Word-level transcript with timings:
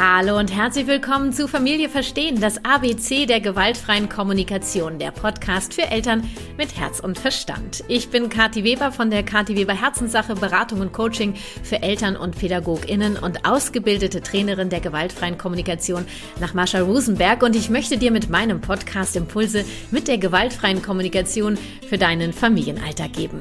Hallo 0.00 0.38
und 0.38 0.54
herzlich 0.54 0.86
willkommen 0.86 1.32
zu 1.32 1.48
Familie 1.48 1.88
Verstehen, 1.88 2.40
das 2.40 2.64
ABC 2.64 3.26
der 3.26 3.40
gewaltfreien 3.40 4.08
Kommunikation, 4.08 5.00
der 5.00 5.10
Podcast 5.10 5.74
für 5.74 5.90
Eltern 5.90 6.22
mit 6.56 6.78
Herz 6.78 7.00
und 7.00 7.18
Verstand. 7.18 7.82
Ich 7.88 8.08
bin 8.08 8.28
Kathi 8.28 8.62
Weber 8.62 8.92
von 8.92 9.10
der 9.10 9.24
Kathi 9.24 9.56
Weber 9.56 9.72
Herzenssache 9.72 10.36
Beratung 10.36 10.82
und 10.82 10.92
Coaching 10.92 11.34
für 11.64 11.82
Eltern 11.82 12.16
und 12.16 12.38
PädagogInnen 12.38 13.16
und 13.16 13.44
ausgebildete 13.44 14.20
Trainerin 14.20 14.70
der 14.70 14.78
gewaltfreien 14.78 15.36
Kommunikation 15.36 16.04
nach 16.38 16.54
Marsha 16.54 16.78
Rosenberg 16.78 17.42
und 17.42 17.56
ich 17.56 17.68
möchte 17.68 17.98
dir 17.98 18.12
mit 18.12 18.30
meinem 18.30 18.60
Podcast 18.60 19.16
Impulse 19.16 19.64
mit 19.90 20.06
der 20.06 20.18
gewaltfreien 20.18 20.80
Kommunikation 20.80 21.58
für 21.88 21.98
deinen 21.98 22.32
Familienalltag 22.32 23.14
geben. 23.14 23.40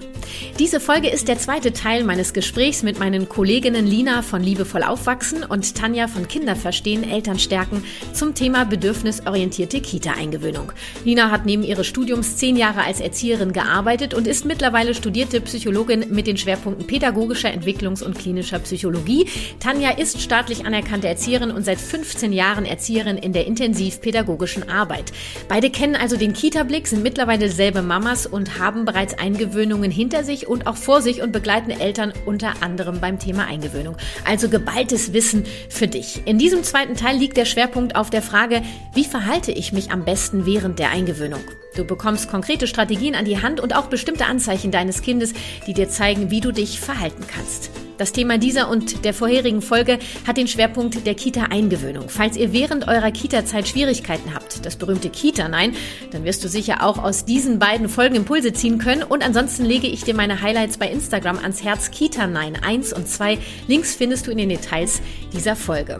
Diese 0.57 0.79
Folge 0.79 1.09
ist 1.09 1.27
der 1.27 1.37
zweite 1.37 1.71
Teil 1.71 2.03
meines 2.03 2.33
Gesprächs 2.33 2.81
mit 2.81 2.97
meinen 2.97 3.29
Kolleginnen 3.29 3.85
Lina 3.85 4.23
von 4.23 4.41
Liebevoll 4.41 4.81
Aufwachsen 4.81 5.43
und 5.43 5.75
Tanja 5.75 6.07
von 6.07 6.27
Kinder 6.27 6.46
Kinder 6.47 6.61
verstehen, 6.61 7.03
Eltern 7.03 7.39
stärken 7.39 7.83
zum 8.13 8.33
Thema 8.33 8.63
bedürfnisorientierte 8.63 9.81
Kita-Eingewöhnung. 9.81 10.71
Nina 11.03 11.29
hat 11.29 11.45
neben 11.45 11.61
ihres 11.61 11.87
Studiums 11.87 12.37
zehn 12.37 12.55
Jahre 12.55 12.85
als 12.85 13.01
Erzieherin 13.01 13.51
gearbeitet 13.51 14.13
und 14.13 14.27
ist 14.27 14.45
mittlerweile 14.45 14.93
studierte 14.93 15.41
Psychologin 15.41 16.05
mit 16.09 16.25
den 16.25 16.37
Schwerpunkten 16.37 16.87
pädagogischer 16.87 17.49
Entwicklungs- 17.49 18.01
und 18.01 18.17
klinischer 18.17 18.59
Psychologie. 18.59 19.27
Tanja 19.59 19.89
ist 19.89 20.21
staatlich 20.21 20.65
anerkannte 20.65 21.09
Erzieherin 21.09 21.51
und 21.51 21.65
seit 21.65 21.81
15 21.81 22.31
Jahren 22.31 22.63
Erzieherin 22.63 23.17
in 23.17 23.33
der 23.33 23.45
intensivpädagogischen 23.45 24.69
Arbeit. 24.69 25.11
Beide 25.49 25.69
kennen 25.69 25.97
also 25.97 26.15
den 26.15 26.31
Kita-Blick, 26.31 26.87
sind 26.87 27.03
mittlerweile 27.03 27.49
selbe 27.49 27.81
Mamas 27.81 28.25
und 28.25 28.57
haben 28.57 28.85
bereits 28.85 29.19
Eingewöhnungen 29.19 29.91
hinter 29.91 30.23
sich 30.23 30.47
und 30.47 30.65
auch 30.65 30.77
vor 30.77 31.01
sich 31.01 31.21
und 31.21 31.33
begleiten 31.33 31.71
Eltern 31.71 32.13
unter 32.25 32.53
anderem 32.61 33.01
beim 33.01 33.19
Thema 33.19 33.47
Eingewöhnung. 33.47 33.97
Also 34.23 34.47
geballtes 34.47 35.11
Wissen 35.11 35.43
für 35.67 35.89
dich. 35.89 36.21
In 36.25 36.36
in 36.37 36.41
diesem 36.41 36.61
zweiten 36.61 36.95
Teil 36.95 37.17
liegt 37.17 37.35
der 37.35 37.45
Schwerpunkt 37.45 37.95
auf 37.95 38.11
der 38.11 38.21
Frage, 38.21 38.61
wie 38.93 39.05
verhalte 39.05 39.51
ich 39.51 39.73
mich 39.73 39.89
am 39.89 40.05
besten 40.05 40.45
während 40.45 40.77
der 40.77 40.91
Eingewöhnung? 40.91 41.41
Du 41.75 41.83
bekommst 41.83 42.29
konkrete 42.29 42.67
Strategien 42.67 43.15
an 43.15 43.25
die 43.25 43.41
Hand 43.41 43.59
und 43.59 43.75
auch 43.75 43.87
bestimmte 43.87 44.27
Anzeichen 44.27 44.69
deines 44.69 45.01
Kindes, 45.01 45.33
die 45.65 45.73
dir 45.73 45.89
zeigen, 45.89 46.29
wie 46.29 46.39
du 46.39 46.51
dich 46.51 46.79
verhalten 46.79 47.25
kannst. 47.27 47.71
Das 47.97 48.11
Thema 48.11 48.37
dieser 48.37 48.69
und 48.69 49.03
der 49.03 49.15
vorherigen 49.15 49.63
Folge 49.63 49.97
hat 50.27 50.37
den 50.37 50.47
Schwerpunkt 50.47 51.07
der 51.07 51.15
Kita-Eingewöhnung. 51.15 52.09
Falls 52.09 52.37
ihr 52.37 52.53
während 52.53 52.87
eurer 52.87 53.09
Kita-Zeit 53.09 53.67
Schwierigkeiten 53.67 54.35
habt, 54.35 54.63
das 54.63 54.75
berühmte 54.75 55.09
Kita-Nein, 55.09 55.73
dann 56.11 56.23
wirst 56.23 56.43
du 56.43 56.49
sicher 56.49 56.83
auch 56.83 56.99
aus 56.99 57.25
diesen 57.25 57.57
beiden 57.57 57.89
Folgen 57.89 58.13
Impulse 58.13 58.53
ziehen 58.53 58.77
können. 58.77 59.01
Und 59.01 59.25
ansonsten 59.25 59.65
lege 59.65 59.87
ich 59.87 60.03
dir 60.03 60.13
meine 60.13 60.41
Highlights 60.41 60.77
bei 60.77 60.87
Instagram 60.87 61.39
ans 61.39 61.63
Herz. 61.63 61.89
Kita-Nein 61.89 62.59
1 62.61 62.93
und 62.93 63.07
2. 63.07 63.39
Links 63.67 63.95
findest 63.95 64.27
du 64.27 64.31
in 64.31 64.37
den 64.37 64.49
Details 64.49 65.01
dieser 65.33 65.55
Folge. 65.55 65.99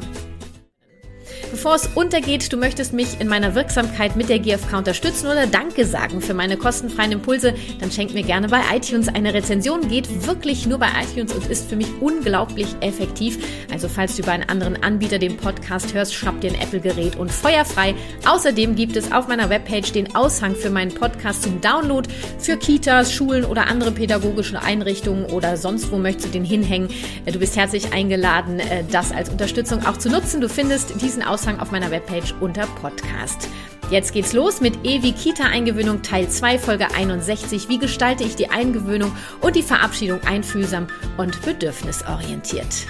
Bevor 1.68 1.76
es 1.76 1.90
untergeht, 1.96 2.54
du 2.54 2.56
möchtest 2.56 2.94
mich 2.94 3.20
in 3.20 3.28
meiner 3.28 3.54
Wirksamkeit 3.54 4.16
mit 4.16 4.30
der 4.30 4.40
GfK 4.40 4.78
unterstützen 4.78 5.28
oder 5.28 5.48
Danke 5.48 5.86
sagen 5.86 6.22
für 6.22 6.34
meine 6.34 6.56
kostenfreien 6.56 7.12
Impulse, 7.12 7.54
dann 7.82 7.92
schenk 7.92 8.14
mir 8.14 8.24
gerne 8.24 8.48
bei 8.48 8.62
iTunes 8.74 9.10
eine 9.10 9.34
Rezension. 9.34 9.90
Geht 9.90 10.26
wirklich 10.26 10.66
nur 10.66 10.78
bei 10.78 10.88
iTunes 11.04 11.34
und 11.34 11.46
ist 11.48 11.68
für 11.68 11.76
mich 11.76 11.90
unglaublich 12.00 12.68
effektiv. 12.80 13.38
Also 13.70 13.90
falls 13.90 14.16
du 14.16 14.22
über 14.22 14.32
einen 14.32 14.48
anderen 14.48 14.82
Anbieter 14.82 15.20
den 15.20 15.36
Podcast 15.36 15.94
hörst, 15.94 16.14
schnapp 16.14 16.40
dir 16.40 16.52
ein 16.52 16.62
Apple-Gerät 16.62 17.18
und 17.18 17.34
feuerfrei. 17.34 17.96
Außerdem 18.26 18.78
gibt 18.78 18.96
es 18.96 19.12
auf 19.12 19.28
meiner 19.28 19.50
Webpage 19.50 19.92
den 19.92 20.16
Aushang 20.16 20.56
für 20.56 20.70
meinen 20.70 20.94
Podcast 20.94 21.44
zum 21.44 21.60
Download 21.60 22.10
für 22.40 22.56
Kitas, 22.56 23.12
Schulen 23.12 23.44
oder 23.44 23.68
andere 23.68 23.92
pädagogische 23.92 24.62
Einrichtungen 24.62 25.26
oder 25.26 25.58
sonst 25.58 25.92
wo 25.92 25.98
möchtest 25.98 26.30
du 26.30 26.32
den 26.32 26.46
hinhängen. 26.46 26.88
Du 27.26 27.40
bist 27.40 27.58
herzlich 27.58 27.92
eingeladen, 27.92 28.62
äh, 28.62 28.86
das 28.90 29.12
als 29.12 29.28
Unterstützung 29.28 29.86
auch 29.86 29.98
zu 29.98 30.10
nutzen. 30.10 30.40
Du 30.40 30.48
findest 30.48 31.02
diesen 31.02 31.24
Aushang 31.24 31.57
Aushang 31.58 31.60
auf 31.60 31.72
meiner 31.72 31.92
Webpage 31.92 32.34
unter 32.40 32.66
Podcast. 32.68 33.50
Jetzt 33.90 34.14
geht's 34.14 34.34
los 34.34 34.62
mit 34.62 34.86
Ewi 34.86 35.14
Kita 35.14 35.46
Eingewöhnung 35.46 36.02
Teil 36.02 36.30
2 36.30 36.60
Folge 36.60 36.94
61. 36.94 37.70
Wie 37.70 37.78
gestalte 37.78 38.24
ich 38.24 38.36
die 38.36 38.50
Eingewöhnung 38.50 39.16
und 39.42 39.56
die 39.56 39.64
Verabschiedung 39.64 40.22
einfühlsam 40.24 40.88
und 41.18 41.42
bedürfnisorientiert? 41.44 42.88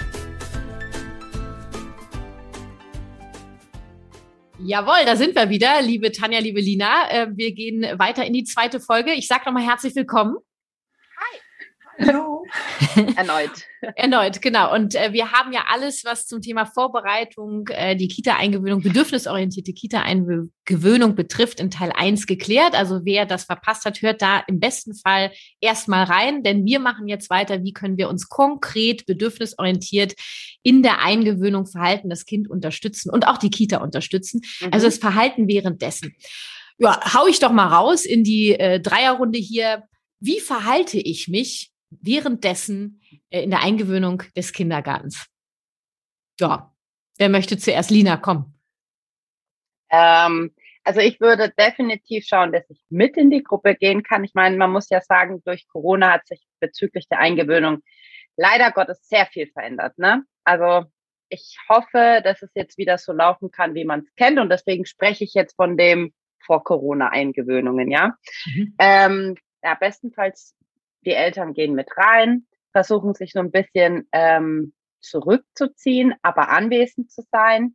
Jawohl, 4.60 5.04
da 5.06 5.14
sind 5.14 5.36
wir 5.36 5.48
wieder, 5.50 5.80
liebe 5.82 6.10
Tanja, 6.10 6.40
liebe 6.40 6.60
Lina. 6.60 7.08
Äh, 7.10 7.28
wir 7.32 7.52
gehen 7.52 7.86
weiter 7.96 8.26
in 8.26 8.32
die 8.32 8.42
zweite 8.42 8.80
Folge. 8.80 9.12
Ich 9.12 9.28
sage 9.28 9.44
nochmal 9.46 9.62
herzlich 9.62 9.94
willkommen. 9.94 10.36
Hallo. 11.98 12.44
Erneut. 13.16 13.50
Erneut, 13.96 14.40
genau. 14.40 14.72
Und 14.72 14.94
äh, 14.94 15.12
wir 15.12 15.32
haben 15.32 15.52
ja 15.52 15.64
alles, 15.68 16.04
was 16.04 16.26
zum 16.26 16.40
Thema 16.40 16.64
Vorbereitung, 16.64 17.66
äh, 17.68 17.96
die 17.96 18.08
Kita-Eingewöhnung, 18.08 18.82
bedürfnisorientierte 18.82 19.72
Kita-Eingewöhnung 19.72 21.14
betrifft, 21.16 21.60
in 21.60 21.70
Teil 21.70 21.92
1 21.94 22.26
geklärt. 22.26 22.74
Also 22.74 23.00
wer 23.04 23.26
das 23.26 23.44
verpasst 23.44 23.84
hat, 23.84 24.00
hört 24.00 24.22
da 24.22 24.42
im 24.46 24.60
besten 24.60 24.94
Fall 24.94 25.32
erstmal 25.60 26.04
rein, 26.04 26.42
denn 26.42 26.64
wir 26.64 26.78
machen 26.78 27.08
jetzt 27.08 27.30
weiter, 27.30 27.64
wie 27.64 27.72
können 27.72 27.98
wir 27.98 28.08
uns 28.08 28.28
konkret 28.28 29.06
bedürfnisorientiert 29.06 30.14
in 30.62 30.82
der 30.82 31.02
Eingewöhnung 31.02 31.66
verhalten, 31.66 32.10
das 32.10 32.26
Kind 32.26 32.48
unterstützen 32.48 33.10
und 33.10 33.26
auch 33.26 33.38
die 33.38 33.50
Kita 33.50 33.78
unterstützen. 33.78 34.42
Mhm. 34.60 34.68
Also 34.72 34.86
das 34.86 34.98
Verhalten 34.98 35.48
währenddessen. 35.48 36.14
Ja, 36.78 37.00
hau 37.12 37.26
ich 37.26 37.40
doch 37.40 37.50
mal 37.50 37.66
raus 37.66 38.04
in 38.04 38.22
die 38.22 38.52
äh, 38.52 38.78
Dreierrunde 38.78 39.38
hier. 39.38 39.82
Wie 40.20 40.38
verhalte 40.38 40.98
ich 40.98 41.26
mich 41.26 41.72
währenddessen 41.90 43.00
äh, 43.30 43.42
in 43.42 43.50
der 43.50 43.62
Eingewöhnung 43.62 44.22
des 44.36 44.52
Kindergartens. 44.52 45.26
Ja, 46.40 46.72
wer 47.18 47.28
möchte 47.28 47.58
zuerst? 47.58 47.90
Lina, 47.90 48.16
komm. 48.16 48.54
Ähm, 49.90 50.54
also 50.84 51.00
ich 51.00 51.20
würde 51.20 51.52
definitiv 51.58 52.24
schauen, 52.26 52.52
dass 52.52 52.68
ich 52.70 52.80
mit 52.88 53.16
in 53.16 53.30
die 53.30 53.42
Gruppe 53.42 53.74
gehen 53.74 54.02
kann. 54.02 54.24
Ich 54.24 54.34
meine, 54.34 54.56
man 54.56 54.70
muss 54.70 54.88
ja 54.90 55.00
sagen, 55.00 55.42
durch 55.44 55.66
Corona 55.68 56.12
hat 56.12 56.26
sich 56.26 56.46
bezüglich 56.60 57.08
der 57.08 57.18
Eingewöhnung 57.18 57.82
leider 58.36 58.70
Gottes 58.72 59.06
sehr 59.08 59.26
viel 59.26 59.48
verändert. 59.48 59.98
Ne? 59.98 60.24
Also 60.44 60.84
ich 61.28 61.58
hoffe, 61.68 62.20
dass 62.24 62.42
es 62.42 62.50
jetzt 62.54 62.78
wieder 62.78 62.98
so 62.98 63.12
laufen 63.12 63.50
kann, 63.50 63.74
wie 63.74 63.84
man 63.84 64.00
es 64.00 64.14
kennt. 64.14 64.38
Und 64.38 64.50
deswegen 64.50 64.86
spreche 64.86 65.24
ich 65.24 65.34
jetzt 65.34 65.56
von 65.56 65.76
dem 65.76 66.12
vor 66.38 66.64
Corona-Eingewöhnungen, 66.64 67.90
ja. 67.90 68.16
Mhm. 68.46 68.74
Ähm, 68.78 69.36
ja, 69.62 69.74
bestenfalls 69.74 70.54
die 71.04 71.12
Eltern 71.12 71.54
gehen 71.54 71.74
mit 71.74 71.88
rein, 71.96 72.46
versuchen 72.72 73.14
sich 73.14 73.32
so 73.32 73.40
ein 73.40 73.50
bisschen 73.50 74.08
ähm, 74.12 74.72
zurückzuziehen, 75.00 76.14
aber 76.22 76.48
anwesend 76.50 77.10
zu 77.10 77.22
sein. 77.30 77.74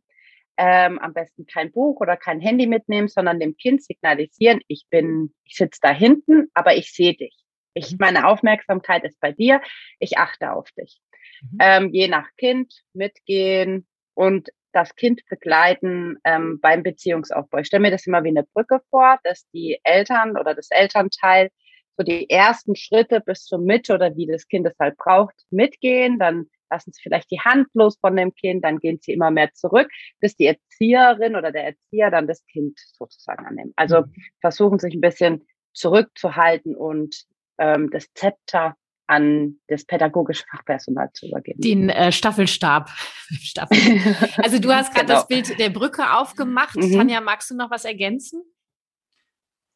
Ähm, 0.56 1.00
am 1.00 1.12
besten 1.12 1.46
kein 1.46 1.72
Buch 1.72 2.00
oder 2.00 2.16
kein 2.16 2.38
Handy 2.40 2.68
mitnehmen, 2.68 3.08
sondern 3.08 3.40
dem 3.40 3.56
Kind 3.56 3.82
signalisieren, 3.82 4.60
ich 4.68 4.86
bin, 4.88 5.34
ich 5.42 5.56
sitze 5.56 5.80
da 5.82 5.90
hinten, 5.90 6.48
aber 6.54 6.76
ich 6.76 6.92
sehe 6.92 7.14
dich. 7.14 7.36
Ich, 7.74 7.90
mhm. 7.90 7.98
meine 7.98 8.28
Aufmerksamkeit 8.28 9.02
ist 9.02 9.18
bei 9.20 9.32
dir, 9.32 9.60
ich 9.98 10.16
achte 10.16 10.52
auf 10.52 10.70
dich. 10.72 11.00
Mhm. 11.42 11.58
Ähm, 11.60 11.90
je 11.92 12.06
nach 12.06 12.28
Kind 12.36 12.72
mitgehen 12.92 13.86
und 14.14 14.50
das 14.72 14.94
Kind 14.94 15.22
begleiten 15.28 16.18
ähm, 16.24 16.60
beim 16.60 16.82
Beziehungsaufbau. 16.82 17.58
Ich 17.58 17.66
stelle 17.66 17.82
mir 17.82 17.90
das 17.90 18.06
immer 18.06 18.24
wie 18.24 18.28
eine 18.28 18.44
Brücke 18.44 18.80
vor, 18.90 19.18
dass 19.22 19.48
die 19.50 19.78
Eltern 19.84 20.36
oder 20.36 20.54
das 20.54 20.70
Elternteil 20.70 21.50
so 21.96 22.04
die 22.04 22.28
ersten 22.28 22.76
Schritte 22.76 23.20
bis 23.20 23.44
zur 23.44 23.58
Mitte 23.58 23.94
oder 23.94 24.16
wie 24.16 24.26
das 24.26 24.48
Kind 24.48 24.66
es 24.66 24.78
halt 24.78 24.96
braucht, 24.96 25.34
mitgehen. 25.50 26.18
Dann 26.18 26.46
lassen 26.70 26.92
sie 26.92 27.00
vielleicht 27.02 27.30
die 27.30 27.40
Hand 27.40 27.68
los 27.74 27.98
von 28.00 28.16
dem 28.16 28.34
Kind, 28.34 28.64
dann 28.64 28.78
gehen 28.78 28.98
sie 29.00 29.12
immer 29.12 29.30
mehr 29.30 29.52
zurück, 29.52 29.88
bis 30.20 30.36
die 30.36 30.46
Erzieherin 30.46 31.36
oder 31.36 31.52
der 31.52 31.64
Erzieher 31.66 32.10
dann 32.10 32.26
das 32.26 32.44
Kind 32.46 32.78
sozusagen 32.92 33.46
annimmt. 33.46 33.72
Also 33.76 34.02
mhm. 34.02 34.14
versuchen 34.40 34.78
sich 34.78 34.94
ein 34.94 35.00
bisschen 35.00 35.46
zurückzuhalten 35.72 36.74
und 36.74 37.24
ähm, 37.58 37.90
das 37.90 38.12
Zepter 38.14 38.76
an 39.06 39.56
das 39.68 39.84
pädagogische 39.84 40.44
Fachpersonal 40.50 41.10
zu 41.12 41.26
übergeben. 41.26 41.60
Den 41.60 41.90
äh, 41.90 42.10
Staffelstab. 42.10 42.88
Staffel. 43.40 43.76
Also 44.42 44.58
du 44.58 44.72
hast 44.72 44.94
gerade 44.94 45.06
genau. 45.06 45.18
das 45.18 45.28
Bild 45.28 45.58
der 45.58 45.70
Brücke 45.70 46.12
aufgemacht. 46.14 46.76
Mhm. 46.76 46.92
Tanja, 46.92 47.20
magst 47.20 47.50
du 47.50 47.56
noch 47.56 47.70
was 47.70 47.84
ergänzen? 47.84 48.42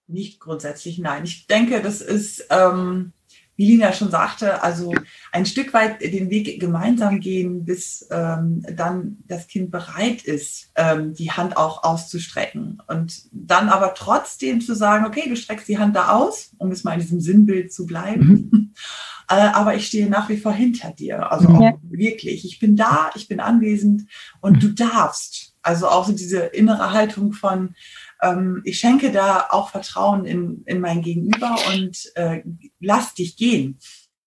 Nicht 0.08 0.40
grundsätzlich 0.40 0.98
nein. 0.98 1.24
Ich 1.24 1.46
denke, 1.46 1.82
das 1.82 2.00
ist, 2.00 2.46
ähm, 2.50 3.12
wie 3.56 3.66
Lina 3.66 3.92
schon 3.92 4.10
sagte, 4.10 4.62
also 4.62 4.94
ein 5.32 5.44
Stück 5.44 5.74
weit 5.74 6.00
den 6.00 6.30
Weg 6.30 6.60
gemeinsam 6.60 7.18
gehen, 7.18 7.64
bis 7.64 8.06
ähm, 8.10 8.64
dann 8.72 9.18
das 9.26 9.48
Kind 9.48 9.72
bereit 9.72 10.22
ist, 10.22 10.70
ähm, 10.76 11.12
die 11.12 11.32
Hand 11.32 11.56
auch 11.56 11.82
auszustrecken. 11.82 12.80
Und 12.86 13.24
dann 13.32 13.68
aber 13.68 13.94
trotzdem 13.94 14.60
zu 14.60 14.74
sagen, 14.74 15.04
okay, 15.04 15.28
du 15.28 15.36
streckst 15.36 15.66
die 15.66 15.78
Hand 15.78 15.96
da 15.96 16.10
aus, 16.10 16.52
um 16.58 16.70
es 16.70 16.84
mal 16.84 16.92
in 16.94 17.00
diesem 17.00 17.20
Sinnbild 17.20 17.72
zu 17.72 17.84
bleiben. 17.84 18.48
Mhm. 18.52 18.74
äh, 19.28 19.34
aber 19.34 19.74
ich 19.74 19.88
stehe 19.88 20.08
nach 20.08 20.28
wie 20.28 20.38
vor 20.38 20.52
hinter 20.52 20.92
dir. 20.92 21.32
Also 21.32 21.48
ja. 21.60 21.74
wirklich. 21.82 22.44
Ich 22.44 22.60
bin 22.60 22.76
da, 22.76 23.10
ich 23.16 23.26
bin 23.26 23.40
anwesend 23.40 24.04
und 24.40 24.56
mhm. 24.56 24.60
du 24.60 24.68
darfst. 24.68 25.56
Also 25.62 25.88
auch 25.88 26.06
so 26.06 26.12
diese 26.12 26.38
innere 26.38 26.92
Haltung 26.92 27.32
von, 27.32 27.74
ähm, 28.22 28.62
ich 28.64 28.78
schenke 28.78 29.12
da 29.12 29.46
auch 29.50 29.70
Vertrauen 29.70 30.24
in, 30.24 30.62
in 30.66 30.80
mein 30.80 31.02
Gegenüber 31.02 31.56
und 31.74 31.98
äh, 32.14 32.42
lass 32.80 33.14
dich 33.14 33.36
gehen. 33.36 33.78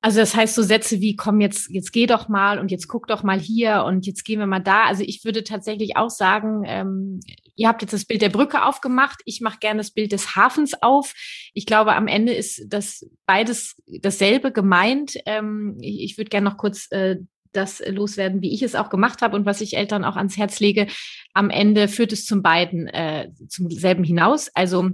Also 0.04 0.20
das 0.20 0.36
heißt 0.36 0.56
so 0.56 0.64
Sätze 0.64 1.00
wie 1.00 1.16
komm 1.16 1.42
jetzt 1.42 1.70
jetzt 1.70 1.94
geh 1.94 2.08
doch 2.08 2.28
mal 2.28 2.58
und 2.58 2.72
jetzt 2.72 2.88
guck 2.88 3.06
doch 3.06 3.22
mal 3.22 3.40
hier 3.40 3.84
und 3.86 4.08
jetzt 4.08 4.26
gehen 4.26 4.40
wir 4.40 4.48
mal 4.48 4.60
da. 4.60 4.86
Also 4.86 5.04
ich 5.06 5.24
würde 5.24 5.44
tatsächlich 5.44 5.96
auch 5.96 6.10
sagen, 6.10 6.64
ähm, 6.66 7.20
ihr 7.56 7.68
habt 7.68 7.84
jetzt 7.84 7.94
das 7.94 8.06
Bild 8.06 8.24
der 8.24 8.30
Brücke 8.30 8.66
aufgemacht. 8.66 9.22
Ich 9.26 9.42
mache 9.42 9.60
gerne 9.60 9.78
das 9.78 9.92
Bild 9.92 10.12
des 10.12 10.36
Hafens 10.36 10.74
auf. 10.82 11.14
Ich 11.54 11.68
glaube, 11.68 11.94
am 11.94 12.08
Ende 12.08 12.34
ist 12.34 12.64
das 12.68 13.08
beides 13.28 13.76
dasselbe 13.86 14.52
gemeint. 14.52 15.18
Ähm, 15.28 15.78
ich, 15.82 16.02
ich 16.02 16.18
würde 16.18 16.30
gerne 16.30 16.50
noch 16.50 16.58
kurz 16.58 16.88
äh, 16.90 17.18
das 17.54 17.82
loswerden, 17.86 18.42
wie 18.42 18.54
ich 18.54 18.64
es 18.64 18.76
auch 18.76 18.90
gemacht 18.90 19.22
habe 19.22 19.36
und 19.36 19.46
was 19.46 19.62
ich 19.62 19.78
Eltern 19.78 20.04
auch 20.04 20.16
ans 20.16 20.38
Herz 20.38 20.60
lege. 20.60 20.88
Am 21.34 21.50
Ende 21.50 21.88
führt 21.88 22.14
es 22.14 22.26
zum 22.26 22.42
beiden, 22.42 22.88
äh, 22.88 23.30
zum 23.48 23.70
selben 23.70 24.04
hinaus. 24.04 24.50
Also 24.54 24.90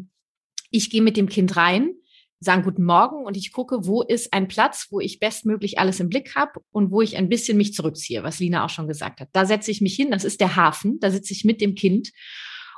ich 0.71 0.89
gehe 0.89 1.01
mit 1.01 1.17
dem 1.17 1.29
Kind 1.29 1.55
rein 1.55 1.91
sagen 2.39 2.63
guten 2.63 2.83
Morgen 2.83 3.25
und 3.25 3.35
ich 3.35 3.51
gucke, 3.51 3.85
wo 3.85 4.03
ist 4.03 4.31
ein 4.33 4.47
Platz, 4.47 4.87
wo 4.91 4.99
ich 4.99 5.19
bestmöglich 5.19 5.79
alles 5.79 5.99
im 5.99 6.09
Blick 6.09 6.35
habe 6.35 6.59
und 6.71 6.91
wo 6.91 7.01
ich 7.01 7.17
ein 7.17 7.29
bisschen 7.29 7.57
mich 7.57 7.73
zurückziehe, 7.73 8.23
was 8.23 8.39
Lina 8.39 8.63
auch 8.63 8.69
schon 8.69 8.87
gesagt 8.87 9.21
hat. 9.21 9.29
Da 9.31 9.45
setze 9.45 9.71
ich 9.71 9.81
mich 9.81 9.95
hin, 9.95 10.11
das 10.11 10.23
ist 10.23 10.39
der 10.39 10.55
Hafen, 10.55 10.99
da 10.99 11.09
sitze 11.09 11.33
ich 11.33 11.45
mit 11.45 11.61
dem 11.61 11.73
Kind 11.73 12.11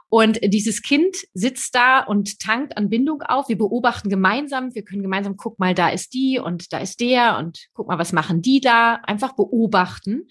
und 0.10 0.40
dieses 0.44 0.82
Kind 0.82 1.16
sitzt 1.34 1.76
da 1.76 2.00
und 2.00 2.40
tankt 2.40 2.78
an 2.78 2.90
Bindung 2.90 3.22
auf. 3.22 3.48
Wir 3.48 3.58
beobachten 3.58 4.10
gemeinsam. 4.10 4.74
Wir 4.74 4.84
können 4.84 5.04
gemeinsam, 5.04 5.38
guck 5.38 5.60
mal, 5.60 5.76
da 5.76 5.90
ist 5.90 6.16
die 6.16 6.40
und 6.40 6.74
da 6.74 6.80
ist 6.80 7.00
der 7.00 7.38
und 7.38 7.68
guck 7.74 7.88
mal, 7.88 8.00
was 8.00 8.12
machen 8.12 8.42
die 8.42 8.60
da? 8.60 8.96
Einfach 9.04 9.36
beobachten. 9.36 10.28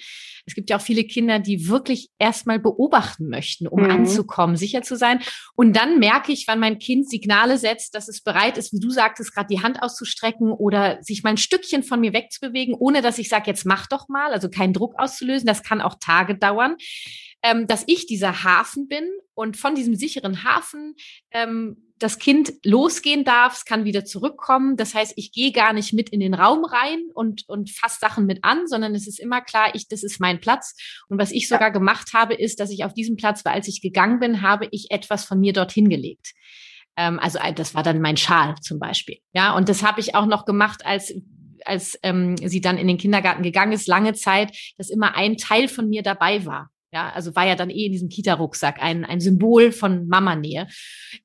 Es 0.46 0.56
gibt 0.56 0.70
ja 0.70 0.78
auch 0.78 0.82
viele 0.82 1.04
Kinder, 1.04 1.38
die 1.38 1.68
wirklich 1.68 2.10
erstmal 2.18 2.58
beobachten 2.58 3.28
möchten, 3.28 3.68
um 3.68 3.84
mhm. 3.84 3.90
anzukommen, 3.90 4.56
sicher 4.56 4.82
zu 4.82 4.96
sein. 4.96 5.20
Und 5.54 5.76
dann 5.76 6.00
merke 6.00 6.32
ich, 6.32 6.48
wann 6.48 6.58
mein 6.58 6.80
Kind 6.80 7.08
Signale 7.08 7.56
setzt, 7.56 7.94
dass 7.94 8.08
es 8.08 8.20
bereit 8.20 8.58
ist, 8.58 8.72
wie 8.72 8.80
du 8.80 8.90
sagtest, 8.90 9.32
gerade 9.32 9.46
die 9.48 9.62
Hand 9.62 9.80
auszustrecken 9.80 10.50
oder 10.50 11.00
sich 11.02 11.22
mal 11.22 11.30
ein 11.30 11.36
Stückchen 11.36 11.84
von 11.84 12.00
mir 12.00 12.12
wegzubewegen, 12.12 12.74
ohne 12.74 13.00
dass 13.00 13.18
ich 13.18 13.28
sage, 13.28 13.44
jetzt 13.46 13.64
mach 13.64 13.86
doch 13.86 14.08
mal, 14.08 14.32
also 14.32 14.50
keinen 14.50 14.72
Druck 14.72 14.94
auszulösen. 14.98 15.46
Das 15.46 15.62
kann 15.62 15.80
auch 15.80 15.94
Tage 16.00 16.36
dauern 16.36 16.76
ähm, 17.42 17.66
dass 17.66 17.84
ich 17.86 18.06
dieser 18.06 18.44
Hafen 18.44 18.88
bin 18.88 19.04
und 19.34 19.56
von 19.56 19.74
diesem 19.74 19.94
sicheren 19.94 20.44
Hafen 20.44 20.94
ähm, 21.30 21.88
das 21.98 22.18
Kind 22.18 22.52
losgehen 22.64 23.24
darf, 23.24 23.58
es 23.58 23.64
kann 23.64 23.84
wieder 23.84 24.04
zurückkommen. 24.04 24.76
Das 24.76 24.94
heißt, 24.94 25.14
ich 25.16 25.32
gehe 25.32 25.52
gar 25.52 25.72
nicht 25.72 25.92
mit 25.92 26.10
in 26.10 26.20
den 26.20 26.34
Raum 26.34 26.64
rein 26.64 27.00
und, 27.14 27.48
und 27.48 27.70
fasse 27.70 27.98
Sachen 28.00 28.26
mit 28.26 28.44
an, 28.44 28.66
sondern 28.66 28.94
es 28.94 29.06
ist 29.06 29.18
immer 29.18 29.40
klar, 29.40 29.74
ich, 29.74 29.88
das 29.88 30.02
ist 30.02 30.20
mein 30.20 30.40
Platz. 30.40 30.76
Und 31.08 31.18
was 31.18 31.32
ich 31.32 31.48
sogar 31.48 31.70
gemacht 31.70 32.12
habe, 32.14 32.34
ist, 32.34 32.60
dass 32.60 32.70
ich 32.70 32.84
auf 32.84 32.94
diesem 32.94 33.16
Platz 33.16 33.44
war, 33.44 33.52
als 33.52 33.68
ich 33.68 33.80
gegangen 33.80 34.20
bin, 34.20 34.42
habe 34.42 34.68
ich 34.70 34.90
etwas 34.90 35.24
von 35.24 35.40
mir 35.40 35.52
dorthin 35.52 35.88
gelegt. 35.88 36.34
Ähm, 36.96 37.18
also 37.18 37.38
das 37.54 37.74
war 37.74 37.82
dann 37.82 38.00
mein 38.00 38.16
Schal 38.16 38.54
zum 38.60 38.78
Beispiel. 38.78 39.18
Ja, 39.32 39.56
und 39.56 39.68
das 39.68 39.82
habe 39.82 40.00
ich 40.00 40.14
auch 40.14 40.26
noch 40.26 40.44
gemacht, 40.44 40.86
als 40.86 41.12
als 41.64 41.98
ähm, 42.04 42.36
sie 42.36 42.60
dann 42.60 42.78
in 42.78 42.86
den 42.86 42.98
Kindergarten 42.98 43.42
gegangen 43.42 43.72
ist, 43.72 43.88
lange 43.88 44.14
Zeit, 44.14 44.56
dass 44.78 44.90
immer 44.90 45.16
ein 45.16 45.36
Teil 45.36 45.68
von 45.68 45.88
mir 45.88 46.02
dabei 46.02 46.46
war. 46.46 46.70
Ja, 46.92 47.10
also 47.10 47.36
war 47.36 47.46
ja 47.46 47.54
dann 47.54 47.70
eh 47.70 47.86
in 47.86 47.92
diesem 47.92 48.08
Kita-Rucksack 48.08 48.80
ein, 48.80 49.04
ein 49.04 49.20
Symbol 49.20 49.72
von 49.72 50.08
Mama-Nähe. 50.08 50.68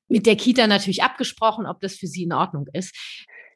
Mit 0.08 0.26
der 0.26 0.36
Kita 0.36 0.66
natürlich 0.66 1.02
abgesprochen, 1.02 1.66
ob 1.66 1.80
das 1.80 1.94
für 1.94 2.06
sie 2.06 2.24
in 2.24 2.32
Ordnung 2.32 2.66
ist. 2.72 2.94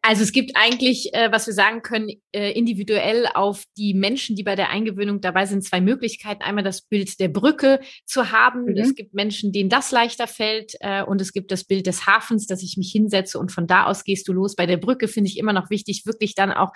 Also 0.03 0.23
es 0.23 0.33
gibt 0.33 0.53
eigentlich, 0.55 1.13
äh, 1.13 1.31
was 1.33 1.47
wir 1.47 1.55
sagen 1.55 1.83
können, 1.83 2.09
äh, 2.33 2.53
individuell 2.53 3.27
auf 3.35 3.65
die 3.77 3.95
Menschen, 3.95 4.37
die 4.37 4.43
bei 4.43 4.55
der 4.55 4.71
Eingewöhnung 4.71 5.21
dabei 5.21 5.45
sind, 5.45 5.65
zwei 5.65 5.81
Möglichkeiten. 5.81 6.43
Einmal 6.43 6.65
das 6.65 6.83
Bild 6.83 7.19
der 7.21 7.29
Brücke 7.29 7.81
zu 8.07 8.31
haben. 8.31 8.65
Mhm. 8.65 8.77
Es 8.77 8.95
gibt 8.95 9.13
Menschen, 9.13 9.53
denen 9.53 9.69
das 9.69 9.91
leichter 9.91 10.27
fällt. 10.27 10.75
Äh, 10.81 11.03
und 11.03 11.21
es 11.21 11.33
gibt 11.33 11.51
das 11.51 11.65
Bild 11.65 11.87
des 11.87 12.07
Hafens, 12.07 12.47
dass 12.47 12.63
ich 12.63 12.77
mich 12.77 12.91
hinsetze 12.91 13.39
und 13.39 13.53
von 13.53 13.67
da 13.67 13.85
aus 13.85 14.05
gehst 14.05 14.29
du 14.29 14.33
los. 14.33 14.55
Bei 14.55 14.67
der 14.67 14.77
Brücke 14.77 15.09
finde 15.09 15.29
ich 15.29 15.37
immer 15.37 15.53
noch 15.53 15.69
wichtig, 15.69 16.07
wirklich 16.07 16.35
dann 16.35 16.53
auch 16.53 16.73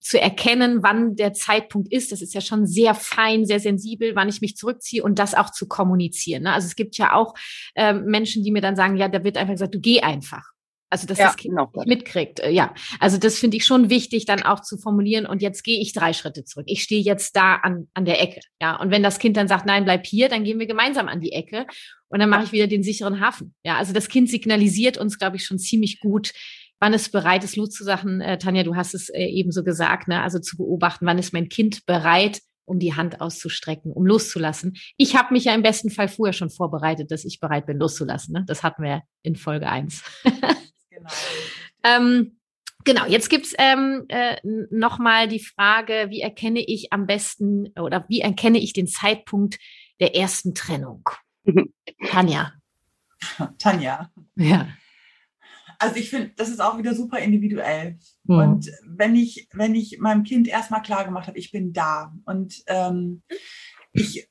zu 0.00 0.20
erkennen, 0.20 0.82
wann 0.82 1.14
der 1.14 1.34
Zeitpunkt 1.34 1.92
ist. 1.92 2.10
Das 2.10 2.22
ist 2.22 2.34
ja 2.34 2.40
schon 2.40 2.66
sehr 2.66 2.94
fein, 2.94 3.44
sehr 3.44 3.60
sensibel, 3.60 4.16
wann 4.16 4.28
ich 4.28 4.40
mich 4.40 4.56
zurückziehe 4.56 5.02
und 5.02 5.18
das 5.18 5.34
auch 5.34 5.50
zu 5.50 5.68
kommunizieren. 5.68 6.44
Ne? 6.44 6.52
Also 6.52 6.66
es 6.66 6.76
gibt 6.76 6.96
ja 6.96 7.14
auch 7.14 7.34
äh, 7.74 7.92
Menschen, 7.92 8.42
die 8.42 8.50
mir 8.50 8.62
dann 8.62 8.76
sagen, 8.76 8.96
ja, 8.96 9.08
da 9.08 9.22
wird 9.24 9.36
einfach 9.36 9.54
gesagt, 9.54 9.74
du 9.74 9.80
geh 9.80 10.00
einfach. 10.00 10.44
Also 10.92 11.06
dass 11.06 11.18
ja, 11.18 11.26
das 11.26 11.36
Kind 11.36 11.54
no, 11.54 11.70
mitkriegt. 11.86 12.40
Äh, 12.40 12.50
ja, 12.50 12.74
also 12.98 13.16
das 13.16 13.38
finde 13.38 13.56
ich 13.56 13.64
schon 13.64 13.90
wichtig, 13.90 14.24
dann 14.24 14.42
auch 14.42 14.60
zu 14.60 14.76
formulieren. 14.76 15.24
Und 15.24 15.40
jetzt 15.40 15.62
gehe 15.62 15.80
ich 15.80 15.92
drei 15.92 16.12
Schritte 16.12 16.44
zurück. 16.44 16.66
Ich 16.68 16.82
stehe 16.82 17.00
jetzt 17.00 17.36
da 17.36 17.54
an, 17.56 17.88
an 17.94 18.04
der 18.04 18.20
Ecke. 18.20 18.40
Ja, 18.60 18.76
und 18.76 18.90
wenn 18.90 19.02
das 19.02 19.20
Kind 19.20 19.36
dann 19.36 19.46
sagt, 19.46 19.66
nein, 19.66 19.84
bleib 19.84 20.04
hier, 20.04 20.28
dann 20.28 20.42
gehen 20.42 20.58
wir 20.58 20.66
gemeinsam 20.66 21.06
an 21.06 21.20
die 21.20 21.32
Ecke 21.32 21.66
und 22.08 22.18
dann 22.18 22.28
mache 22.28 22.44
ich 22.44 22.52
wieder 22.52 22.66
den 22.66 22.82
sicheren 22.82 23.20
Hafen. 23.20 23.54
Ja, 23.64 23.76
also 23.76 23.92
das 23.92 24.08
Kind 24.08 24.28
signalisiert 24.28 24.98
uns, 24.98 25.16
glaube 25.16 25.36
ich, 25.36 25.44
schon 25.44 25.60
ziemlich 25.60 26.00
gut, 26.00 26.32
wann 26.80 26.94
es 26.94 27.10
bereit 27.10 27.44
ist, 27.44 27.56
loszusachen. 27.56 28.20
Äh, 28.20 28.38
Tanja, 28.38 28.64
du 28.64 28.74
hast 28.74 28.94
es 28.94 29.10
äh, 29.10 29.24
eben 29.24 29.52
so 29.52 29.62
gesagt, 29.62 30.08
ne? 30.08 30.22
also 30.22 30.40
zu 30.40 30.56
beobachten, 30.56 31.06
wann 31.06 31.18
ist 31.18 31.32
mein 31.32 31.48
Kind 31.48 31.86
bereit, 31.86 32.40
um 32.64 32.78
die 32.78 32.94
Hand 32.94 33.20
auszustrecken, 33.20 33.92
um 33.92 34.06
loszulassen. 34.06 34.76
Ich 34.96 35.16
habe 35.16 35.34
mich 35.34 35.44
ja 35.44 35.54
im 35.54 35.62
besten 35.62 35.90
Fall 35.90 36.08
vorher 36.08 36.32
schon 36.32 36.50
vorbereitet, 36.50 37.10
dass 37.10 37.24
ich 37.24 37.38
bereit 37.38 37.66
bin, 37.66 37.78
loszulassen. 37.78 38.32
Ne? 38.32 38.44
Das 38.46 38.62
hatten 38.62 38.82
wir 38.82 39.02
in 39.22 39.36
Folge 39.36 39.68
eins. 39.68 40.02
genau. 40.90 41.10
ähm, 41.84 42.36
Genau, 42.82 43.04
jetzt 43.04 43.28
gibt's 43.28 43.54
ähm, 43.58 44.06
äh, 44.08 44.38
nochmal 44.70 45.28
die 45.28 45.44
Frage, 45.44 46.06
wie 46.08 46.22
erkenne 46.22 46.64
ich 46.66 46.94
am 46.94 47.06
besten 47.06 47.68
oder 47.78 48.06
wie 48.08 48.22
erkenne 48.22 48.58
ich 48.58 48.72
den 48.72 48.86
Zeitpunkt 48.86 49.58
der 50.00 50.16
ersten 50.16 50.54
Trennung? 50.54 51.06
Tanja. 52.08 52.54
Tanja. 53.58 54.10
Ja 54.34 54.66
also 55.80 55.96
ich 55.96 56.10
finde, 56.10 56.30
das 56.36 56.50
ist 56.50 56.60
auch 56.60 56.78
wieder 56.78 56.94
super 56.94 57.18
individuell. 57.18 57.98
Mhm. 58.24 58.38
Und 58.38 58.70
wenn 58.84 59.16
ich, 59.16 59.48
wenn 59.52 59.74
ich 59.74 59.98
meinem 59.98 60.24
Kind 60.24 60.46
erstmal 60.46 60.82
klar 60.82 61.04
gemacht 61.04 61.26
habe, 61.26 61.38
ich 61.38 61.50
bin 61.50 61.72
da 61.72 62.14
und 62.26 62.62
ähm, 62.66 63.22
ich 63.92 64.28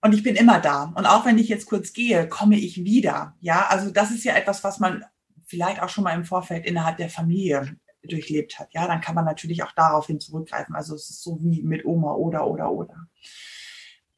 und 0.00 0.14
ich 0.14 0.22
bin 0.22 0.36
immer 0.36 0.60
da. 0.60 0.92
Und 0.94 1.06
auch 1.06 1.26
wenn 1.26 1.38
ich 1.38 1.48
jetzt 1.48 1.66
kurz 1.66 1.92
gehe, 1.92 2.28
komme 2.28 2.56
ich 2.56 2.84
wieder. 2.84 3.36
Ja, 3.40 3.66
also 3.68 3.90
das 3.90 4.10
ist 4.10 4.24
ja 4.24 4.34
etwas, 4.34 4.64
was 4.64 4.78
man 4.78 5.04
vielleicht 5.44 5.82
auch 5.82 5.88
schon 5.88 6.04
mal 6.04 6.14
im 6.14 6.24
Vorfeld 6.24 6.64
innerhalb 6.64 6.96
der 6.96 7.10
Familie 7.10 7.76
durchlebt 8.02 8.58
hat. 8.58 8.68
Ja, 8.72 8.86
dann 8.86 9.00
kann 9.00 9.16
man 9.16 9.24
natürlich 9.24 9.62
auch 9.64 9.72
daraufhin 9.72 10.20
zurückgreifen. 10.20 10.74
Also 10.74 10.94
es 10.94 11.10
ist 11.10 11.22
so 11.22 11.38
wie 11.42 11.62
mit 11.62 11.84
Oma 11.84 12.14
oder 12.14 12.46
oder 12.46 12.70
oder. 12.70 13.08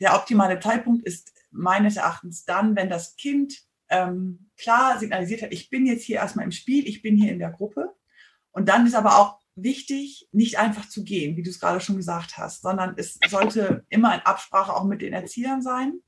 Der 0.00 0.14
optimale 0.14 0.60
Zeitpunkt 0.60 1.04
ist 1.04 1.32
meines 1.50 1.96
Erachtens 1.96 2.44
dann, 2.44 2.76
wenn 2.76 2.88
das 2.88 3.16
Kind 3.16 3.54
ähm, 3.88 4.49
klar 4.60 4.98
signalisiert 4.98 5.42
hat, 5.42 5.52
ich 5.52 5.70
bin 5.70 5.86
jetzt 5.86 6.04
hier 6.04 6.16
erstmal 6.16 6.44
im 6.44 6.52
Spiel, 6.52 6.86
ich 6.86 7.02
bin 7.02 7.16
hier 7.16 7.32
in 7.32 7.38
der 7.38 7.50
Gruppe. 7.50 7.94
Und 8.52 8.68
dann 8.68 8.86
ist 8.86 8.94
aber 8.94 9.18
auch 9.18 9.38
wichtig, 9.54 10.28
nicht 10.32 10.58
einfach 10.58 10.88
zu 10.88 11.04
gehen, 11.04 11.36
wie 11.36 11.42
du 11.42 11.50
es 11.50 11.60
gerade 11.60 11.80
schon 11.80 11.96
gesagt 11.96 12.36
hast, 12.36 12.62
sondern 12.62 12.94
es 12.96 13.18
sollte 13.28 13.84
immer 13.88 14.14
in 14.14 14.20
Absprache 14.20 14.74
auch 14.74 14.84
mit 14.84 15.02
den 15.02 15.12
Erziehern 15.12 15.62
sein. 15.62 16.00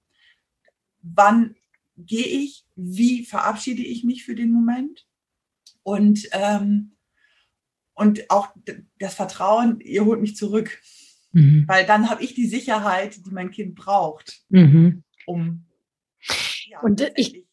Wann 1.01 1.57
gehe 1.97 2.27
ich? 2.27 2.65
Wie 2.77 3.25
verabschiede 3.25 3.83
ich 3.83 4.05
mich 4.05 4.25
für 4.25 4.35
den 4.35 4.51
Moment? 4.51 5.07
Und, 5.83 6.29
ähm, 6.33 6.93
und 7.95 8.31
auch 8.31 8.49
das 8.99 9.15
Vertrauen, 9.15 9.81
ihr 9.81 10.05
holt 10.05 10.21
mich 10.21 10.37
zurück. 10.37 10.81
Mhm. 11.33 11.65
Weil 11.67 11.87
dann 11.87 12.11
habe 12.11 12.23
ich 12.23 12.35
die 12.35 12.47
Sicherheit, 12.47 13.25
die 13.27 13.31
mein 13.31 13.51
Kind 13.51 13.75
braucht, 13.75 14.43
mhm. 14.49 15.03
um. 15.27 15.67
Ja, 16.67 16.81
und 16.81 17.11
ich, 17.17 17.45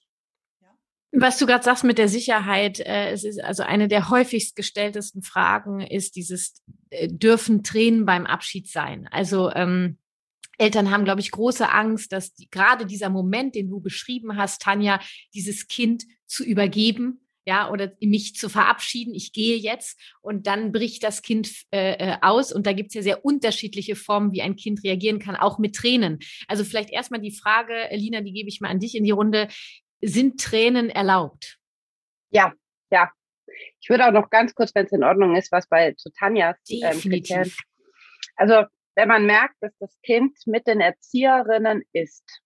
was 1.11 1.37
du 1.37 1.45
gerade 1.45 1.63
sagst 1.63 1.83
mit 1.83 1.97
der 1.97 2.07
Sicherheit, 2.07 2.79
äh, 2.79 3.11
es 3.11 3.23
ist 3.23 3.43
also 3.43 3.63
eine 3.63 3.87
der 3.87 4.09
häufigst 4.09 4.55
gestelltesten 4.55 5.23
Fragen 5.23 5.81
ist 5.81 6.15
dieses, 6.15 6.61
äh, 6.89 7.07
dürfen 7.07 7.63
Tränen 7.63 8.05
beim 8.05 8.25
Abschied 8.25 8.67
sein? 8.67 9.07
Also 9.11 9.51
ähm, 9.51 9.97
Eltern 10.59 10.91
haben, 10.91 11.05
glaube 11.05 11.21
ich, 11.21 11.31
große 11.31 11.71
Angst, 11.71 12.11
dass 12.11 12.33
die, 12.33 12.49
gerade 12.49 12.85
dieser 12.85 13.09
Moment, 13.09 13.55
den 13.55 13.69
du 13.69 13.79
beschrieben 13.79 14.37
hast, 14.37 14.61
Tanja, 14.61 14.99
dieses 15.33 15.67
Kind 15.67 16.03
zu 16.27 16.43
übergeben, 16.43 17.21
ja, 17.45 17.71
oder 17.71 17.93
mich 17.99 18.35
zu 18.35 18.47
verabschieden, 18.47 19.15
ich 19.15 19.33
gehe 19.33 19.57
jetzt 19.57 19.99
und 20.21 20.45
dann 20.45 20.71
bricht 20.71 21.03
das 21.03 21.23
Kind 21.23 21.49
äh, 21.71 21.93
äh 21.93 22.17
aus. 22.21 22.53
Und 22.53 22.67
da 22.67 22.73
gibt 22.73 22.89
es 22.89 22.93
ja 22.93 23.01
sehr 23.01 23.25
unterschiedliche 23.25 23.95
Formen, 23.95 24.33
wie 24.33 24.43
ein 24.43 24.55
Kind 24.55 24.83
reagieren 24.83 25.17
kann, 25.17 25.35
auch 25.35 25.57
mit 25.57 25.75
Tränen. 25.75 26.19
Also 26.47 26.63
vielleicht 26.63 26.91
erstmal 26.91 27.21
die 27.21 27.31
Frage, 27.31 27.73
Lina, 27.91 28.21
die 28.21 28.33
gebe 28.33 28.49
ich 28.49 28.61
mal 28.61 28.69
an 28.69 28.79
dich 28.79 28.95
in 28.95 29.03
die 29.03 29.11
Runde. 29.11 29.47
Sind 30.01 30.39
Tränen 30.39 30.89
erlaubt? 30.89 31.59
Ja, 32.29 32.53
ja. 32.91 33.11
Ich 33.81 33.89
würde 33.89 34.07
auch 34.07 34.11
noch 34.11 34.29
ganz 34.29 34.55
kurz, 34.55 34.73
wenn 34.75 34.85
es 34.85 34.91
in 34.91 35.03
Ordnung 35.03 35.35
ist, 35.35 35.51
was 35.51 35.67
bei 35.67 35.93
zu 35.93 36.11
Tanjas 36.11 36.57
ähm, 36.69 36.99
Kriterien. 36.99 37.51
Also 38.35 38.65
wenn 38.95 39.07
man 39.07 39.25
merkt, 39.25 39.55
dass 39.61 39.75
das 39.79 39.97
Kind 40.01 40.37
mit 40.45 40.67
den 40.67 40.81
Erzieherinnen 40.81 41.83
ist, 41.93 42.41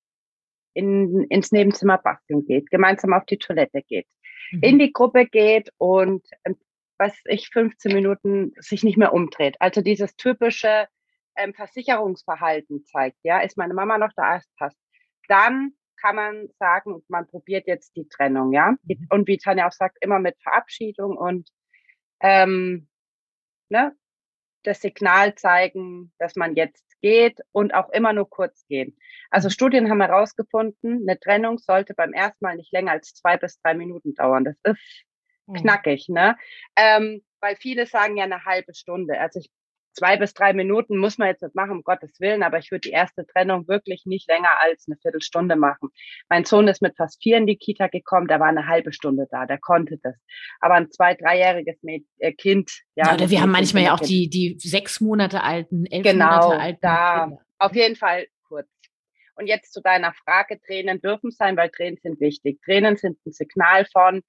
in, 0.73 1.25
ins 1.29 1.51
Nebenzimmer 1.51 1.97
basteln 1.97 2.45
geht, 2.45 2.69
gemeinsam 2.71 3.13
auf 3.13 3.25
die 3.25 3.37
Toilette 3.37 3.81
geht, 3.83 4.07
mhm. 4.51 4.59
in 4.61 4.79
die 4.79 4.91
Gruppe 4.91 5.25
geht 5.27 5.69
und 5.77 6.25
ähm, 6.45 6.57
was 6.97 7.13
ich 7.25 7.49
15 7.49 7.93
Minuten 7.93 8.53
sich 8.59 8.83
nicht 8.83 8.97
mehr 8.97 9.13
umdreht. 9.13 9.55
Also 9.59 9.81
dieses 9.81 10.15
typische 10.15 10.87
ähm, 11.35 11.53
Versicherungsverhalten 11.53 12.85
zeigt. 12.85 13.17
Ja, 13.23 13.39
ist 13.41 13.57
meine 13.57 13.73
Mama 13.73 13.97
noch 13.97 14.11
da? 14.15 14.39
Passt. 14.57 14.77
Dann 15.27 15.73
kann 15.99 16.15
man 16.15 16.49
sagen, 16.59 17.03
man 17.07 17.27
probiert 17.27 17.67
jetzt 17.67 17.95
die 17.95 18.07
Trennung, 18.07 18.53
ja. 18.53 18.75
Mhm. 18.83 19.07
Und 19.09 19.27
wie 19.27 19.37
Tanja 19.37 19.67
auch 19.67 19.71
sagt, 19.71 19.97
immer 20.01 20.19
mit 20.19 20.41
Verabschiedung 20.41 21.17
und 21.17 21.49
ähm, 22.21 22.87
ne, 23.69 23.95
das 24.63 24.81
Signal 24.81 25.35
zeigen, 25.35 26.13
dass 26.19 26.35
man 26.35 26.55
jetzt 26.55 26.85
geht 27.01 27.39
und 27.51 27.73
auch 27.73 27.89
immer 27.89 28.13
nur 28.13 28.29
kurz 28.29 28.65
gehen. 28.67 28.97
Also 29.29 29.49
Studien 29.49 29.89
haben 29.89 30.01
herausgefunden, 30.01 31.01
eine 31.07 31.19
Trennung 31.19 31.57
sollte 31.57 31.93
beim 31.93 32.13
ersten 32.13 32.45
Mal 32.45 32.55
nicht 32.55 32.71
länger 32.71 32.93
als 32.93 33.13
zwei 33.13 33.37
bis 33.37 33.59
drei 33.61 33.73
Minuten 33.73 34.13
dauern. 34.15 34.45
Das 34.45 34.55
ist 34.63 35.03
hm. 35.47 35.55
knackig, 35.55 36.07
ne? 36.07 36.37
Ähm, 36.77 37.23
weil 37.41 37.57
viele 37.57 37.85
sagen 37.85 38.15
ja 38.15 38.23
eine 38.23 38.45
halbe 38.45 38.73
Stunde. 38.73 39.19
Also 39.19 39.41
ich 39.41 39.51
zwei 39.93 40.17
bis 40.17 40.33
drei 40.33 40.53
Minuten 40.53 40.97
muss 40.97 41.17
man 41.17 41.29
jetzt 41.29 41.41
nicht 41.41 41.55
machen, 41.55 41.71
um 41.71 41.83
Gottes 41.83 42.19
Willen, 42.19 42.43
aber 42.43 42.57
ich 42.57 42.71
würde 42.71 42.81
die 42.81 42.91
erste 42.91 43.25
Trennung 43.25 43.67
wirklich 43.67 44.05
nicht 44.05 44.27
länger 44.27 44.49
als 44.61 44.85
eine 44.87 44.97
Viertelstunde 44.97 45.55
machen. 45.55 45.89
Mein 46.29 46.45
Sohn 46.45 46.67
ist 46.67 46.81
mit 46.81 46.95
fast 46.97 47.21
vier 47.21 47.37
in 47.37 47.47
die 47.47 47.57
Kita 47.57 47.87
gekommen, 47.87 48.27
der 48.27 48.39
war 48.39 48.47
eine 48.47 48.67
halbe 48.67 48.93
Stunde 48.93 49.27
da, 49.29 49.45
der 49.45 49.59
konnte 49.59 49.97
das. 50.01 50.15
Aber 50.59 50.75
ein 50.75 50.91
zwei-, 50.91 51.15
dreijähriges 51.15 51.77
äh, 52.17 52.33
Kind, 52.33 52.71
ja. 52.95 53.07
ja 53.07 53.13
oder 53.13 53.29
wir 53.29 53.41
haben 53.41 53.51
manchmal 53.51 53.83
ja 53.83 53.93
auch 53.93 53.99
die, 53.99 54.29
die 54.29 54.57
sechs 54.59 54.99
Monate 54.99 55.43
alten, 55.43 55.85
elf 55.85 56.03
genau, 56.03 56.49
Monate 56.49 56.59
alten. 56.61 56.79
Da, 56.81 57.23
Kinder. 57.25 57.41
auf 57.59 57.75
jeden 57.75 57.95
Fall 57.95 58.27
kurz. 58.47 58.67
Und 59.35 59.47
jetzt 59.47 59.73
zu 59.73 59.81
deiner 59.81 60.13
Frage, 60.13 60.59
Tränen 60.61 61.01
dürfen 61.01 61.31
sein, 61.31 61.57
weil 61.57 61.69
Tränen 61.69 61.97
sind 62.01 62.19
wichtig. 62.19 62.61
Tränen 62.63 62.97
sind 62.97 63.17
ein 63.25 63.31
Signal 63.31 63.85
von, 63.91 64.21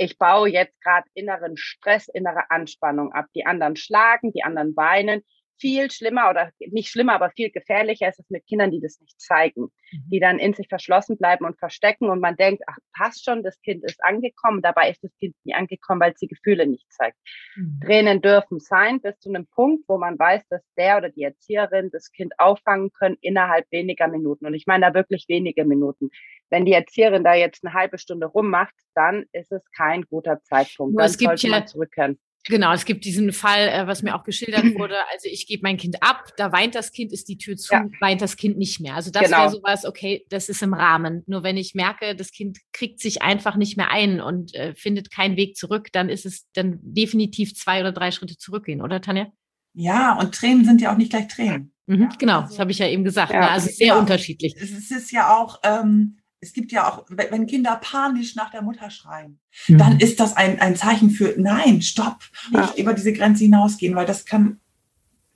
ich 0.00 0.16
baue 0.16 0.48
jetzt 0.48 0.80
gerade 0.80 1.06
inneren 1.12 1.58
Stress, 1.58 2.08
innere 2.08 2.50
Anspannung 2.50 3.12
ab. 3.12 3.26
Die 3.34 3.44
anderen 3.44 3.76
schlagen, 3.76 4.32
die 4.32 4.42
anderen 4.42 4.74
weinen 4.74 5.22
viel 5.60 5.90
schlimmer 5.90 6.30
oder 6.30 6.50
nicht 6.58 6.90
schlimmer, 6.90 7.14
aber 7.14 7.30
viel 7.30 7.50
gefährlicher 7.50 8.08
ist 8.08 8.18
es 8.18 8.30
mit 8.30 8.46
Kindern, 8.46 8.70
die 8.70 8.80
das 8.80 8.98
nicht 9.00 9.20
zeigen, 9.20 9.62
mhm. 9.92 10.10
die 10.10 10.18
dann 10.18 10.38
in 10.38 10.54
sich 10.54 10.68
verschlossen 10.68 11.18
bleiben 11.18 11.44
und 11.44 11.58
verstecken 11.58 12.08
und 12.08 12.20
man 12.20 12.36
denkt, 12.36 12.62
ach, 12.66 12.78
passt 12.92 13.24
schon, 13.24 13.42
das 13.42 13.60
Kind 13.60 13.84
ist 13.84 14.02
angekommen. 14.02 14.62
Dabei 14.62 14.90
ist 14.90 15.04
das 15.04 15.14
Kind 15.18 15.36
nie 15.44 15.54
angekommen, 15.54 16.00
weil 16.00 16.12
es 16.12 16.18
die 16.18 16.28
Gefühle 16.28 16.66
nicht 16.66 16.90
zeigt. 16.92 17.18
Mhm. 17.56 17.80
Tränen 17.84 18.22
dürfen 18.22 18.58
sein 18.58 19.00
bis 19.00 19.18
zu 19.18 19.28
einem 19.28 19.46
Punkt, 19.46 19.84
wo 19.86 19.98
man 19.98 20.18
weiß, 20.18 20.48
dass 20.48 20.62
der 20.76 20.96
oder 20.96 21.10
die 21.10 21.22
Erzieherin 21.22 21.90
das 21.92 22.10
Kind 22.10 22.32
auffangen 22.38 22.90
können 22.92 23.18
innerhalb 23.20 23.70
weniger 23.70 24.08
Minuten. 24.08 24.46
Und 24.46 24.54
ich 24.54 24.66
meine 24.66 24.86
da 24.86 24.94
wirklich 24.94 25.26
wenige 25.28 25.64
Minuten. 25.64 26.10
Wenn 26.48 26.64
die 26.64 26.72
Erzieherin 26.72 27.22
da 27.22 27.34
jetzt 27.34 27.64
eine 27.64 27.74
halbe 27.74 27.98
Stunde 27.98 28.26
rummacht, 28.26 28.74
dann 28.94 29.26
ist 29.32 29.52
es 29.52 29.70
kein 29.70 30.02
guter 30.02 30.42
Zeitpunkt. 30.42 30.94
Nur 30.94 31.02
dann 31.02 31.10
es 31.10 31.18
gibt 31.18 31.28
sollte 31.28 31.48
man 31.48 31.66
zurückkehren. 31.66 32.18
Genau, 32.46 32.72
es 32.72 32.86
gibt 32.86 33.04
diesen 33.04 33.32
Fall, 33.32 33.68
äh, 33.68 33.86
was 33.86 34.02
mir 34.02 34.14
auch 34.14 34.24
geschildert 34.24 34.64
wurde. 34.78 34.96
Also 35.12 35.28
ich 35.30 35.46
gebe 35.46 35.62
mein 35.62 35.76
Kind 35.76 36.02
ab, 36.02 36.32
da 36.36 36.52
weint 36.52 36.74
das 36.74 36.92
Kind, 36.92 37.12
ist 37.12 37.28
die 37.28 37.36
Tür 37.36 37.56
zu, 37.56 37.74
ja. 37.74 37.84
weint 38.00 38.22
das 38.22 38.36
Kind 38.36 38.56
nicht 38.56 38.80
mehr. 38.80 38.94
Also 38.94 39.10
das 39.10 39.24
genau. 39.24 39.38
wäre 39.38 39.50
sowas, 39.50 39.84
okay, 39.84 40.24
das 40.30 40.48
ist 40.48 40.62
im 40.62 40.74
Rahmen. 40.74 41.22
Nur 41.26 41.42
wenn 41.42 41.56
ich 41.56 41.74
merke, 41.74 42.16
das 42.16 42.30
Kind 42.30 42.58
kriegt 42.72 43.00
sich 43.00 43.22
einfach 43.22 43.56
nicht 43.56 43.76
mehr 43.76 43.90
ein 43.90 44.20
und 44.20 44.54
äh, 44.54 44.74
findet 44.74 45.10
keinen 45.10 45.36
Weg 45.36 45.56
zurück, 45.56 45.88
dann 45.92 46.08
ist 46.08 46.24
es 46.24 46.50
dann 46.52 46.78
definitiv 46.82 47.54
zwei 47.54 47.80
oder 47.80 47.92
drei 47.92 48.10
Schritte 48.10 48.36
zurückgehen, 48.36 48.80
oder 48.80 49.00
Tanja? 49.00 49.30
Ja, 49.74 50.18
und 50.18 50.34
Tränen 50.34 50.64
sind 50.64 50.80
ja 50.80 50.92
auch 50.92 50.96
nicht 50.96 51.10
gleich 51.10 51.28
Tränen. 51.28 51.72
Mhm, 51.86 52.08
genau, 52.18 52.40
also, 52.40 52.50
das 52.50 52.58
habe 52.58 52.70
ich 52.70 52.78
ja 52.78 52.88
eben 52.88 53.04
gesagt. 53.04 53.32
Ja. 53.32 53.40
Ne? 53.40 53.50
Also 53.50 53.68
sehr 53.68 53.88
ja. 53.88 53.98
unterschiedlich. 53.98 54.54
Es 54.56 54.90
ist 54.90 55.10
ja 55.12 55.36
auch, 55.36 55.60
ähm, 55.64 56.19
es 56.40 56.52
gibt 56.52 56.72
ja 56.72 56.88
auch, 56.88 57.04
wenn 57.08 57.46
Kinder 57.46 57.78
panisch 57.82 58.34
nach 58.34 58.50
der 58.50 58.62
Mutter 58.62 58.90
schreien, 58.90 59.38
mhm. 59.68 59.78
dann 59.78 60.00
ist 60.00 60.20
das 60.20 60.36
ein, 60.36 60.58
ein 60.60 60.74
Zeichen 60.74 61.10
für, 61.10 61.34
nein, 61.36 61.82
stopp, 61.82 62.18
nicht 62.50 62.76
ja. 62.76 62.82
über 62.82 62.94
diese 62.94 63.12
Grenze 63.12 63.44
hinausgehen, 63.44 63.94
weil 63.94 64.06
das 64.06 64.24
kann 64.24 64.58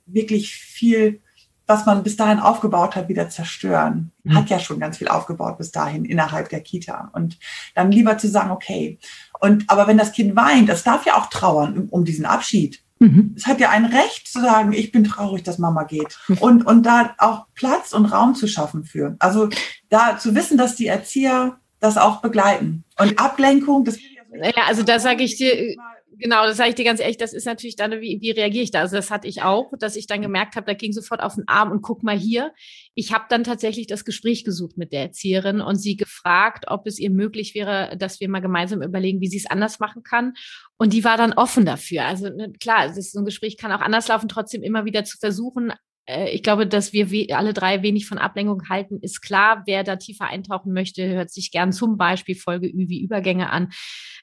wirklich 0.07 0.55
viel, 0.55 1.21
was 1.67 1.85
man 1.85 2.03
bis 2.03 2.15
dahin 2.15 2.39
aufgebaut 2.39 2.95
hat, 2.95 3.07
wieder 3.07 3.29
zerstören. 3.29 4.11
Mhm. 4.23 4.35
Hat 4.35 4.49
ja 4.49 4.59
schon 4.59 4.79
ganz 4.79 4.97
viel 4.97 5.07
aufgebaut 5.07 5.57
bis 5.57 5.71
dahin 5.71 6.05
innerhalb 6.05 6.49
der 6.49 6.61
Kita. 6.61 7.11
Und 7.13 7.37
dann 7.75 7.91
lieber 7.91 8.17
zu 8.17 8.27
sagen, 8.27 8.51
okay. 8.51 8.99
Und, 9.39 9.69
aber 9.69 9.87
wenn 9.87 9.97
das 9.97 10.11
Kind 10.11 10.35
weint, 10.35 10.69
es 10.69 10.83
darf 10.83 11.05
ja 11.05 11.17
auch 11.17 11.27
trauern 11.29 11.87
um 11.89 12.05
diesen 12.05 12.25
Abschied. 12.25 12.83
Mhm. 12.99 13.33
Es 13.35 13.45
hat 13.45 13.59
ja 13.59 13.69
ein 13.69 13.85
Recht 13.85 14.27
zu 14.27 14.39
sagen, 14.39 14.71
ich 14.73 14.91
bin 14.91 15.03
traurig, 15.03 15.43
dass 15.43 15.57
Mama 15.57 15.83
geht. 15.83 16.17
Und, 16.39 16.65
und 16.65 16.83
da 16.83 17.13
auch 17.17 17.47
Platz 17.53 17.93
und 17.93 18.05
Raum 18.05 18.35
zu 18.35 18.47
schaffen 18.47 18.85
für. 18.85 19.15
Also 19.19 19.49
da 19.89 20.17
zu 20.17 20.35
wissen, 20.35 20.57
dass 20.57 20.75
die 20.75 20.87
Erzieher 20.87 21.57
das 21.79 21.97
auch 21.97 22.21
begleiten. 22.21 22.83
Und 22.97 23.19
Ablenkung, 23.19 23.83
das. 23.83 23.97
Ja, 23.99 24.63
also 24.67 24.83
da 24.83 24.99
sage 24.99 25.23
ich 25.23 25.37
dir, 25.37 25.75
Genau, 26.17 26.45
das 26.45 26.57
sage 26.57 26.69
ich 26.69 26.75
dir 26.75 26.85
ganz 26.85 26.99
ehrlich, 26.99 27.17
das 27.17 27.33
ist 27.33 27.45
natürlich 27.45 27.75
dann, 27.75 27.91
wie, 27.99 28.19
wie 28.21 28.31
reagiere 28.31 28.63
ich 28.63 28.71
da? 28.71 28.81
Also 28.81 28.95
das 28.95 29.11
hatte 29.11 29.27
ich 29.27 29.41
auch, 29.41 29.71
dass 29.79 29.95
ich 29.95 30.07
dann 30.07 30.21
gemerkt 30.21 30.55
habe, 30.55 30.65
da 30.65 30.73
ging 30.73 30.93
sofort 30.93 31.21
auf 31.21 31.35
den 31.35 31.47
Arm 31.47 31.71
und 31.71 31.81
guck 31.81 32.03
mal 32.03 32.17
hier. 32.17 32.53
Ich 32.93 33.13
habe 33.13 33.25
dann 33.29 33.43
tatsächlich 33.43 33.87
das 33.87 34.05
Gespräch 34.05 34.45
gesucht 34.45 34.77
mit 34.77 34.93
der 34.93 35.01
Erzieherin 35.01 35.61
und 35.61 35.75
sie 35.75 35.97
gefragt, 35.97 36.65
ob 36.67 36.87
es 36.87 36.99
ihr 36.99 37.09
möglich 37.09 37.55
wäre, 37.55 37.97
dass 37.97 38.19
wir 38.19 38.29
mal 38.29 38.39
gemeinsam 38.41 38.81
überlegen, 38.81 39.19
wie 39.19 39.27
sie 39.27 39.37
es 39.37 39.49
anders 39.49 39.79
machen 39.79 40.03
kann. 40.03 40.33
Und 40.77 40.93
die 40.93 41.03
war 41.03 41.17
dann 41.17 41.33
offen 41.33 41.65
dafür. 41.65 42.05
Also 42.05 42.29
ne, 42.29 42.53
klar, 42.59 42.85
ist, 42.85 43.11
so 43.11 43.19
ein 43.19 43.25
Gespräch 43.25 43.57
kann 43.57 43.71
auch 43.71 43.81
anders 43.81 44.07
laufen, 44.07 44.29
trotzdem 44.29 44.63
immer 44.63 44.85
wieder 44.85 45.03
zu 45.03 45.17
versuchen, 45.17 45.73
äh, 46.07 46.29
ich 46.29 46.43
glaube, 46.43 46.67
dass 46.67 46.93
wir 46.93 47.07
alle 47.37 47.53
drei 47.53 47.81
wenig 47.81 48.07
von 48.07 48.17
Ablenkung 48.17 48.69
halten, 48.69 48.99
ist 49.01 49.21
klar. 49.21 49.63
Wer 49.65 49.83
da 49.83 49.95
tiefer 49.95 50.27
eintauchen 50.27 50.73
möchte, 50.73 51.07
hört 51.07 51.31
sich 51.31 51.51
gern 51.51 51.71
zum 51.73 51.97
Beispiel 51.97 52.35
Folge 52.35 52.67
Ü 52.67 52.87
wie 52.89 53.01
Übergänge 53.01 53.49
an. 53.49 53.69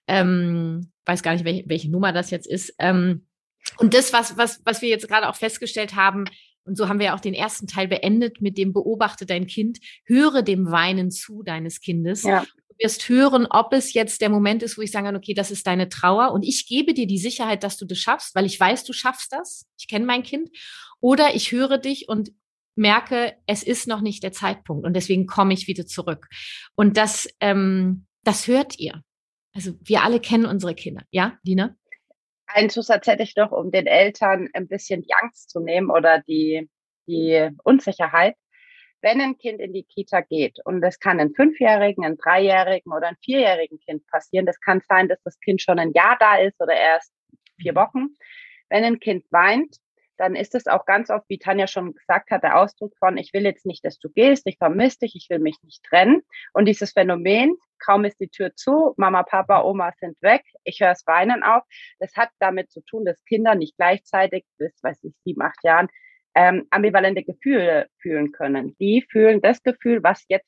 Ähm, 0.07 0.93
weiß 1.07 1.23
gar 1.23 1.33
nicht, 1.33 1.45
welche, 1.45 1.65
welche 1.69 1.91
Nummer 1.91 2.13
das 2.13 2.31
jetzt 2.31 2.47
ist. 2.47 2.75
Ähm, 2.79 3.27
und 3.79 3.95
das, 3.95 4.13
was, 4.13 4.37
was, 4.37 4.61
was 4.65 4.83
wir 4.83 4.89
jetzt 4.89 5.09
gerade 5.09 5.29
auch 5.29 5.37
festgestellt 5.37 5.95
haben, 5.95 6.25
und 6.65 6.77
so 6.77 6.89
haben 6.89 6.99
wir 6.99 7.07
ja 7.07 7.15
auch 7.17 7.21
den 7.21 7.35
ersten 7.35 7.67
Teil 7.67 7.89
beendet 7.89 8.41
mit 8.41 8.57
dem 8.57 8.73
Beobachte 8.73 9.27
dein 9.27 9.47
Kind, 9.47 9.79
höre 10.05 10.43
dem 10.43 10.71
Weinen 10.71 11.11
zu 11.11 11.43
deines 11.43 11.81
Kindes. 11.81 12.23
Ja. 12.23 12.45
Du 12.69 12.75
wirst 12.79 13.09
hören, 13.09 13.47
ob 13.51 13.73
es 13.73 13.93
jetzt 13.93 14.21
der 14.21 14.29
Moment 14.29 14.63
ist, 14.63 14.79
wo 14.79 14.83
ich 14.83 14.91
sage, 14.91 15.17
okay, 15.17 15.35
das 15.35 15.51
ist 15.51 15.67
deine 15.67 15.89
Trauer 15.89 16.33
und 16.33 16.45
ich 16.45 16.67
gebe 16.69 16.95
dir 16.95 17.07
die 17.07 17.19
Sicherheit, 17.19 17.65
dass 17.65 17.79
du 17.79 17.85
das 17.85 17.99
schaffst, 17.99 18.35
weil 18.35 18.47
ich 18.47 18.59
weiß, 18.59 18.85
du 18.85 18.93
schaffst 18.93 19.33
das. 19.33 19.67
Ich 19.79 19.89
kenne 19.89 20.07
mein 20.07 20.23
Kind. 20.23 20.51
Oder 21.01 21.35
ich 21.35 21.51
höre 21.51 21.79
dich 21.79 22.09
und 22.09 22.33
merke, 22.77 23.35
es 23.47 23.63
ist 23.63 23.89
noch 23.89 24.01
nicht 24.01 24.23
der 24.23 24.33
Zeitpunkt 24.33 24.87
und 24.87 24.95
deswegen 24.95 25.27
komme 25.27 25.53
ich 25.53 25.67
wieder 25.67 25.87
zurück. 25.87 26.29
Und 26.75 26.97
das, 26.97 27.29
ähm, 27.41 28.07
das 28.23 28.47
hört 28.47 28.79
ihr. 28.79 29.03
Also 29.55 29.73
wir 29.83 30.03
alle 30.03 30.21
kennen 30.21 30.47
unsere 30.47 30.75
Kinder, 30.75 31.03
ja, 31.11 31.39
Dina? 31.43 31.77
Ein 32.47 32.71
Zusatz 32.71 33.07
hätte 33.07 33.23
ich 33.23 33.37
noch, 33.37 33.53
um 33.53 33.71
den 33.71 33.87
Eltern 33.87 34.49
ein 34.53 34.69
bisschen 34.69 35.03
die 35.03 35.15
Angst 35.21 35.51
zu 35.51 35.61
nehmen 35.61 35.91
oder 35.91 36.21
die, 36.21 36.69
die 37.07 37.51
Unsicherheit. 37.65 38.37
Wenn 39.01 39.21
ein 39.21 39.37
Kind 39.37 39.61
in 39.61 39.73
die 39.73 39.85
Kita 39.85 40.21
geht 40.21 40.59
und 40.65 40.81
das 40.81 41.01
kann 41.01 41.19
ein 41.19 41.35
Fünfjährigen, 41.35 42.05
ein 42.05 42.17
Dreijährigen 42.17 42.93
oder 42.93 43.09
ein 43.09 43.17
Vierjährigen 43.25 43.81
Kind 43.81 44.07
passieren, 44.07 44.47
das 44.47 44.61
kann 44.61 44.81
sein, 44.89 45.09
dass 45.09 45.21
das 45.25 45.41
Kind 45.41 45.61
schon 45.61 45.79
ein 45.79 45.93
Jahr 45.93 46.17
da 46.21 46.37
ist 46.37 46.61
oder 46.61 46.75
erst 46.75 47.13
vier 47.61 47.73
mhm. 47.73 47.77
Wochen. 47.77 48.07
Wenn 48.69 48.85
ein 48.85 49.01
Kind 49.01 49.25
weint, 49.31 49.77
dann 50.23 50.37
ist 50.37 50.55
es 50.55 50.69
auch 50.69 50.87
ganz 50.87 51.11
oft, 51.11 51.29
wie 51.29 51.39
Tanja 51.39 51.67
schon 51.67 51.95
gesagt 51.95 52.31
hat, 52.31 52.45
der 52.45 52.57
Ausdruck 52.57 52.97
von, 52.97 53.17
ich 53.17 53.33
will 53.33 53.43
jetzt 53.43 53.67
nicht, 53.67 53.85
dass 53.85 53.99
du 53.99 54.09
gehst, 54.09 54.47
ich 54.47 54.57
vermisse 54.57 55.01
dich, 55.01 55.17
ich 55.17 55.29
will 55.29 55.41
mich 55.41 55.57
nicht 55.65 55.83
trennen. 55.83 56.23
Und 56.53 56.67
dieses 56.67 56.93
Phänomen, 56.93 57.57
kaum 57.85 58.05
ist 58.05 58.21
die 58.21 58.29
Tür 58.29 58.55
zu, 58.55 58.95
Mama, 58.97 59.25
Papa, 59.25 59.65
Oma 59.65 59.91
sind 59.99 60.17
weg, 60.23 60.45
ich 60.63 60.79
höre 60.79 60.93
es 60.93 61.05
weinen 61.09 61.43
auf, 61.43 61.65
das 61.99 62.15
hat 62.17 62.29
damit 62.39 62.71
zu 62.71 62.83
tun, 62.83 63.05
dass 63.05 63.25
Kinder 63.25 63.57
nicht 63.57 63.77
gleichzeitig 63.77 64.45
bis, 64.59 64.73
weiß 64.85 65.03
ich, 65.03 65.13
sieben, 65.25 65.43
acht 65.43 65.59
Jahren 65.65 65.89
ähm, 66.37 66.69
ambivalente 66.71 67.25
Gefühle 67.25 67.89
fühlen 67.99 68.31
können. 68.31 68.77
Die 68.79 69.05
fühlen 69.11 69.41
das 69.41 69.61
Gefühl, 69.65 70.05
was 70.05 70.25
jetzt 70.29 70.47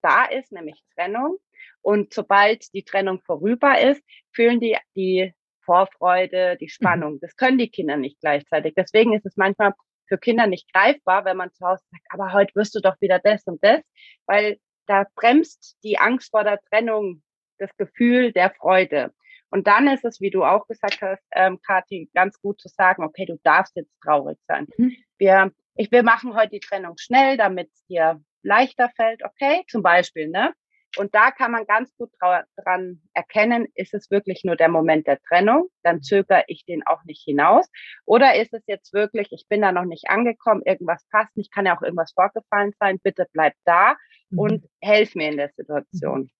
da 0.00 0.24
ist, 0.24 0.52
nämlich 0.52 0.82
Trennung. 0.94 1.36
Und 1.82 2.14
sobald 2.14 2.72
die 2.72 2.82
Trennung 2.82 3.20
vorüber 3.26 3.78
ist, 3.78 4.02
fühlen 4.32 4.58
die 4.58 4.78
die 4.96 5.34
Vorfreude, 5.64 6.56
die 6.60 6.66
mhm. 6.66 6.70
Spannung. 6.70 7.20
Das 7.20 7.36
können 7.36 7.58
die 7.58 7.70
Kinder 7.70 7.96
nicht 7.96 8.20
gleichzeitig. 8.20 8.74
Deswegen 8.76 9.14
ist 9.14 9.26
es 9.26 9.36
manchmal 9.36 9.72
für 10.08 10.18
Kinder 10.18 10.46
nicht 10.46 10.72
greifbar, 10.72 11.24
wenn 11.24 11.36
man 11.36 11.52
zu 11.52 11.66
Hause 11.66 11.82
sagt, 11.90 12.04
aber 12.10 12.32
heute 12.32 12.54
wirst 12.54 12.74
du 12.74 12.80
doch 12.80 13.00
wieder 13.00 13.18
das 13.18 13.44
und 13.46 13.62
das, 13.64 13.80
weil 14.26 14.58
da 14.86 15.06
bremst 15.14 15.78
die 15.84 15.98
Angst 15.98 16.30
vor 16.30 16.44
der 16.44 16.60
Trennung 16.68 17.22
das 17.58 17.74
Gefühl 17.76 18.32
der 18.32 18.50
Freude. 18.50 19.12
Und 19.50 19.66
dann 19.66 19.86
ist 19.86 20.04
es, 20.04 20.20
wie 20.20 20.30
du 20.30 20.44
auch 20.44 20.66
gesagt 20.66 21.02
hast, 21.02 21.22
ähm, 21.32 21.60
Kathi, 21.60 22.10
ganz 22.14 22.40
gut 22.40 22.60
zu 22.60 22.68
sagen, 22.68 23.04
okay, 23.04 23.26
du 23.26 23.38
darfst 23.42 23.76
jetzt 23.76 23.92
traurig 24.02 24.38
sein. 24.48 24.66
Mhm. 24.76 24.96
Wir, 25.18 25.52
ich, 25.76 25.92
wir 25.92 26.02
machen 26.02 26.34
heute 26.34 26.50
die 26.50 26.60
Trennung 26.60 26.96
schnell, 26.98 27.36
damit 27.36 27.70
es 27.72 27.84
dir 27.86 28.20
leichter 28.42 28.90
fällt, 28.96 29.22
okay, 29.24 29.62
zum 29.68 29.82
Beispiel, 29.82 30.28
ne? 30.28 30.54
Und 30.96 31.14
da 31.14 31.30
kann 31.30 31.52
man 31.52 31.64
ganz 31.66 31.94
gut 31.96 32.10
dran 32.20 33.00
erkennen, 33.14 33.66
ist 33.74 33.94
es 33.94 34.10
wirklich 34.10 34.42
nur 34.44 34.56
der 34.56 34.68
Moment 34.68 35.06
der 35.06 35.20
Trennung, 35.20 35.68
dann 35.82 36.02
zögere 36.02 36.44
ich 36.48 36.64
den 36.64 36.86
auch 36.86 37.02
nicht 37.04 37.22
hinaus. 37.22 37.66
Oder 38.04 38.34
ist 38.40 38.52
es 38.52 38.62
jetzt 38.66 38.92
wirklich, 38.92 39.28
ich 39.30 39.46
bin 39.48 39.62
da 39.62 39.72
noch 39.72 39.84
nicht 39.84 40.08
angekommen, 40.08 40.62
irgendwas 40.64 41.04
passt 41.10 41.36
nicht, 41.36 41.52
kann 41.52 41.66
ja 41.66 41.76
auch 41.76 41.82
irgendwas 41.82 42.12
vorgefallen 42.12 42.72
sein, 42.78 43.00
bitte 43.02 43.26
bleib 43.32 43.54
da 43.64 43.96
mhm. 44.30 44.38
und 44.38 44.68
helf 44.80 45.14
mir 45.14 45.30
in 45.30 45.38
der 45.38 45.50
Situation. 45.56 46.30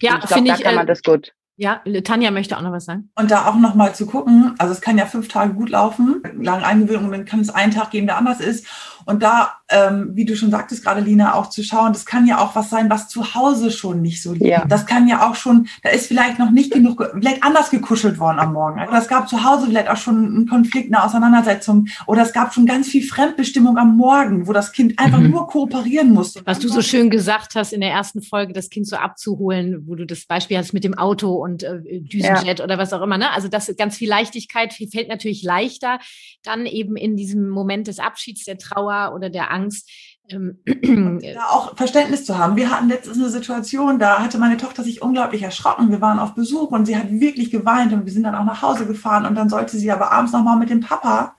Ja, 0.00 0.20
finde 0.26 0.52
ich. 0.52 0.58
Da 0.58 0.62
kann 0.64 0.74
man 0.74 0.86
äh, 0.86 0.88
das 0.88 1.02
gut. 1.02 1.32
Ja, 1.56 1.80
Tanja 2.02 2.32
möchte 2.32 2.56
auch 2.56 2.62
noch 2.62 2.72
was 2.72 2.86
sagen. 2.86 3.10
Und 3.14 3.30
da 3.30 3.46
auch 3.46 3.54
noch 3.54 3.74
mal 3.74 3.94
zu 3.94 4.06
gucken, 4.06 4.54
also 4.58 4.72
es 4.72 4.80
kann 4.80 4.98
ja 4.98 5.06
fünf 5.06 5.28
Tage 5.28 5.54
gut 5.54 5.70
laufen, 5.70 6.20
lange 6.40 6.66
Eingewöhnung, 6.66 7.12
dann 7.12 7.24
kann 7.24 7.40
es 7.40 7.50
einen 7.50 7.72
Tag 7.72 7.92
geben, 7.92 8.06
der 8.06 8.16
anders 8.16 8.40
ist. 8.40 8.66
Und 9.06 9.22
da, 9.22 9.52
ähm, 9.70 10.12
wie 10.14 10.24
du 10.24 10.34
schon 10.34 10.50
sagtest 10.50 10.82
gerade, 10.82 11.00
Lina, 11.00 11.34
auch 11.34 11.50
zu 11.50 11.62
schauen, 11.62 11.92
das 11.92 12.06
kann 12.06 12.26
ja 12.26 12.38
auch 12.38 12.56
was 12.56 12.70
sein, 12.70 12.90
was 12.90 13.08
zu 13.08 13.34
Hause 13.34 13.70
schon 13.70 14.00
nicht 14.00 14.22
so 14.22 14.32
liegt. 14.32 14.46
Ja. 14.46 14.64
Das 14.64 14.86
kann 14.86 15.06
ja 15.08 15.28
auch 15.28 15.34
schon, 15.34 15.68
da 15.82 15.90
ist 15.90 16.06
vielleicht 16.06 16.38
noch 16.38 16.50
nicht 16.50 16.72
genug, 16.72 17.04
vielleicht 17.12 17.44
anders 17.44 17.70
gekuschelt 17.70 18.18
worden 18.18 18.38
am 18.38 18.54
Morgen. 18.54 18.80
Oder 18.80 18.98
es 18.98 19.08
gab 19.08 19.28
zu 19.28 19.44
Hause 19.44 19.66
vielleicht 19.66 19.90
auch 19.90 19.96
schon 19.96 20.16
einen 20.16 20.48
Konflikt, 20.48 20.92
eine 20.92 21.04
Auseinandersetzung. 21.04 21.86
Oder 22.06 22.22
es 22.22 22.32
gab 22.32 22.54
schon 22.54 22.66
ganz 22.66 22.88
viel 22.88 23.04
Fremdbestimmung 23.04 23.76
am 23.76 23.96
Morgen, 23.96 24.46
wo 24.46 24.52
das 24.52 24.72
Kind 24.72 24.98
einfach 24.98 25.20
mhm. 25.20 25.30
nur 25.30 25.46
kooperieren 25.48 26.12
musste. 26.12 26.40
Was 26.44 26.58
du 26.58 26.68
so 26.68 26.80
schön 26.80 27.10
gesagt 27.10 27.54
hast 27.54 27.72
in 27.72 27.80
der 27.80 27.90
ersten 27.90 28.22
Folge, 28.22 28.52
das 28.52 28.70
Kind 28.70 28.86
so 28.86 28.96
abzuholen, 28.96 29.84
wo 29.86 29.94
du 29.94 30.06
das 30.06 30.24
Beispiel 30.24 30.56
hast 30.56 30.72
mit 30.72 30.82
dem 30.82 30.94
Auto 30.94 31.43
und 31.44 31.62
äh, 31.62 32.00
Düsenjet 32.00 32.58
ja. 32.58 32.64
oder 32.64 32.78
was 32.78 32.94
auch 32.94 33.02
immer. 33.02 33.18
Ne? 33.18 33.30
Also 33.30 33.48
das 33.48 33.70
ganz 33.76 33.98
viel 33.98 34.08
Leichtigkeit 34.08 34.72
fällt 34.72 35.08
natürlich 35.08 35.42
leichter, 35.42 35.98
dann 36.42 36.64
eben 36.64 36.96
in 36.96 37.16
diesem 37.16 37.50
Moment 37.50 37.86
des 37.86 37.98
Abschieds, 37.98 38.44
der 38.44 38.56
Trauer 38.56 39.12
oder 39.14 39.28
der 39.28 39.52
Angst. 39.52 39.90
Ähm, 40.30 40.58
da 40.64 41.50
auch 41.50 41.76
Verständnis 41.76 42.24
zu 42.24 42.38
haben. 42.38 42.56
Wir 42.56 42.70
hatten 42.70 42.88
letztens 42.88 43.18
eine 43.18 43.28
Situation, 43.28 43.98
da 43.98 44.20
hatte 44.20 44.38
meine 44.38 44.56
Tochter 44.56 44.82
sich 44.82 45.02
unglaublich 45.02 45.42
erschrocken. 45.42 45.90
Wir 45.90 46.00
waren 46.00 46.18
auf 46.18 46.34
Besuch 46.34 46.70
und 46.70 46.86
sie 46.86 46.96
hat 46.96 47.10
wirklich 47.10 47.50
geweint 47.50 47.92
und 47.92 48.06
wir 48.06 48.12
sind 48.12 48.22
dann 48.22 48.34
auch 48.34 48.46
nach 48.46 48.62
Hause 48.62 48.86
gefahren 48.86 49.26
und 49.26 49.34
dann 49.34 49.50
sollte 49.50 49.76
sie 49.76 49.92
aber 49.92 50.12
abends 50.12 50.32
nochmal 50.32 50.56
mit 50.56 50.70
dem 50.70 50.80
Papa 50.80 51.36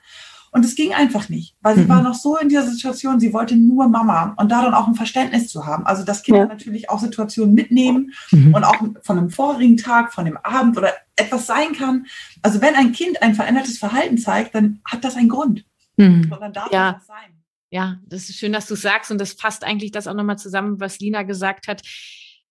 und 0.56 0.64
es 0.64 0.76
ging 0.76 0.94
einfach 0.94 1.28
nicht, 1.28 1.54
weil 1.62 1.76
sie 1.76 1.84
mhm. 1.84 1.90
war 1.90 2.02
noch 2.02 2.14
so 2.14 2.38
in 2.38 2.48
dieser 2.48 2.66
Situation, 2.66 3.20
sie 3.20 3.34
wollte 3.34 3.58
nur 3.58 3.90
Mama 3.90 4.34
und 4.38 4.50
da 4.50 4.62
dann 4.62 4.74
auch 4.74 4.88
ein 4.88 4.96
Verständnis 4.96 5.50
zu 5.50 5.66
haben. 5.66 5.86
Also, 5.86 6.06
dass 6.06 6.24
Kinder 6.24 6.44
ja. 6.44 6.48
natürlich 6.48 6.90
auch 6.90 7.00
Situationen 7.00 7.54
mitnehmen 7.54 8.14
mhm. 8.32 8.54
und 8.54 8.64
auch 8.64 8.78
von 9.04 9.18
einem 9.18 9.30
vorigen 9.32 9.76
Tag, 9.76 10.14
von 10.14 10.24
dem 10.24 10.38
Abend 10.38 10.78
oder 10.78 10.94
etwas 11.18 11.46
sein 11.46 11.74
kann. 11.74 12.06
Also, 12.42 12.62
wenn 12.62 12.74
ein 12.74 12.94
Kind 12.94 13.22
ein 13.22 13.36
verändertes 13.36 13.78
Verhalten 13.78 14.18
zeigt, 14.18 14.56
dann 14.56 14.80
hat 14.86 15.04
das 15.04 15.18
einen 15.18 15.28
Grund. 15.28 15.66
Mhm. 15.98 16.32
Und 16.32 16.40
dann 16.40 16.54
darf 16.54 16.72
ja. 16.72 16.94
das 16.94 17.06
sein. 17.06 17.44
Ja, 17.70 17.98
das 18.06 18.30
ist 18.30 18.38
schön, 18.38 18.54
dass 18.54 18.68
du 18.68 18.76
sagst 18.76 19.12
und 19.12 19.20
das 19.20 19.36
passt 19.36 19.66
eigentlich 19.66 19.92
das 19.92 20.08
auch 20.08 20.14
nochmal 20.14 20.38
zusammen, 20.38 20.80
was 20.80 21.00
Lina 21.00 21.24
gesagt 21.24 21.68
hat 21.68 21.82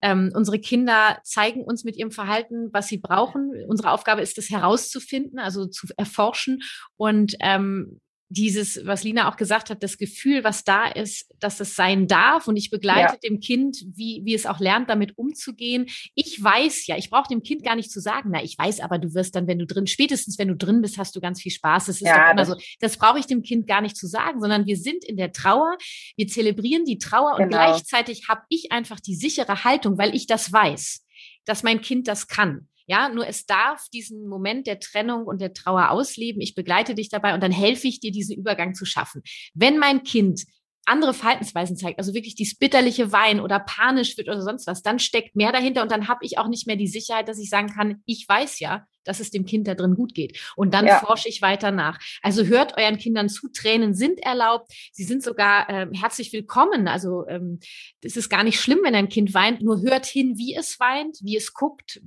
ähm, 0.04 0.30
unsere 0.34 0.58
Kinder 0.58 1.18
zeigen 1.24 1.64
uns 1.64 1.82
mit 1.82 1.96
ihrem 1.96 2.10
Verhalten, 2.10 2.68
was 2.72 2.88
sie 2.88 2.98
brauchen. 2.98 3.52
Unsere 3.66 3.90
Aufgabe 3.90 4.20
ist 4.20 4.36
es 4.36 4.50
herauszufinden, 4.50 5.38
also 5.38 5.64
zu 5.64 5.86
erforschen 5.96 6.60
und 6.98 7.36
ähm, 7.40 8.02
dieses, 8.28 8.84
was 8.84 9.04
Lina 9.04 9.30
auch 9.30 9.36
gesagt 9.36 9.70
hat, 9.70 9.82
das 9.82 9.98
Gefühl, 9.98 10.44
was 10.44 10.64
da 10.64 10.86
ist, 10.86 11.30
dass 11.38 11.60
es 11.60 11.74
sein 11.74 12.08
darf 12.08 12.48
und 12.48 12.56
ich 12.56 12.70
begleite 12.70 13.14
ja. 13.14 13.18
dem 13.28 13.40
Kind, 13.40 13.84
wie, 13.94 14.22
wie 14.24 14.34
es 14.34 14.46
auch 14.46 14.60
lernt, 14.60 14.88
damit 14.88 15.16
umzugehen. 15.18 15.86
Ich 16.14 16.42
weiß 16.42 16.86
ja, 16.86 16.96
ich 16.96 17.10
brauche 17.10 17.28
dem 17.28 17.42
Kind 17.42 17.62
gar 17.62 17.76
nicht 17.76 17.90
zu 17.90 18.00
sagen, 18.00 18.30
na, 18.32 18.42
ich 18.42 18.58
weiß 18.58 18.80
aber, 18.80 18.98
du 18.98 19.14
wirst 19.14 19.36
dann, 19.36 19.46
wenn 19.46 19.58
du 19.58 19.66
drin, 19.66 19.86
spätestens 19.86 20.38
wenn 20.38 20.48
du 20.48 20.56
drin 20.56 20.80
bist, 20.80 20.98
hast 20.98 21.14
du 21.14 21.20
ganz 21.20 21.40
viel 21.40 21.52
Spaß. 21.52 21.86
Das 21.86 21.96
ist 21.96 22.06
ja, 22.06 22.16
doch 22.16 22.32
immer 22.32 22.34
das 22.34 22.48
so. 22.48 22.56
Das 22.80 22.96
brauche 22.96 23.18
ich 23.18 23.26
dem 23.26 23.42
Kind 23.42 23.66
gar 23.66 23.80
nicht 23.80 23.96
zu 23.96 24.06
sagen, 24.06 24.40
sondern 24.40 24.66
wir 24.66 24.76
sind 24.76 25.04
in 25.04 25.16
der 25.16 25.32
Trauer, 25.32 25.76
wir 26.16 26.26
zelebrieren 26.26 26.84
die 26.84 26.98
Trauer 26.98 27.36
genau. 27.36 27.44
und 27.44 27.48
gleichzeitig 27.50 28.28
habe 28.28 28.42
ich 28.48 28.72
einfach 28.72 29.00
die 29.00 29.14
sichere 29.14 29.64
Haltung, 29.64 29.98
weil 29.98 30.14
ich 30.14 30.26
das 30.26 30.52
weiß, 30.52 31.04
dass 31.44 31.62
mein 31.62 31.80
Kind 31.80 32.08
das 32.08 32.26
kann. 32.26 32.68
Ja, 32.86 33.08
nur 33.08 33.26
es 33.26 33.46
darf 33.46 33.88
diesen 33.90 34.28
Moment 34.28 34.66
der 34.66 34.78
Trennung 34.78 35.24
und 35.24 35.40
der 35.40 35.54
Trauer 35.54 35.90
ausleben. 35.90 36.42
Ich 36.42 36.54
begleite 36.54 36.94
dich 36.94 37.08
dabei 37.08 37.34
und 37.34 37.42
dann 37.42 37.52
helfe 37.52 37.88
ich 37.88 38.00
dir, 38.00 38.12
diesen 38.12 38.36
Übergang 38.36 38.74
zu 38.74 38.84
schaffen. 38.84 39.22
Wenn 39.54 39.78
mein 39.78 40.02
Kind 40.02 40.44
andere 40.86 41.14
Verhaltensweisen 41.14 41.76
zeigt, 41.76 41.98
also 41.98 42.12
wirklich 42.12 42.34
dieses 42.34 42.58
bitterliche 42.58 43.10
Wein 43.10 43.40
oder 43.40 43.58
panisch 43.58 44.18
wird 44.18 44.28
oder 44.28 44.42
sonst 44.42 44.66
was, 44.66 44.82
dann 44.82 44.98
steckt 44.98 45.34
mehr 45.34 45.50
dahinter 45.50 45.82
und 45.82 45.90
dann 45.90 46.08
habe 46.08 46.24
ich 46.24 46.36
auch 46.38 46.48
nicht 46.48 46.66
mehr 46.66 46.76
die 46.76 46.88
Sicherheit, 46.88 47.28
dass 47.28 47.38
ich 47.38 47.48
sagen 47.48 47.68
kann, 47.68 48.02
ich 48.04 48.26
weiß 48.28 48.60
ja, 48.60 48.86
dass 49.04 49.20
es 49.20 49.30
dem 49.30 49.44
Kind 49.44 49.68
da 49.68 49.74
drin 49.74 49.94
gut 49.94 50.14
geht. 50.14 50.40
Und 50.56 50.74
dann 50.74 50.86
ja. 50.86 51.00
forsche 51.00 51.28
ich 51.28 51.42
weiter 51.42 51.70
nach. 51.70 51.98
Also 52.22 52.44
hört 52.44 52.76
euren 52.76 52.98
Kindern 52.98 53.28
zu, 53.28 53.48
Tränen 53.48 53.94
sind 53.94 54.20
erlaubt, 54.20 54.72
sie 54.92 55.04
sind 55.04 55.22
sogar 55.22 55.68
äh, 55.68 55.86
herzlich 55.92 56.32
willkommen. 56.32 56.88
Also 56.88 57.26
ähm, 57.28 57.60
es 58.00 58.16
ist 58.16 58.28
gar 58.28 58.44
nicht 58.44 58.60
schlimm, 58.60 58.80
wenn 58.82 58.94
ein 58.94 59.08
Kind 59.08 59.34
weint, 59.34 59.62
nur 59.62 59.82
hört 59.82 60.06
hin, 60.06 60.36
wie 60.36 60.54
es 60.54 60.78
weint, 60.80 61.18
wie 61.22 61.36
es 61.36 61.52
guckt, 61.54 62.00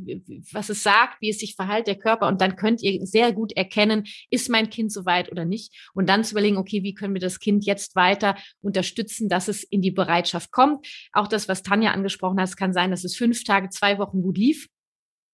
was 0.52 0.70
es 0.70 0.84
sagt, 0.84 1.22
wie 1.22 1.30
es 1.30 1.40
sich 1.40 1.56
verhält, 1.56 1.88
der 1.88 1.98
Körper. 1.98 2.28
Und 2.28 2.42
dann 2.42 2.56
könnt 2.56 2.82
ihr 2.82 3.06
sehr 3.06 3.32
gut 3.34 3.54
erkennen, 3.54 4.06
ist 4.30 4.50
mein 4.50 4.70
Kind 4.70 4.92
soweit 4.92 5.32
oder 5.32 5.46
nicht. 5.46 5.74
Und 5.94 6.08
dann 6.10 6.24
zu 6.24 6.32
überlegen, 6.32 6.58
okay, 6.58 6.84
wie 6.84 6.94
können 6.94 7.14
wir 7.14 7.22
das 7.22 7.40
Kind 7.40 7.66
jetzt 7.66 7.96
weiter 7.96 8.36
unterstützen, 8.62 9.30
dass 9.30 9.48
es 9.48 9.64
in 9.64 9.82
die 9.82 9.92
Bereitschaft 9.92 10.52
kommt. 10.52 10.88
Auch 11.14 11.28
das, 11.28 11.48
was 11.48 11.64
Tanja 11.64 11.92
angesprochen 11.92 12.40
hat, 12.40 12.50
es 12.50 12.58
kann 12.58 12.74
sein, 12.74 12.92
dass 12.92 13.04
es 13.04 13.16
fünf 13.16 13.44
Tage, 13.44 13.70
zwei 13.70 13.98
Wochen 13.98 14.22
gut 14.22 14.38
lief. 14.38 14.68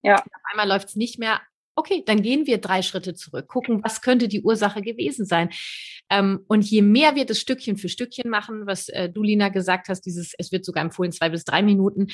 Ja. 0.04 0.16
Auf 0.16 0.42
einmal 0.52 0.68
läuft 0.68 0.90
es 0.90 0.96
nicht 0.96 1.18
mehr 1.18 1.42
okay, 1.76 2.04
dann 2.06 2.22
gehen 2.22 2.46
wir 2.46 2.60
drei 2.60 2.82
Schritte 2.82 3.14
zurück, 3.14 3.48
gucken, 3.48 3.84
was 3.84 4.02
könnte 4.02 4.28
die 4.28 4.42
Ursache 4.42 4.82
gewesen 4.82 5.26
sein. 5.26 5.50
Ähm, 6.10 6.42
und 6.48 6.66
je 6.66 6.82
mehr 6.82 7.16
wir 7.16 7.26
das 7.26 7.40
Stückchen 7.40 7.78
für 7.78 7.90
Stückchen 7.90 8.30
machen, 8.30 8.66
was 8.66 8.90
äh, 8.90 9.10
du, 9.10 9.24
Lina, 9.24 9.50
gesagt 9.50 9.90
hast, 9.90 10.02
dieses, 10.02 10.34
es 10.38 10.52
wird 10.52 10.66
sogar 10.66 10.84
empfohlen, 10.84 11.12
zwei 11.12 11.30
bis 11.30 11.44
drei 11.44 11.62
Minuten, 11.62 12.08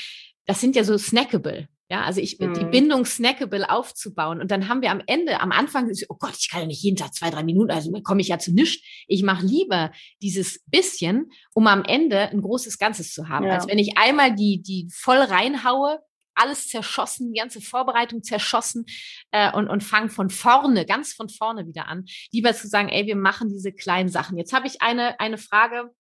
das 0.45 0.61
sind 0.61 0.75
ja 0.75 0.83
so 0.83 0.97
snackable. 0.97 1.67
Ja, 1.91 2.03
also 2.03 2.21
ich, 2.21 2.39
mhm. 2.39 2.53
die 2.53 2.65
Bindung 2.65 3.03
snackable 3.03 3.67
aufzubauen. 3.67 4.39
Und 4.39 4.51
dann 4.51 4.69
haben 4.69 4.83
wir 4.83 4.91
am 4.91 5.01
Ende, 5.07 5.39
am 5.41 5.51
Anfang, 5.51 5.91
oh 6.09 6.17
Gott, 6.19 6.35
ich 6.37 6.49
kann 6.49 6.61
ja 6.61 6.67
nicht 6.67 6.83
jeden 6.83 6.97
Tag 6.97 7.15
zwei, 7.15 7.31
drei 7.31 7.43
Minuten, 7.43 7.71
also 7.71 7.91
komme 8.03 8.21
ich 8.21 8.27
ja 8.27 8.37
zu 8.37 8.53
nichts. 8.53 8.83
Ich 9.07 9.23
mache 9.23 9.43
lieber 9.43 9.91
dieses 10.21 10.63
bisschen, 10.67 11.31
um 11.55 11.65
am 11.65 11.83
Ende 11.83 12.29
ein 12.29 12.41
großes 12.41 12.77
Ganzes 12.77 13.11
zu 13.11 13.27
haben, 13.27 13.47
ja. 13.47 13.55
als 13.55 13.67
wenn 13.67 13.79
ich 13.79 13.97
einmal 13.97 14.35
die, 14.35 14.61
die 14.61 14.87
voll 14.93 15.17
reinhaue 15.17 15.99
alles 16.39 16.67
zerschossen, 16.67 17.33
die 17.33 17.39
ganze 17.39 17.61
Vorbereitung 17.61 18.23
zerschossen 18.23 18.85
äh, 19.31 19.51
und, 19.51 19.67
und 19.67 19.83
fangen 19.83 20.09
von 20.09 20.29
vorne, 20.29 20.85
ganz 20.85 21.13
von 21.13 21.29
vorne 21.29 21.67
wieder 21.67 21.87
an. 21.87 22.05
Lieber 22.31 22.53
zu 22.53 22.67
sagen, 22.67 22.89
ey, 22.89 23.05
wir 23.05 23.15
machen 23.15 23.49
diese 23.49 23.71
kleinen 23.71 24.09
Sachen. 24.09 24.37
Jetzt 24.37 24.53
habe 24.53 24.67
ich 24.67 24.81
eine, 24.81 25.19
eine 25.19 25.37
Frage. 25.37 25.91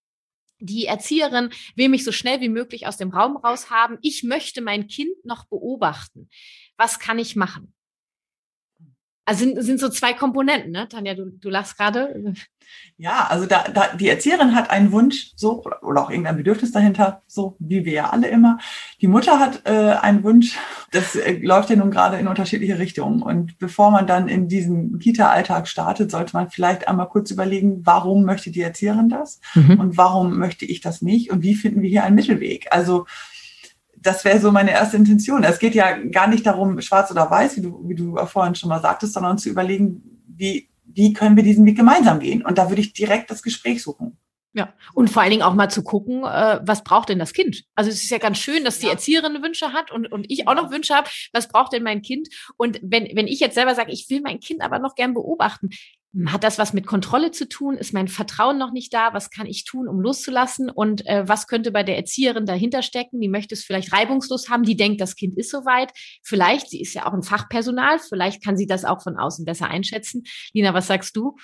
Die 0.59 0.85
Erzieherin 0.85 1.51
will 1.75 1.89
mich 1.89 2.03
so 2.03 2.11
schnell 2.11 2.41
wie 2.41 2.49
möglich 2.49 2.85
aus 2.87 2.97
dem 2.97 3.11
Raum 3.11 3.37
raus 3.37 3.69
haben. 3.69 3.97
Ich 4.01 4.23
möchte 4.23 4.61
mein 4.61 4.87
Kind 4.87 5.23
noch 5.23 5.45
beobachten. 5.45 6.29
Was 6.75 6.99
kann 6.99 7.19
ich 7.19 7.35
machen? 7.35 7.73
Also 9.29 9.45
sind, 9.45 9.61
sind 9.61 9.79
so 9.79 9.89
zwei 9.89 10.13
Komponenten, 10.13 10.71
ne? 10.71 10.89
Tanja, 10.89 11.13
du, 11.13 11.29
du 11.29 11.49
lachst 11.49 11.77
gerade. 11.77 12.33
Ja, 12.97 13.27
also 13.29 13.45
da, 13.45 13.63
da, 13.71 13.95
die 13.95 14.09
Erzieherin 14.09 14.55
hat 14.55 14.71
einen 14.71 14.91
Wunsch, 14.91 15.33
so, 15.35 15.63
oder, 15.63 15.83
oder 15.83 16.01
auch 16.01 16.09
irgendein 16.09 16.37
Bedürfnis 16.37 16.71
dahinter, 16.71 17.21
so 17.27 17.55
wie 17.59 17.85
wir 17.85 17.93
ja 17.93 18.09
alle 18.09 18.27
immer. 18.27 18.57
Die 19.01 19.07
Mutter 19.07 19.39
hat 19.39 19.67
äh, 19.67 19.97
einen 20.01 20.23
Wunsch, 20.23 20.57
das 20.91 21.15
äh, 21.15 21.33
läuft 21.33 21.69
ja 21.69 21.75
nun 21.75 21.91
gerade 21.91 22.17
in 22.17 22.27
unterschiedliche 22.27 22.79
Richtungen. 22.79 23.21
Und 23.21 23.59
bevor 23.59 23.91
man 23.91 24.07
dann 24.07 24.27
in 24.29 24.47
diesen 24.47 24.97
Kita-Alltag 24.97 25.67
startet, 25.67 26.09
sollte 26.09 26.35
man 26.35 26.49
vielleicht 26.49 26.87
einmal 26.87 27.07
kurz 27.07 27.29
überlegen, 27.29 27.85
warum 27.85 28.23
möchte 28.23 28.49
die 28.49 28.61
Erzieherin 28.61 29.09
das 29.09 29.41
mhm. 29.53 29.79
und 29.79 29.95
warum 29.95 30.39
möchte 30.39 30.65
ich 30.65 30.81
das 30.81 31.03
nicht 31.03 31.29
und 31.29 31.43
wie 31.43 31.53
finden 31.53 31.83
wir 31.83 31.89
hier 31.89 32.03
einen 32.03 32.15
Mittelweg? 32.15 32.65
Also 32.71 33.05
das 34.01 34.23
wäre 34.25 34.39
so 34.39 34.51
meine 34.51 34.71
erste 34.71 34.97
Intention. 34.97 35.43
Es 35.43 35.59
geht 35.59 35.75
ja 35.75 35.97
gar 35.97 36.27
nicht 36.27 36.45
darum, 36.45 36.79
schwarz 36.81 37.11
oder 37.11 37.29
weiß, 37.29 37.57
wie 37.57 37.61
du, 37.61 37.81
wie 37.87 37.95
du 37.95 38.15
vorhin 38.25 38.55
schon 38.55 38.69
mal 38.69 38.81
sagtest, 38.81 39.13
sondern 39.13 39.37
zu 39.37 39.49
überlegen, 39.49 40.01
wie, 40.27 40.69
wie 40.85 41.13
können 41.13 41.35
wir 41.35 41.43
diesen 41.43 41.65
Weg 41.65 41.77
gemeinsam 41.77 42.19
gehen? 42.19 42.45
Und 42.45 42.57
da 42.57 42.69
würde 42.69 42.81
ich 42.81 42.93
direkt 42.93 43.29
das 43.29 43.43
Gespräch 43.43 43.83
suchen. 43.83 44.17
Ja, 44.53 44.73
und 44.95 45.11
vor 45.11 45.21
allen 45.21 45.29
Dingen 45.29 45.43
auch 45.43 45.53
mal 45.53 45.69
zu 45.69 45.83
gucken, 45.83 46.23
äh, 46.23 46.59
was 46.63 46.83
braucht 46.83 47.09
denn 47.09 47.19
das 47.19 47.33
Kind? 47.33 47.65
Also 47.75 47.91
es 47.91 48.01
ist 48.03 48.09
ja 48.09 48.17
ganz 48.17 48.39
schön, 48.39 48.63
dass 48.63 48.79
die 48.79 48.87
ja. 48.87 48.93
Erzieherin 48.93 49.43
Wünsche 49.43 49.73
hat 49.73 49.91
und, 49.91 50.11
und 50.11 50.25
ich 50.27 50.47
auch 50.47 50.55
noch 50.55 50.71
Wünsche 50.71 50.95
habe. 50.95 51.07
Was 51.33 51.49
braucht 51.49 51.71
denn 51.71 51.83
mein 51.83 52.01
Kind? 52.01 52.29
Und 52.57 52.79
wenn, 52.81 53.07
wenn 53.13 53.27
ich 53.27 53.39
jetzt 53.39 53.53
selber 53.53 53.75
sage, 53.75 53.91
ich 53.91 54.09
will 54.09 54.21
mein 54.21 54.39
Kind 54.39 54.61
aber 54.61 54.79
noch 54.79 54.95
gern 54.95 55.13
beobachten, 55.13 55.69
hat 56.27 56.43
das 56.43 56.57
was 56.57 56.73
mit 56.73 56.87
Kontrolle 56.87 57.31
zu 57.31 57.47
tun? 57.47 57.77
Ist 57.77 57.93
mein 57.93 58.07
Vertrauen 58.07 58.57
noch 58.57 58.71
nicht 58.71 58.93
da? 58.93 59.13
Was 59.13 59.29
kann 59.29 59.45
ich 59.45 59.63
tun, 59.63 59.87
um 59.87 59.99
loszulassen? 59.99 60.69
Und 60.69 61.05
äh, 61.05 61.27
was 61.27 61.45
könnte 61.45 61.71
bei 61.71 61.83
der 61.83 61.97
Erzieherin 61.97 62.47
dahinter 62.47 62.81
stecken? 62.81 63.19
Die 63.19 63.27
möchte 63.27 63.53
es 63.53 63.63
vielleicht 63.63 63.93
reibungslos 63.93 64.49
haben, 64.49 64.63
die 64.63 64.75
denkt, 64.75 65.01
das 65.01 65.15
Kind 65.15 65.37
ist 65.37 65.51
soweit. 65.51 65.91
Vielleicht, 66.23 66.69
sie 66.69 66.81
ist 66.81 66.95
ja 66.95 67.05
auch 67.05 67.13
ein 67.13 67.21
Fachpersonal, 67.21 67.99
vielleicht 67.99 68.43
kann 68.43 68.57
sie 68.57 68.65
das 68.65 68.85
auch 68.85 69.03
von 69.03 69.17
außen 69.17 69.45
besser 69.45 69.67
einschätzen. 69.67 70.23
Lina, 70.51 70.73
was 70.73 70.87
sagst 70.87 71.15
du? 71.15 71.35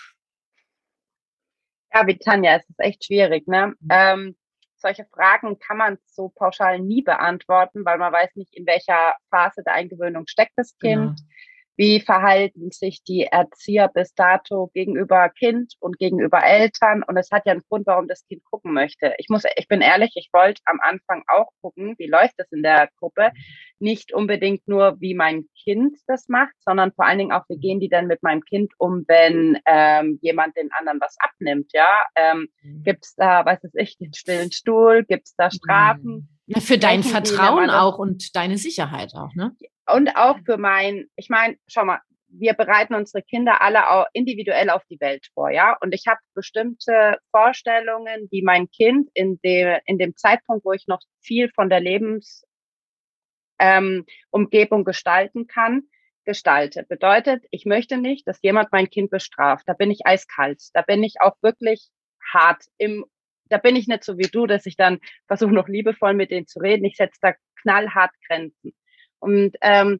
Ja, 1.93 2.07
wie 2.07 2.17
Tanja, 2.17 2.55
es 2.55 2.67
ist 2.67 2.79
echt 2.79 3.05
schwierig. 3.05 3.47
Ne? 3.47 3.75
Mhm. 3.79 3.87
Ähm, 3.89 4.35
solche 4.77 5.05
Fragen 5.05 5.59
kann 5.59 5.77
man 5.77 5.97
so 6.07 6.29
pauschal 6.29 6.79
nie 6.79 7.03
beantworten, 7.03 7.85
weil 7.85 7.99
man 7.99 8.11
weiß 8.11 8.35
nicht, 8.35 8.53
in 8.55 8.65
welcher 8.65 9.15
Phase 9.29 9.61
der 9.63 9.73
Eingewöhnung 9.73 10.25
steckt 10.25 10.53
das 10.55 10.75
Kind. 10.79 11.17
Genau 11.17 11.29
wie 11.77 11.99
verhalten 11.99 12.71
sich 12.71 13.03
die 13.03 13.23
Erzieher 13.23 13.89
bis 13.89 14.13
dato 14.13 14.71
gegenüber 14.73 15.29
Kind 15.29 15.73
und 15.79 15.97
gegenüber 15.97 16.43
Eltern? 16.43 17.03
Und 17.03 17.17
es 17.17 17.31
hat 17.31 17.45
ja 17.45 17.51
einen 17.51 17.63
Grund, 17.67 17.85
warum 17.85 18.07
das 18.07 18.25
Kind 18.27 18.43
gucken 18.45 18.73
möchte. 18.73 19.13
Ich 19.17 19.27
muss, 19.29 19.43
ich 19.55 19.67
bin 19.67 19.81
ehrlich, 19.81 20.11
ich 20.15 20.29
wollte 20.31 20.61
am 20.65 20.79
Anfang 20.81 21.23
auch 21.27 21.49
gucken, 21.61 21.95
wie 21.97 22.07
läuft 22.07 22.35
es 22.37 22.51
in 22.51 22.63
der 22.63 22.89
Gruppe. 22.97 23.31
Nicht 23.79 24.13
unbedingt 24.13 24.67
nur, 24.67 24.99
wie 25.01 25.15
mein 25.15 25.47
Kind 25.63 25.97
das 26.07 26.29
macht, 26.29 26.53
sondern 26.59 26.93
vor 26.93 27.05
allen 27.05 27.17
Dingen 27.17 27.33
auch, 27.33 27.43
wie 27.49 27.57
gehen 27.57 27.79
die 27.79 27.89
denn 27.89 28.07
mit 28.07 28.23
meinem 28.23 28.41
Kind 28.41 28.71
um, 28.77 29.03
wenn 29.07 29.59
ähm, 29.65 30.17
jemand 30.21 30.55
den 30.55 30.71
anderen 30.71 31.01
was 31.01 31.15
abnimmt, 31.19 31.71
ja? 31.73 32.05
Ähm, 32.15 32.47
mhm. 32.61 32.83
Gibt's 32.83 33.15
da, 33.15 33.45
was 33.45 33.61
weiß 33.63 33.73
ich, 33.75 33.97
den 33.97 34.13
stillen 34.13 34.51
Stuhl? 34.51 35.03
Gibt's 35.03 35.35
da 35.35 35.51
Strafen? 35.51 36.11
Mhm. 36.11 36.27
Ja, 36.47 36.61
für 36.61 36.77
dein 36.77 37.03
Vertrauen 37.03 37.69
auch 37.71 37.97
und 37.97 38.35
deine 38.35 38.57
Sicherheit 38.57 39.13
auch, 39.15 39.33
ne? 39.33 39.55
Und 39.87 40.15
auch 40.15 40.39
für 40.45 40.57
mein, 40.57 41.07
ich 41.15 41.29
meine, 41.29 41.57
schau 41.67 41.85
mal, 41.85 41.99
wir 42.27 42.53
bereiten 42.53 42.95
unsere 42.95 43.23
Kinder 43.23 43.61
alle 43.61 43.89
auch 43.89 44.07
individuell 44.13 44.69
auf 44.69 44.83
die 44.89 44.99
Welt 44.99 45.27
vor, 45.33 45.49
ja. 45.49 45.77
Und 45.81 45.93
ich 45.93 46.07
habe 46.07 46.19
bestimmte 46.33 47.17
Vorstellungen, 47.31 48.29
die 48.29 48.41
mein 48.41 48.69
Kind 48.69 49.09
in 49.13 49.39
dem, 49.43 49.79
in 49.85 49.97
dem 49.97 50.15
Zeitpunkt, 50.15 50.65
wo 50.65 50.73
ich 50.73 50.87
noch 50.87 51.01
viel 51.21 51.49
von 51.53 51.69
der 51.69 51.79
Lebensumgebung 51.79 54.79
ähm, 54.79 54.85
gestalten 54.85 55.47
kann, 55.47 55.83
gestalte. 56.25 56.83
Bedeutet, 56.83 57.45
ich 57.51 57.65
möchte 57.65 57.97
nicht, 57.97 58.27
dass 58.27 58.41
jemand 58.41 58.71
mein 58.71 58.89
Kind 58.89 59.11
bestraft. 59.11 59.63
Da 59.67 59.73
bin 59.73 59.91
ich 59.91 60.05
eiskalt. 60.05 60.61
Da 60.73 60.81
bin 60.81 61.03
ich 61.03 61.21
auch 61.21 61.35
wirklich 61.41 61.89
hart 62.33 62.63
im, 62.77 63.05
da 63.49 63.57
bin 63.57 63.75
ich 63.75 63.87
nicht 63.87 64.03
so 64.03 64.17
wie 64.17 64.29
du, 64.29 64.47
dass 64.47 64.65
ich 64.65 64.75
dann 64.75 64.99
versuche 65.27 65.53
noch 65.53 65.67
liebevoll 65.67 66.15
mit 66.15 66.31
denen 66.31 66.47
zu 66.47 66.59
reden. 66.59 66.85
Ich 66.85 66.97
setze 66.97 67.19
da 67.21 67.33
knallhart 67.61 68.11
Grenzen. 68.27 68.73
Und 69.19 69.55
ähm, 69.61 69.99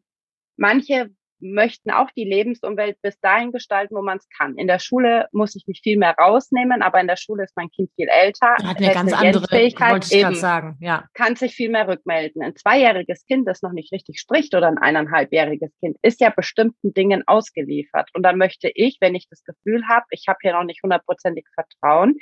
manche 0.58 1.10
möchten 1.40 1.92
auch 1.92 2.10
die 2.12 2.24
Lebensumwelt 2.24 3.02
bis 3.02 3.20
dahin 3.20 3.52
gestalten, 3.52 3.96
wo 3.96 4.02
man 4.02 4.18
es 4.18 4.28
kann. 4.30 4.58
In 4.58 4.68
der 4.68 4.80
Schule 4.80 5.28
muss 5.32 5.56
ich 5.56 5.68
mich 5.68 5.82
viel 5.84 5.98
mehr 5.98 6.16
rausnehmen, 6.18 6.82
aber 6.82 7.00
in 7.02 7.08
der 7.08 7.18
Schule 7.18 7.44
ist 7.44 7.56
mein 7.56 7.70
Kind 7.70 7.90
viel 7.96 8.08
älter. 8.08 8.56
Hat 8.64 8.78
eine 8.78 8.94
ganz 8.94 9.14
andere 9.14 9.48
Fähigkeit, 9.48 9.92
wollte 9.92 10.08
ich 10.10 10.22
eben, 10.22 10.36
sagen, 10.36 10.78
ja. 10.80 11.06
Kann 11.14 11.36
sich 11.36 11.54
viel 11.54 11.70
mehr 11.70 11.88
rückmelden. 11.88 12.42
Ein 12.42 12.56
zweijähriges 12.56 13.26
Kind, 13.26 13.48
das 13.48 13.62
noch 13.62 13.74
nicht 13.74 13.92
richtig 13.92 14.20
spricht 14.20 14.56
oder 14.56 14.68
ein 14.68 14.78
eineinhalbjähriges 14.78 15.72
Kind, 15.80 15.98
ist 16.02 16.22
ja 16.22 16.30
bestimmten 16.30 16.94
Dingen 16.94 17.24
ausgeliefert. 17.28 18.10
Und 18.14 18.24
dann 18.24 18.38
möchte 18.38 18.72
ich, 18.74 18.98
wenn 19.02 19.16
ich 19.16 19.28
das 19.30 19.44
Gefühl 19.44 19.88
habe, 19.88 20.06
ich 20.12 20.26
habe 20.28 20.40
hier 20.42 20.54
noch 20.54 20.64
nicht 20.64 20.82
hundertprozentig 20.84 21.46
Vertrauen, 21.54 22.16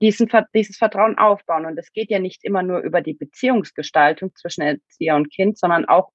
diesen, 0.00 0.28
dieses 0.54 0.76
Vertrauen 0.76 1.18
aufbauen. 1.18 1.66
Und 1.66 1.78
es 1.78 1.92
geht 1.92 2.10
ja 2.10 2.18
nicht 2.18 2.44
immer 2.44 2.62
nur 2.62 2.80
über 2.80 3.00
die 3.00 3.14
Beziehungsgestaltung 3.14 4.34
zwischen 4.34 4.62
Erzieher 4.62 5.16
und 5.16 5.30
Kind, 5.32 5.58
sondern 5.58 5.84
auch 5.86 6.10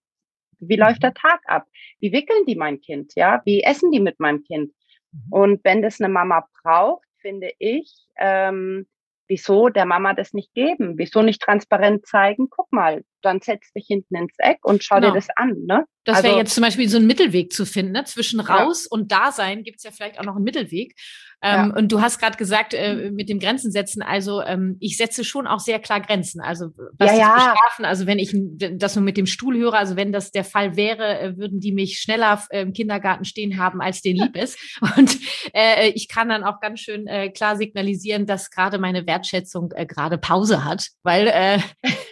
wie 0.60 0.76
läuft 0.76 1.00
mhm. 1.00 1.02
der 1.02 1.14
Tag 1.14 1.42
ab? 1.46 1.68
Wie 2.00 2.12
wickeln 2.12 2.46
die 2.48 2.56
mein 2.56 2.80
Kind? 2.80 3.14
Ja, 3.16 3.42
wie 3.46 3.64
essen 3.64 3.92
die 3.92 4.00
mit 4.00 4.20
meinem 4.20 4.44
Kind? 4.44 4.74
Mhm. 5.12 5.22
Und 5.30 5.64
wenn 5.64 5.82
das 5.82 6.00
eine 6.00 6.12
Mama 6.12 6.48
braucht, 6.62 7.08
finde 7.20 7.52
ich, 7.60 7.94
ähm, 8.18 8.88
wieso 9.28 9.70
der 9.70 9.86
Mama 9.86 10.14
das 10.14 10.34
nicht 10.34 10.54
geben? 10.54 10.98
Wieso 10.98 11.22
nicht 11.22 11.42
transparent 11.42 12.06
zeigen? 12.06 12.50
Guck 12.50 12.72
mal, 12.72 13.04
dann 13.24 13.42
setz 13.42 13.72
dich 13.74 13.86
hinten 13.88 14.16
ins 14.16 14.36
Eck 14.38 14.60
und 14.64 14.84
schau 14.84 14.96
genau. 14.96 15.10
dir 15.10 15.16
das 15.16 15.28
an. 15.36 15.56
Ne? 15.66 15.86
Das 16.06 16.18
also, 16.18 16.28
wäre 16.28 16.38
jetzt 16.38 16.54
zum 16.54 16.64
Beispiel 16.64 16.90
so 16.90 16.98
ein 16.98 17.08
Mittelweg 17.08 17.54
zu 17.54 17.66
finden. 17.66 17.94
Ne? 17.94 18.04
Zwischen 18.04 18.40
raus 18.40 18.88
ja. 18.90 18.96
und 18.96 19.12
Dasein 19.12 19.64
gibt 19.64 19.78
es 19.78 19.84
ja 19.84 19.92
vielleicht 19.92 20.20
auch 20.20 20.26
noch 20.26 20.36
einen 20.36 20.44
Mittelweg. 20.44 20.96
Ähm, 21.42 21.72
ja. 21.72 21.78
Und 21.78 21.92
du 21.92 22.02
hast 22.02 22.20
gerade 22.20 22.38
gesagt, 22.38 22.74
äh, 22.74 23.12
mit 23.12 23.28
dem 23.28 23.40
Grenzen 23.40 23.72
setzen, 23.72 24.02
also 24.02 24.42
ähm, 24.42 24.78
ich 24.80 24.96
setze 24.96 25.26
schon 25.26 25.46
auch 25.46 25.60
sehr 25.60 25.80
klar 25.80 26.00
Grenzen. 26.00 26.40
Also 26.40 26.68
was 26.98 27.12
ja, 27.12 27.18
ja. 27.18 27.34
bestrafen, 27.36 27.86
also 27.86 28.06
wenn 28.06 28.18
ich 28.18 28.34
das 28.78 28.96
nur 28.96 29.04
mit 29.04 29.18
dem 29.18 29.26
Stuhl 29.26 29.58
höre, 29.58 29.74
also 29.74 29.98
wenn 29.98 30.14
das 30.14 30.32
der 30.32 30.46
Fall 30.46 30.78
wäre, 30.78 31.20
äh, 31.20 31.38
würden 31.38 31.60
die 31.60 31.74
mich 31.74 32.00
schneller 32.00 32.42
äh, 32.50 32.62
im 32.62 32.72
Kindergarten 32.72 33.26
stehen 33.26 33.58
haben, 33.58 33.82
als 33.82 34.02
den 34.02 34.16
lieb 34.16 34.38
ist. 34.38 34.58
Und 34.98 35.18
äh, 35.54 35.90
ich 35.90 36.08
kann 36.08 36.30
dann 36.30 36.46
auch 36.46 36.62
ganz 36.62 36.80
schön 36.80 37.08
äh, 37.08 37.30
klar 37.30 37.58
signalisieren, 37.58 38.26
dass 38.26 38.50
gerade 38.50 38.78
meine 38.78 39.06
Wertschätzung 39.06 39.72
äh, 39.76 39.86
gerade 39.86 40.18
Pause 40.18 40.64
hat, 40.64 40.88
weil 41.04 41.28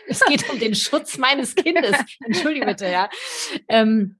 es 0.07 0.19
geht 0.25 0.49
um 0.49 0.59
den 0.59 0.75
Schutz 0.75 1.17
meines 1.17 1.55
Kindes. 1.55 1.95
Entschuldige 2.25 2.65
bitte, 2.65 2.87
ja. 2.87 3.09
Ähm, 3.67 4.17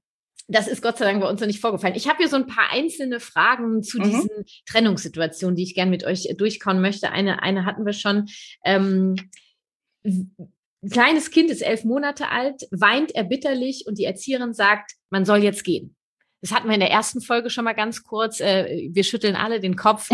das 0.48 0.68
ist 0.68 0.82
Gott 0.82 0.98
sei 0.98 1.04
Dank 1.04 1.20
bei 1.20 1.28
uns 1.28 1.40
noch 1.40 1.46
nicht 1.46 1.60
vorgefallen. 1.60 1.94
Ich 1.94 2.08
habe 2.08 2.18
hier 2.18 2.28
so 2.28 2.36
ein 2.36 2.46
paar 2.46 2.70
einzelne 2.70 3.20
Fragen 3.20 3.82
zu 3.82 3.98
mhm. 3.98 4.04
diesen 4.04 4.28
Trennungssituationen, 4.66 5.56
die 5.56 5.62
ich 5.62 5.74
gerne 5.74 5.90
mit 5.90 6.04
euch 6.04 6.28
durchkauen 6.36 6.80
möchte. 6.80 7.10
Eine, 7.10 7.42
eine 7.42 7.64
hatten 7.64 7.86
wir 7.86 7.92
schon. 7.92 8.28
Ähm, 8.64 9.14
ein 10.04 10.90
kleines 10.90 11.30
Kind 11.30 11.50
ist 11.50 11.62
elf 11.62 11.84
Monate 11.84 12.28
alt, 12.28 12.66
weint 12.70 13.14
erbitterlich 13.14 13.84
und 13.86 13.98
die 13.98 14.04
Erzieherin 14.04 14.52
sagt, 14.52 14.92
man 15.10 15.24
soll 15.24 15.42
jetzt 15.42 15.64
gehen. 15.64 15.94
Das 16.40 16.50
hatten 16.50 16.66
wir 16.66 16.74
in 16.74 16.80
der 16.80 16.90
ersten 16.90 17.20
Folge 17.20 17.50
schon 17.50 17.64
mal 17.64 17.72
ganz 17.72 18.02
kurz. 18.02 18.40
Äh, 18.40 18.88
wir 18.90 19.04
schütteln 19.04 19.36
alle 19.36 19.60
den 19.60 19.76
Kopf. 19.76 20.10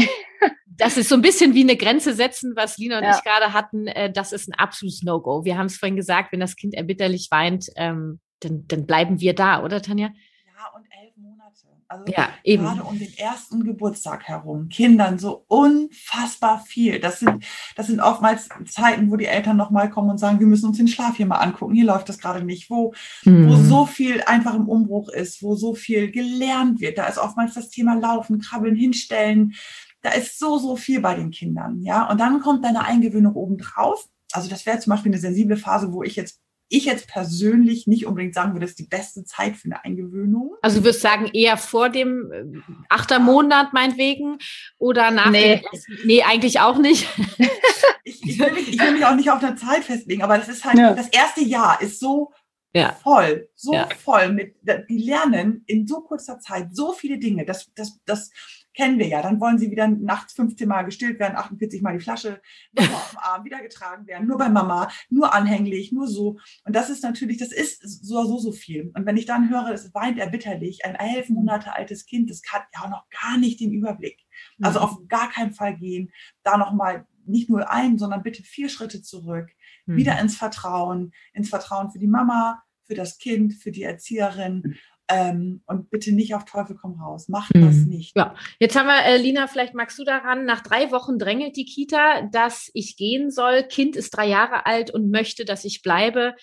Das 0.79 0.97
ist 0.97 1.09
so 1.09 1.17
ein 1.17 1.23
bisschen 1.23 1.55
wie 1.55 1.63
eine 1.63 1.77
Grenze 1.77 2.15
setzen, 2.15 2.55
was 2.57 2.79
Lina 2.79 2.99
und 2.99 3.05
ja. 3.05 3.17
ich 3.17 3.23
gerade 3.25 3.53
hatten. 3.53 3.87
Äh, 3.89 4.13
das 4.13 4.33
ist 4.33 4.49
ein 4.49 4.55
absolutes 4.55 5.03
No-Go. 5.03 5.45
Wir 5.45 5.59
haben 5.59 5.67
es 5.67 5.77
vorhin 5.77 5.97
gesagt, 5.97 6.33
wenn 6.33 6.41
das 6.41 6.57
Kind 6.57 6.75
erbitterlich 6.75 7.29
weint, 7.31 7.67
ähm, 7.77 8.21
dann, 8.41 8.65
dann 8.69 8.87
bleiben 8.87 9.21
wir 9.21 9.35
da, 9.35 9.63
oder 9.63 9.83
Tanja? 9.83 10.07
Ja, 10.07 10.77
und 10.77 10.87
elf 11.03 11.17
Monate. 11.17 11.69
Also 11.91 12.05
ja, 12.15 12.29
eben. 12.45 12.65
gerade 12.65 12.83
um 12.83 12.99
den 12.99 13.17
ersten 13.17 13.65
Geburtstag 13.65 14.25
herum, 14.29 14.69
Kindern 14.69 15.19
so 15.19 15.45
unfassbar 15.49 16.61
viel. 16.61 17.01
Das 17.01 17.19
sind, 17.19 17.45
das 17.77 17.87
sind 17.87 18.01
oftmals 18.01 18.51
Zeiten, 18.67 19.11
wo 19.11 19.17
die 19.17 19.25
Eltern 19.25 19.57
nochmal 19.57 19.89
kommen 19.89 20.11
und 20.11 20.19
sagen, 20.19 20.39
wir 20.39 20.47
müssen 20.47 20.67
uns 20.67 20.77
den 20.77 20.87
Schlaf 20.87 21.17
hier 21.17 21.25
mal 21.25 21.39
angucken. 21.39 21.75
Hier 21.75 21.87
läuft 21.87 22.11
das 22.11 22.19
gerade 22.19 22.45
nicht, 22.45 22.69
wo, 22.69 22.93
hm. 23.23 23.49
wo 23.49 23.57
so 23.57 23.87
viel 23.87 24.23
einfach 24.27 24.55
im 24.55 24.69
Umbruch 24.69 25.09
ist, 25.09 25.43
wo 25.43 25.57
so 25.57 25.75
viel 25.75 26.11
gelernt 26.11 26.81
wird. 26.81 26.99
Da 26.99 27.07
ist 27.07 27.17
oftmals 27.17 27.55
das 27.55 27.71
Thema 27.71 27.95
Laufen, 27.95 28.39
Krabbeln, 28.39 28.77
Hinstellen. 28.77 29.55
Da 30.03 30.11
ist 30.13 30.39
so, 30.39 30.59
so 30.59 30.77
viel 30.77 31.01
bei 31.01 31.15
den 31.15 31.31
Kindern. 31.31 31.81
Ja, 31.83 32.09
und 32.11 32.19
dann 32.19 32.41
kommt 32.41 32.65
deine 32.65 32.85
Eingewöhnung 32.85 33.35
obendrauf. 33.35 34.09
Also 34.33 34.49
das 34.49 34.67
wäre 34.67 34.79
zum 34.79 34.91
Beispiel 34.91 35.13
eine 35.13 35.21
sensible 35.21 35.57
Phase, 35.57 35.93
wo 35.93 36.03
ich 36.03 36.17
jetzt 36.17 36.41
ich 36.69 36.85
jetzt 36.85 37.09
persönlich 37.09 37.87
nicht 37.87 38.07
unbedingt 38.07 38.35
sagen 38.35 38.53
würde, 38.53 38.61
das 38.61 38.71
ist 38.71 38.79
die 38.79 38.87
beste 38.87 39.25
Zeit 39.25 39.57
für 39.57 39.67
eine 39.67 39.85
Eingewöhnung. 39.85 40.55
Also 40.63 40.79
du 40.79 40.85
würdest 40.85 41.01
sagen, 41.01 41.31
eher 41.33 41.57
vor 41.57 41.89
dem 41.89 42.31
äh, 42.31 42.45
achter 42.89 43.19
Monat 43.19 43.73
meinetwegen 43.73 44.39
oder 44.79 45.11
nach 45.11 45.31
nee. 45.31 45.63
dem 45.63 45.81
Nee, 46.05 46.23
eigentlich 46.23 46.61
auch 46.61 46.79
nicht. 46.79 47.09
ich, 48.05 48.23
ich, 48.23 48.39
will 48.39 48.53
mich, 48.53 48.69
ich, 48.69 48.81
will 48.81 48.93
mich, 48.93 49.05
auch 49.05 49.15
nicht 49.15 49.31
auf 49.31 49.43
eine 49.43 49.57
Zeit 49.57 49.85
festlegen, 49.85 50.23
aber 50.23 50.37
das 50.39 50.49
ist 50.49 50.65
halt, 50.65 50.79
ja. 50.79 50.93
das 50.93 51.09
erste 51.09 51.41
Jahr 51.41 51.81
ist 51.81 52.01
so 52.01 52.33
ja. 52.75 52.93
voll, 53.03 53.49
so 53.55 53.73
ja. 53.73 53.89
voll 54.03 54.33
mit, 54.33 54.57
die 54.89 54.99
lernen 54.99 55.65
in 55.67 55.87
so 55.87 56.01
kurzer 56.03 56.39
Zeit 56.39 56.75
so 56.77 56.93
viele 56.93 57.19
Dinge. 57.19 57.47
Das, 57.47 57.73
das, 57.75 57.99
das 58.05 58.31
kennen 58.79 59.01
wir 59.01 59.09
ja. 59.09 59.23
Dann 59.23 59.41
wollen 59.41 59.59
sie 59.59 59.73
wieder 59.73 59.89
nachts 59.89 60.35
15 60.35 60.69
Mal 60.69 60.85
gestillt 60.85 61.19
werden, 61.19 61.37
48 61.37 61.83
Mal 61.83 61.99
die 61.99 62.05
Flasche 62.05 62.41
auf 62.77 63.11
dem 63.11 63.19
Arm 63.19 63.45
wieder 63.45 63.61
getragen 63.61 64.07
werden, 64.07 64.29
nur 64.29 64.39
bei 64.39 64.49
Mama, 64.49 64.89
nur 65.11 65.35
anhänglich, 65.35 65.91
nur 65.91 66.07
so. 66.07 66.39
Und 66.65 66.77
das 66.77 66.89
ist 66.89 67.03
natürlich, 67.03 67.39
das 67.39 67.51
ist 67.51 67.83
so, 67.83 68.25
so, 68.25 68.39
so 68.39 68.53
viel. 68.53 68.93
Und 68.95 69.05
wenn 69.05 69.17
ich 69.17 69.27
dann 69.27 69.51
höre, 69.51 69.71
es 69.71 69.93
weint 69.95 70.19
erbitterlich, 70.19 70.85
ein 70.85 70.95
elf 70.95 71.29
Monate 71.29 71.75
altes 71.75 72.07
Kind, 72.07 72.31
das 72.31 72.41
hat 72.53 72.63
ja 72.73 72.85
auch 72.85 72.91
noch 72.91 73.05
gar 73.11 73.37
nicht 73.37 73.59
den 73.59 73.73
Überblick. 73.73 74.25
Also 74.63 74.79
mhm. 74.79 74.85
auf 74.85 75.09
gar 75.09 75.29
keinen 75.29 75.53
Fall 75.53 75.77
gehen, 75.77 76.13
da 76.45 76.57
nochmal 76.57 77.05
nicht 77.27 77.51
nur 77.51 77.69
ein, 77.71 77.99
sondern 77.99 78.23
bitte 78.23 78.45
vier 78.45 78.69
Schritte 78.69 79.03
zurück, 79.03 79.51
mhm. 79.87 79.97
wieder 79.97 80.21
ins 80.21 80.37
Vertrauen, 80.37 81.11
ins 81.33 81.49
Vertrauen 81.49 81.91
für 81.91 81.99
die 81.99 82.07
Mama, 82.07 82.63
für 82.85 82.95
das 82.95 83.19
Kind, 83.19 83.55
für 83.55 83.73
die 83.73 83.83
Erzieherin 83.83 84.63
mhm. 84.65 84.75
Ähm, 85.11 85.63
und 85.67 85.91
bitte 85.91 86.13
nicht 86.13 86.35
auf 86.35 86.45
Teufel 86.45 86.77
komm 86.77 87.01
raus. 87.01 87.29
Mach 87.29 87.49
das 87.55 87.77
mhm. 87.77 87.89
nicht. 87.89 88.15
Ja, 88.15 88.35
jetzt 88.61 88.77
haben 88.77 88.87
wir, 88.87 89.05
äh, 89.05 89.17
Lina, 89.17 89.47
vielleicht 89.47 89.75
magst 89.75 89.99
du 89.99 90.05
daran, 90.05 90.45
nach 90.45 90.61
drei 90.61 90.91
Wochen 90.91 91.19
drängelt 91.19 91.57
die 91.57 91.65
Kita, 91.65 92.23
dass 92.31 92.71
ich 92.75 92.97
gehen 92.97 93.31
soll. 93.31 93.63
Kind 93.63 93.97
ist 93.97 94.11
drei 94.11 94.29
Jahre 94.29 94.67
alt 94.67 94.91
und 94.91 95.11
möchte, 95.11 95.47
dass 95.47 95.65
ich 95.65 95.81
bleibe. 95.81 96.35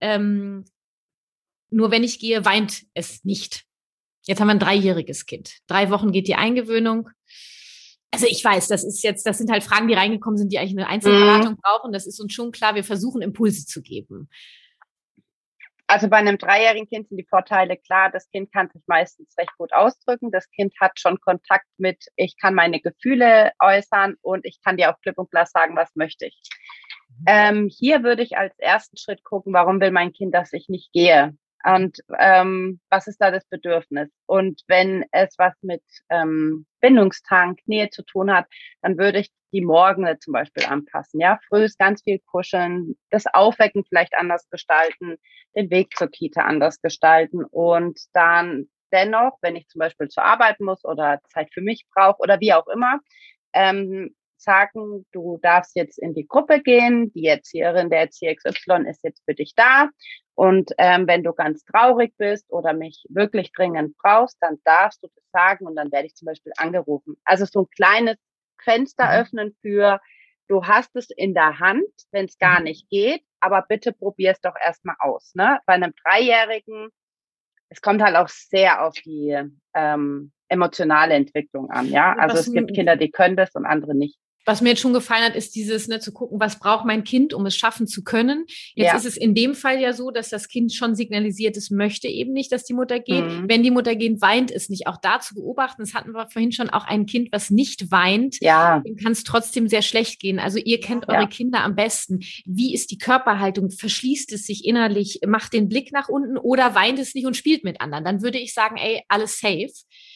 Ähm, 0.00 0.64
nur 1.70 1.90
wenn 1.90 2.04
ich 2.04 2.20
gehe, 2.20 2.44
weint 2.44 2.84
es 2.94 3.24
nicht. 3.24 3.64
Jetzt 4.24 4.40
haben 4.40 4.46
wir 4.46 4.52
ein 4.52 4.60
dreijähriges 4.60 5.26
Kind. 5.26 5.58
Drei 5.66 5.90
Wochen 5.90 6.12
geht 6.12 6.28
die 6.28 6.36
Eingewöhnung. 6.36 7.08
Also 8.12 8.26
ich 8.28 8.44
weiß, 8.44 8.68
das 8.68 8.84
ist 8.84 9.02
jetzt, 9.02 9.26
das 9.26 9.38
sind 9.38 9.50
halt 9.50 9.64
Fragen, 9.64 9.88
die 9.88 9.94
reingekommen 9.94 10.36
sind, 10.36 10.52
die 10.52 10.58
eigentlich 10.58 10.78
eine 10.78 10.86
Einzelberatung 10.86 11.54
mhm. 11.54 11.60
brauchen. 11.60 11.92
Das 11.92 12.06
ist 12.06 12.20
uns 12.20 12.32
schon 12.32 12.52
klar. 12.52 12.74
Wir 12.74 12.84
versuchen 12.84 13.22
Impulse 13.22 13.66
zu 13.66 13.82
geben. 13.82 14.28
Also 15.92 16.08
bei 16.08 16.16
einem 16.16 16.38
dreijährigen 16.38 16.88
Kind 16.88 17.10
sind 17.10 17.18
die 17.18 17.26
Vorteile 17.28 17.76
klar. 17.76 18.10
Das 18.10 18.26
Kind 18.30 18.50
kann 18.50 18.70
sich 18.70 18.80
meistens 18.86 19.36
recht 19.36 19.54
gut 19.58 19.74
ausdrücken. 19.74 20.30
Das 20.30 20.50
Kind 20.50 20.72
hat 20.80 20.98
schon 20.98 21.20
Kontakt 21.20 21.66
mit, 21.76 22.06
ich 22.16 22.38
kann 22.40 22.54
meine 22.54 22.80
Gefühle 22.80 23.52
äußern 23.58 24.14
und 24.22 24.46
ich 24.46 24.62
kann 24.64 24.78
dir 24.78 24.90
auch 24.90 24.98
klipp 25.02 25.18
und 25.18 25.30
klar 25.30 25.44
sagen, 25.44 25.76
was 25.76 25.94
möchte 25.94 26.24
ich. 26.24 26.40
Mhm. 27.10 27.24
Ähm, 27.26 27.68
hier 27.70 28.02
würde 28.04 28.22
ich 28.22 28.38
als 28.38 28.58
ersten 28.58 28.96
Schritt 28.96 29.22
gucken, 29.22 29.52
warum 29.52 29.82
will 29.82 29.90
mein 29.90 30.14
Kind, 30.14 30.34
dass 30.34 30.54
ich 30.54 30.70
nicht 30.70 30.94
gehe? 30.94 31.36
Und 31.64 31.98
ähm, 32.18 32.80
was 32.90 33.06
ist 33.06 33.18
da 33.18 33.30
das 33.30 33.44
Bedürfnis? 33.46 34.10
Und 34.26 34.62
wenn 34.66 35.04
es 35.12 35.34
was 35.38 35.54
mit 35.62 35.82
ähm, 36.08 36.66
Bindungstank, 36.80 37.60
Nähe 37.66 37.90
zu 37.90 38.02
tun 38.02 38.32
hat, 38.32 38.46
dann 38.82 38.98
würde 38.98 39.20
ich 39.20 39.30
die 39.52 39.60
Morgene 39.60 40.18
zum 40.18 40.32
Beispiel 40.32 40.64
anpassen. 40.64 41.20
Ja, 41.20 41.38
früh 41.48 41.64
ist 41.64 41.78
ganz 41.78 42.02
viel 42.02 42.18
kuscheln, 42.26 42.96
das 43.10 43.26
Aufwecken 43.32 43.84
vielleicht 43.84 44.14
anders 44.14 44.48
gestalten, 44.50 45.16
den 45.54 45.70
Weg 45.70 45.96
zur 45.96 46.08
Kita 46.08 46.42
anders 46.42 46.80
gestalten 46.80 47.44
und 47.44 48.00
dann 48.14 48.68
dennoch, 48.92 49.38
wenn 49.40 49.56
ich 49.56 49.68
zum 49.68 49.78
Beispiel 49.78 50.08
zur 50.08 50.24
Arbeit 50.24 50.60
muss 50.60 50.84
oder 50.84 51.20
Zeit 51.28 51.52
für 51.52 51.60
mich 51.60 51.86
brauche 51.94 52.18
oder 52.20 52.40
wie 52.40 52.52
auch 52.52 52.66
immer, 52.68 53.00
ähm, 53.52 54.14
sagen, 54.42 55.06
du 55.12 55.38
darfst 55.42 55.76
jetzt 55.76 55.98
in 55.98 56.14
die 56.14 56.26
Gruppe 56.26 56.60
gehen, 56.60 57.12
die 57.12 57.26
Erzieherin 57.26 57.90
der 57.90 58.00
Erzieher 58.00 58.34
XY 58.34 58.88
ist 58.88 59.02
jetzt 59.04 59.22
für 59.24 59.34
dich 59.34 59.54
da 59.54 59.88
und 60.34 60.72
ähm, 60.78 61.06
wenn 61.06 61.22
du 61.22 61.32
ganz 61.32 61.64
traurig 61.64 62.14
bist 62.16 62.50
oder 62.50 62.72
mich 62.72 63.04
wirklich 63.08 63.52
dringend 63.52 63.96
brauchst, 63.98 64.36
dann 64.40 64.58
darfst 64.64 65.02
du 65.02 65.08
das 65.14 65.24
sagen 65.32 65.66
und 65.66 65.76
dann 65.76 65.92
werde 65.92 66.06
ich 66.06 66.14
zum 66.14 66.26
Beispiel 66.26 66.52
angerufen. 66.56 67.16
Also 67.24 67.44
so 67.44 67.62
ein 67.62 67.70
kleines 67.74 68.16
Fenster 68.62 69.06
mhm. 69.06 69.20
öffnen 69.20 69.56
für, 69.60 70.00
du 70.48 70.64
hast 70.64 70.94
es 70.96 71.10
in 71.10 71.34
der 71.34 71.58
Hand, 71.58 71.84
wenn 72.10 72.26
es 72.26 72.38
gar 72.38 72.58
mhm. 72.58 72.64
nicht 72.64 72.88
geht, 72.88 73.22
aber 73.40 73.64
bitte 73.68 73.92
probier 73.92 74.32
es 74.32 74.40
doch 74.40 74.54
erstmal 74.62 74.96
aus. 74.98 75.34
Ne? 75.34 75.58
Bei 75.66 75.74
einem 75.74 75.92
Dreijährigen 76.04 76.90
es 77.72 77.80
kommt 77.80 78.02
halt 78.02 78.16
auch 78.16 78.28
sehr 78.28 78.84
auf 78.86 78.94
die 78.94 79.34
ähm, 79.74 80.32
emotionale 80.48 81.14
Entwicklung 81.14 81.70
an, 81.70 81.88
ja. 81.88 82.14
Also 82.18 82.36
es 82.36 82.52
gibt 82.52 82.74
Kinder, 82.74 82.96
die 82.96 83.10
können 83.10 83.34
das 83.34 83.54
und 83.54 83.64
andere 83.64 83.94
nicht. 83.94 84.18
Was 84.44 84.60
mir 84.60 84.70
jetzt 84.70 84.80
schon 84.80 84.92
gefallen 84.92 85.24
hat, 85.24 85.36
ist 85.36 85.54
dieses, 85.54 85.86
ne, 85.88 86.00
zu 86.00 86.12
gucken, 86.12 86.40
was 86.40 86.58
braucht 86.58 86.84
mein 86.84 87.04
Kind, 87.04 87.32
um 87.32 87.46
es 87.46 87.56
schaffen 87.56 87.86
zu 87.86 88.02
können. 88.02 88.44
Jetzt 88.74 88.92
ja. 88.92 88.96
ist 88.96 89.06
es 89.06 89.16
in 89.16 89.34
dem 89.34 89.54
Fall 89.54 89.80
ja 89.80 89.92
so, 89.92 90.10
dass 90.10 90.30
das 90.30 90.48
Kind 90.48 90.72
schon 90.72 90.94
signalisiert, 90.94 91.56
es 91.56 91.70
möchte 91.70 92.08
eben 92.08 92.32
nicht, 92.32 92.50
dass 92.50 92.64
die 92.64 92.74
Mutter 92.74 92.98
geht. 92.98 93.24
Mhm. 93.24 93.48
Wenn 93.48 93.62
die 93.62 93.70
Mutter 93.70 93.94
geht, 93.94 94.20
weint 94.20 94.50
es 94.50 94.68
nicht. 94.68 94.86
Auch 94.86 94.96
da 95.00 95.20
zu 95.20 95.34
beobachten, 95.34 95.82
das 95.82 95.94
hatten 95.94 96.12
wir 96.12 96.28
vorhin 96.28 96.52
schon, 96.52 96.70
auch 96.70 96.86
ein 96.86 97.06
Kind, 97.06 97.28
was 97.30 97.50
nicht 97.50 97.90
weint, 97.90 98.38
ja. 98.40 98.82
kann 99.02 99.12
es 99.12 99.24
trotzdem 99.24 99.68
sehr 99.68 99.82
schlecht 99.82 100.20
gehen. 100.20 100.38
Also 100.38 100.58
ihr 100.58 100.80
kennt 100.80 101.06
ja. 101.08 101.18
eure 101.18 101.28
Kinder 101.28 101.60
am 101.60 101.76
besten. 101.76 102.20
Wie 102.44 102.74
ist 102.74 102.90
die 102.90 102.98
Körperhaltung? 102.98 103.70
Verschließt 103.70 104.32
es 104.32 104.46
sich 104.46 104.64
innerlich, 104.64 105.20
macht 105.26 105.52
den 105.52 105.68
Blick 105.68 105.92
nach 105.92 106.08
unten 106.08 106.36
oder 106.36 106.74
weint 106.74 106.98
es 106.98 107.14
nicht 107.14 107.26
und 107.26 107.36
spielt 107.36 107.64
mit 107.64 107.80
anderen? 107.80 108.04
Dann 108.04 108.22
würde 108.22 108.38
ich 108.38 108.54
sagen, 108.54 108.76
ey, 108.76 109.02
alles 109.08 109.38
safe. 109.38 109.70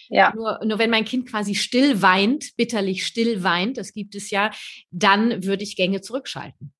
Ja. 0.09 0.33
Nur, 0.35 0.61
nur 0.64 0.79
wenn 0.79 0.90
mein 0.90 1.05
Kind 1.05 1.29
quasi 1.29 1.55
still 1.55 2.03
weint, 2.03 2.57
bitterlich 2.57 3.07
still 3.07 3.42
weint, 3.42 3.79
das 3.79 3.92
gibt 3.92 4.14
es 4.14 4.31
ja, 4.31 4.51
dann 4.90 5.45
würde 5.45 5.62
ich 5.62 5.77
Gänge 5.77 6.01
zurückschalten. 6.01 6.73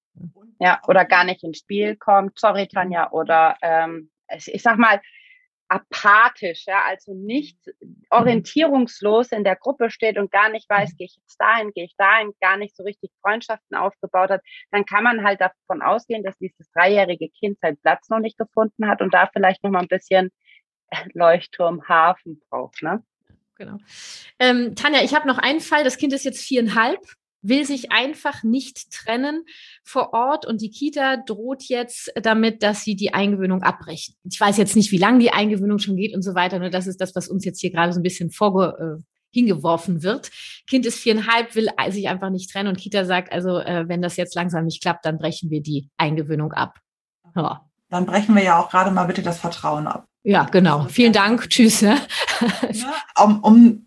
Ja, 0.59 0.81
oder 0.89 1.05
gar 1.05 1.25
nicht 1.25 1.43
ins 1.43 1.59
Spiel 1.59 1.97
kommt, 1.97 2.39
sorry 2.39 2.67
Tanja, 2.67 3.11
oder 3.11 3.57
ähm, 3.63 4.11
ich 4.29 4.63
sag 4.63 4.79
mal, 4.79 5.01
apathisch, 5.69 6.65
ja, 6.67 6.83
also 6.87 7.13
nicht 7.15 7.59
orientierungslos 8.11 9.33
in 9.33 9.43
der 9.43 9.57
Gruppe 9.57 9.91
steht 9.91 10.17
und 10.17 10.31
gar 10.31 10.49
nicht 10.49 10.71
weiß, 10.71 10.97
gehe 10.97 11.07
ich 11.07 11.17
jetzt 11.17 11.41
dahin, 11.41 11.73
gehe 11.73 11.85
ich 11.85 11.97
dahin, 11.97 12.33
gar 12.41 12.57
nicht 12.57 12.77
so 12.77 12.85
richtig 12.85 13.11
Freundschaften 13.21 13.77
aufgebaut 13.77 14.31
hat, 14.31 14.43
dann 14.71 14.85
kann 14.85 15.03
man 15.03 15.25
halt 15.25 15.41
davon 15.41 15.83
ausgehen, 15.83 16.23
dass 16.23 16.39
dieses 16.39 16.71
dreijährige 16.71 17.29
Kind 17.31 17.59
seinen 17.61 17.79
Platz 17.79 18.09
noch 18.09 18.21
nicht 18.21 18.39
gefunden 18.39 18.87
hat 18.87 19.03
und 19.03 19.13
da 19.13 19.29
vielleicht 19.33 19.65
noch 19.65 19.71
mal 19.71 19.81
ein 19.81 19.89
bisschen 19.89 20.31
Leuchtturm 21.15 21.89
Hafen 21.89 22.41
braucht, 22.49 22.83
ne? 22.83 23.03
Genau. 23.57 23.79
Ähm, 24.39 24.75
Tanja, 24.75 25.03
ich 25.03 25.15
habe 25.15 25.27
noch 25.27 25.39
einen 25.39 25.61
Fall. 25.61 25.85
Das 25.85 25.99
Kind 25.99 26.13
ist 26.13 26.25
jetzt 26.25 26.41
viereinhalb, 26.41 27.01
will 27.43 27.65
sich 27.65 27.93
einfach 27.93 28.43
nicht 28.43 28.91
trennen 28.91 29.45
vor 29.85 30.13
Ort 30.13 30.47
und 30.47 30.61
die 30.61 30.71
Kita 30.71 31.17
droht 31.19 31.65
jetzt 31.65 32.13
damit, 32.17 32.63
dass 32.63 32.83
sie 32.83 32.97
die 32.97 33.15
Eingewöhnung 33.15 33.63
abbrechen. 33.63 34.15
Ich 34.25 34.41
weiß 34.41 34.57
jetzt 34.57 34.77
nicht, 34.77 34.91
wie 34.93 34.99
lange 34.99 35.19
die 35.19 35.33
Eingewöhnung 35.33 35.79
schon 35.79 35.97
geht 35.97 36.15
und 36.15 36.23
so 36.23 36.35
weiter. 36.35 36.59
Nur 36.59 36.71
das 36.71 36.87
ist 36.87 37.01
das, 37.01 37.15
was 37.15 37.29
uns 37.29 37.45
jetzt 37.45 37.61
hier 37.61 37.71
gerade 37.71 37.93
so 37.93 38.01
ein 38.01 38.05
bisschen 38.05 38.31
vorge 38.31 38.99
äh, 38.99 39.03
hingeworfen 39.33 40.03
wird. 40.03 40.31
Kind 40.67 40.87
ist 40.87 40.99
viereinhalb, 40.99 41.55
will 41.55 41.69
sich 41.91 42.09
einfach 42.09 42.31
nicht 42.31 42.51
trennen 42.51 42.69
und 42.69 42.79
Kita 42.79 43.05
sagt, 43.05 43.33
also 43.33 43.59
äh, 43.59 43.89
wenn 43.89 44.03
das 44.03 44.17
jetzt 44.17 44.35
langsam 44.35 44.65
nicht 44.65 44.83
klappt, 44.83 45.05
dann 45.05 45.19
brechen 45.19 45.51
wir 45.51 45.61
die 45.61 45.91
Eingewöhnung 45.99 46.53
ab. 46.53 46.79
Ja. 47.35 47.69
Dann 47.89 48.07
brechen 48.07 48.35
wir 48.35 48.43
ja 48.43 48.59
auch 48.59 48.71
gerade 48.71 48.91
mal 48.91 49.05
bitte 49.05 49.23
das 49.23 49.39
Vertrauen 49.39 49.87
ab. 49.87 50.07
Ja, 50.23 50.45
genau. 50.45 50.87
Vielen 50.89 51.13
Dank. 51.13 51.49
Tschüss. 51.51 51.81
Ja, 51.83 51.99
um, 53.23 53.41
um 53.41 53.87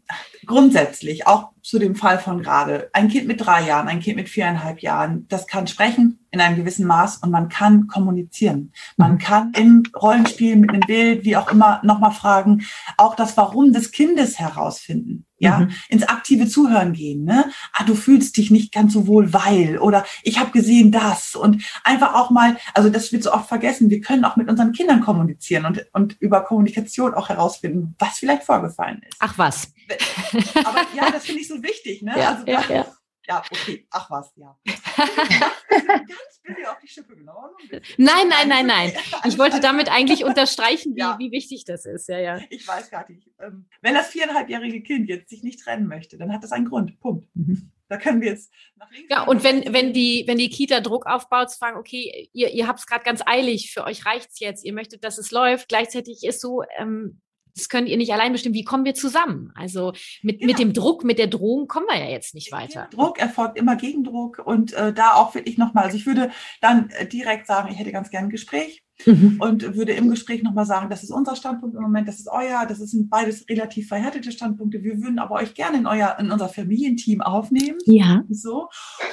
grundsätzlich 0.50 1.28
auch 1.28 1.52
zu 1.62 1.78
dem 1.78 1.96
Fall 1.96 2.18
von 2.18 2.42
gerade. 2.42 2.90
Ein 2.94 3.08
Kind 3.08 3.28
mit 3.28 3.46
drei 3.46 3.68
Jahren, 3.68 3.88
ein 3.88 4.00
Kind 4.00 4.16
mit 4.18 4.30
viereinhalb 4.30 4.82
Jahren, 4.82 5.28
das 5.30 5.46
kann 5.46 5.68
sprechen 5.68 6.20
in 6.32 6.42
einem 6.42 6.58
gewissen 6.58 6.88
Maß 6.88 7.18
und 7.18 7.30
man 7.30 7.50
kann 7.50 7.88
kommunizieren. 7.88 8.72
Man 8.98 9.14
mhm. 9.14 9.18
kann 9.20 9.52
im 9.56 9.84
Rollenspiel 9.96 10.56
mit 10.56 10.72
einem 10.72 10.82
Bild, 10.82 11.24
wie 11.24 11.38
auch 11.38 11.52
immer, 11.52 11.80
nochmal 11.84 12.12
fragen, 12.12 12.66
auch 12.98 13.16
das 13.16 13.38
Warum 13.38 13.74
des 13.74 13.92
Kindes 13.92 14.40
herausfinden. 14.40 15.26
Ja, 15.42 15.60
mhm. 15.60 15.70
ins 15.88 16.04
aktive 16.04 16.50
Zuhören 16.50 16.92
gehen. 16.92 17.24
Ne? 17.24 17.46
Ah, 17.72 17.86
du 17.86 17.96
fühlst 17.96 18.36
dich 18.36 18.52
nicht 18.52 18.74
ganz 18.74 18.92
so 18.92 19.08
wohl, 19.08 19.32
weil 19.32 19.78
oder 19.78 20.04
ich 20.22 20.38
habe 20.38 20.52
gesehen 20.52 20.92
das 20.92 21.34
und 21.34 21.64
einfach 21.86 22.14
auch 22.14 22.30
mal, 22.30 22.58
also 22.74 22.90
das 22.90 23.14
wird 23.14 23.24
so 23.24 23.32
oft 23.32 23.48
vergessen. 23.48 23.90
Wir 23.90 24.02
können 24.02 24.26
auch 24.26 24.36
mit 24.36 24.50
unseren 24.50 24.74
Kindern 24.74 25.00
kommunizieren 25.00 25.66
und 25.66 25.86
und 25.94 26.18
über 26.20 26.42
Kommunikation 26.42 27.14
auch 27.14 27.30
herausfinden, 27.30 27.96
was 28.00 28.18
vielleicht 28.18 28.44
vorgefallen 28.44 29.02
ist. 29.08 29.16
Ach 29.20 29.38
was. 29.38 29.72
Aber 30.66 30.86
ja, 30.96 31.12
das 31.12 31.26
finde 31.26 31.42
ich 31.42 31.48
so 31.48 31.62
wichtig. 31.62 32.02
Ne? 32.02 32.14
Ja, 32.18 32.30
also, 32.34 32.46
ja, 32.46 32.64
ja. 32.70 32.96
ja, 33.28 33.44
okay. 33.52 33.88
Ach 33.92 34.10
was, 34.10 34.34
ja. 34.36 34.58
ganz 35.70 36.40
bisschen 36.50 36.66
auf 36.66 36.80
die 36.80 36.88
Schippe 36.88 37.16
genommen. 37.16 37.54
Nein, 37.98 38.28
nein, 38.28 38.48
nein, 38.48 38.66
nein. 38.66 38.94
Ich 39.26 39.38
wollte 39.38 39.60
damit 39.60 39.90
eigentlich 39.90 40.24
unterstreichen, 40.24 40.96
wie, 40.96 41.00
ja. 41.00 41.18
wie 41.20 41.32
wichtig 41.32 41.66
das 41.66 41.86
ist. 41.86 42.08
Ja, 42.10 42.20
ja. 42.20 42.40
Ich 42.50 42.68
weiß 42.68 42.90
gar 42.90 43.10
nicht. 43.10 43.30
Ähm, 43.40 43.68
wenn 43.82 43.94
das 43.94 44.10
viereinhalbjährige 44.10 44.82
Kind 44.82 45.10
jetzt 45.10 45.30
sich 45.30 45.44
nicht 45.44 45.62
trennen 45.62 45.88
möchte, 45.88 46.18
dann 46.18 46.34
hat 46.34 46.44
das 46.44 46.52
einen 46.52 46.66
Grund. 46.66 47.00
Punkt. 47.00 47.28
Mhm. 47.36 47.72
Da 47.88 47.98
können 47.98 48.22
wir 48.22 48.30
jetzt 48.30 48.54
nach 48.76 48.92
links. 48.92 49.08
Ja, 49.10 49.24
und 49.24 49.44
wenn, 49.44 49.74
wenn, 49.74 49.94
die, 49.94 50.24
wenn 50.28 50.38
die 50.38 50.50
Kita 50.50 50.80
Druck 50.80 51.08
aufbaut, 51.08 51.50
zu 51.50 51.58
fragen, 51.58 51.78
okay, 51.78 52.30
ihr, 52.34 52.52
ihr 52.52 52.68
habt 52.68 52.80
es 52.80 52.86
gerade 52.86 53.04
ganz 53.04 53.22
eilig, 53.26 53.72
für 53.72 53.84
euch 53.84 54.06
reicht 54.06 54.30
es 54.32 54.40
jetzt, 54.40 54.64
ihr 54.64 54.74
möchtet, 54.74 55.04
dass 55.04 55.18
es 55.18 55.32
läuft. 55.32 55.70
Gleichzeitig 55.70 56.24
ist 56.24 56.42
so, 56.42 56.64
ähm, 56.78 57.22
das 57.56 57.70
könnt 57.70 57.90
ihr 57.90 57.98
nicht 57.98 58.14
allein 58.14 58.32
bestimmen. 58.32 58.56
Wie 58.56 58.64
kommen 58.64 58.86
wir 58.86 58.94
zusammen? 58.94 59.52
Also 59.56 59.94
mit, 60.22 60.40
genau. 60.40 60.52
mit 60.52 60.60
dem 60.60 60.74
Druck, 60.74 61.04
mit 61.04 61.20
der 61.20 61.28
Drohung 61.28 61.68
kommen 61.68 61.86
wir 61.90 61.98
ja 61.98 62.10
jetzt 62.10 62.34
nicht 62.34 62.52
weiter. 62.52 62.88
Druck 62.92 63.20
erfolgt 63.20 63.58
immer 63.58 63.76
Gegendruck 63.76 64.42
und 64.44 64.74
äh, 64.74 64.94
da 64.94 65.14
auch 65.14 65.36
wirklich 65.36 65.58
nochmal, 65.58 65.86
also 65.86 65.98
ich 65.98 66.06
würde 66.06 66.32
dann 66.62 66.90
äh, 66.92 67.08
direkt 67.08 67.48
sagen, 67.48 67.70
ich 67.72 67.80
hätte 67.80 67.92
ganz 67.92 68.10
gern 68.10 68.26
ein 68.26 68.30
Gespräch. 68.30 68.84
Mhm. 69.06 69.38
Und 69.40 69.76
würde 69.78 69.94
im 69.94 70.10
Gespräch 70.10 70.44
nochmal 70.44 70.66
sagen, 70.66 70.90
das 70.90 71.04
ist 71.04 71.12
unser 71.12 71.38
Standpunkt 71.38 71.74
im 71.74 71.82
Moment, 71.82 72.10
das 72.10 72.20
ist 72.20 72.28
euer, 72.28 72.66
das 72.68 72.80
sind 72.80 73.10
beides 73.10 73.48
relativ 73.48 73.88
verhärtete 73.88 74.30
Standpunkte. 74.32 74.84
Wir 74.84 75.02
würden 75.02 75.20
aber 75.20 75.36
euch 75.36 75.54
gerne 75.54 75.78
in 75.78 75.88
euer, 75.88 76.18
in 76.20 76.32
unser 76.32 76.50
Familienteam 76.50 77.22
aufnehmen. 77.22 77.78
Ja. 77.86 78.24
So. 78.30 78.68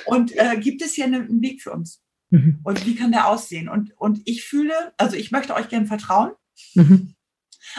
Und 0.07 0.37
äh, 0.37 0.57
gibt 0.59 0.83
es 0.83 0.95
hier 0.95 1.05
einen 1.05 1.41
Weg 1.41 1.63
für 1.63 1.71
uns? 1.71 2.03
Mhm. 2.31 2.61
Und 2.65 2.85
wie 2.85 2.97
kann 2.97 3.13
der 3.13 3.29
aussehen? 3.29 3.69
Und, 3.69 3.93
und 3.97 4.21
ich 4.25 4.43
fühle, 4.43 4.75
also 4.97 5.17
ich 5.17 5.31
möchte 5.31 5.55
euch 5.55 5.69
gerne 5.69 5.87
vertrauen. 5.87 6.33
Mhm. 6.75 7.15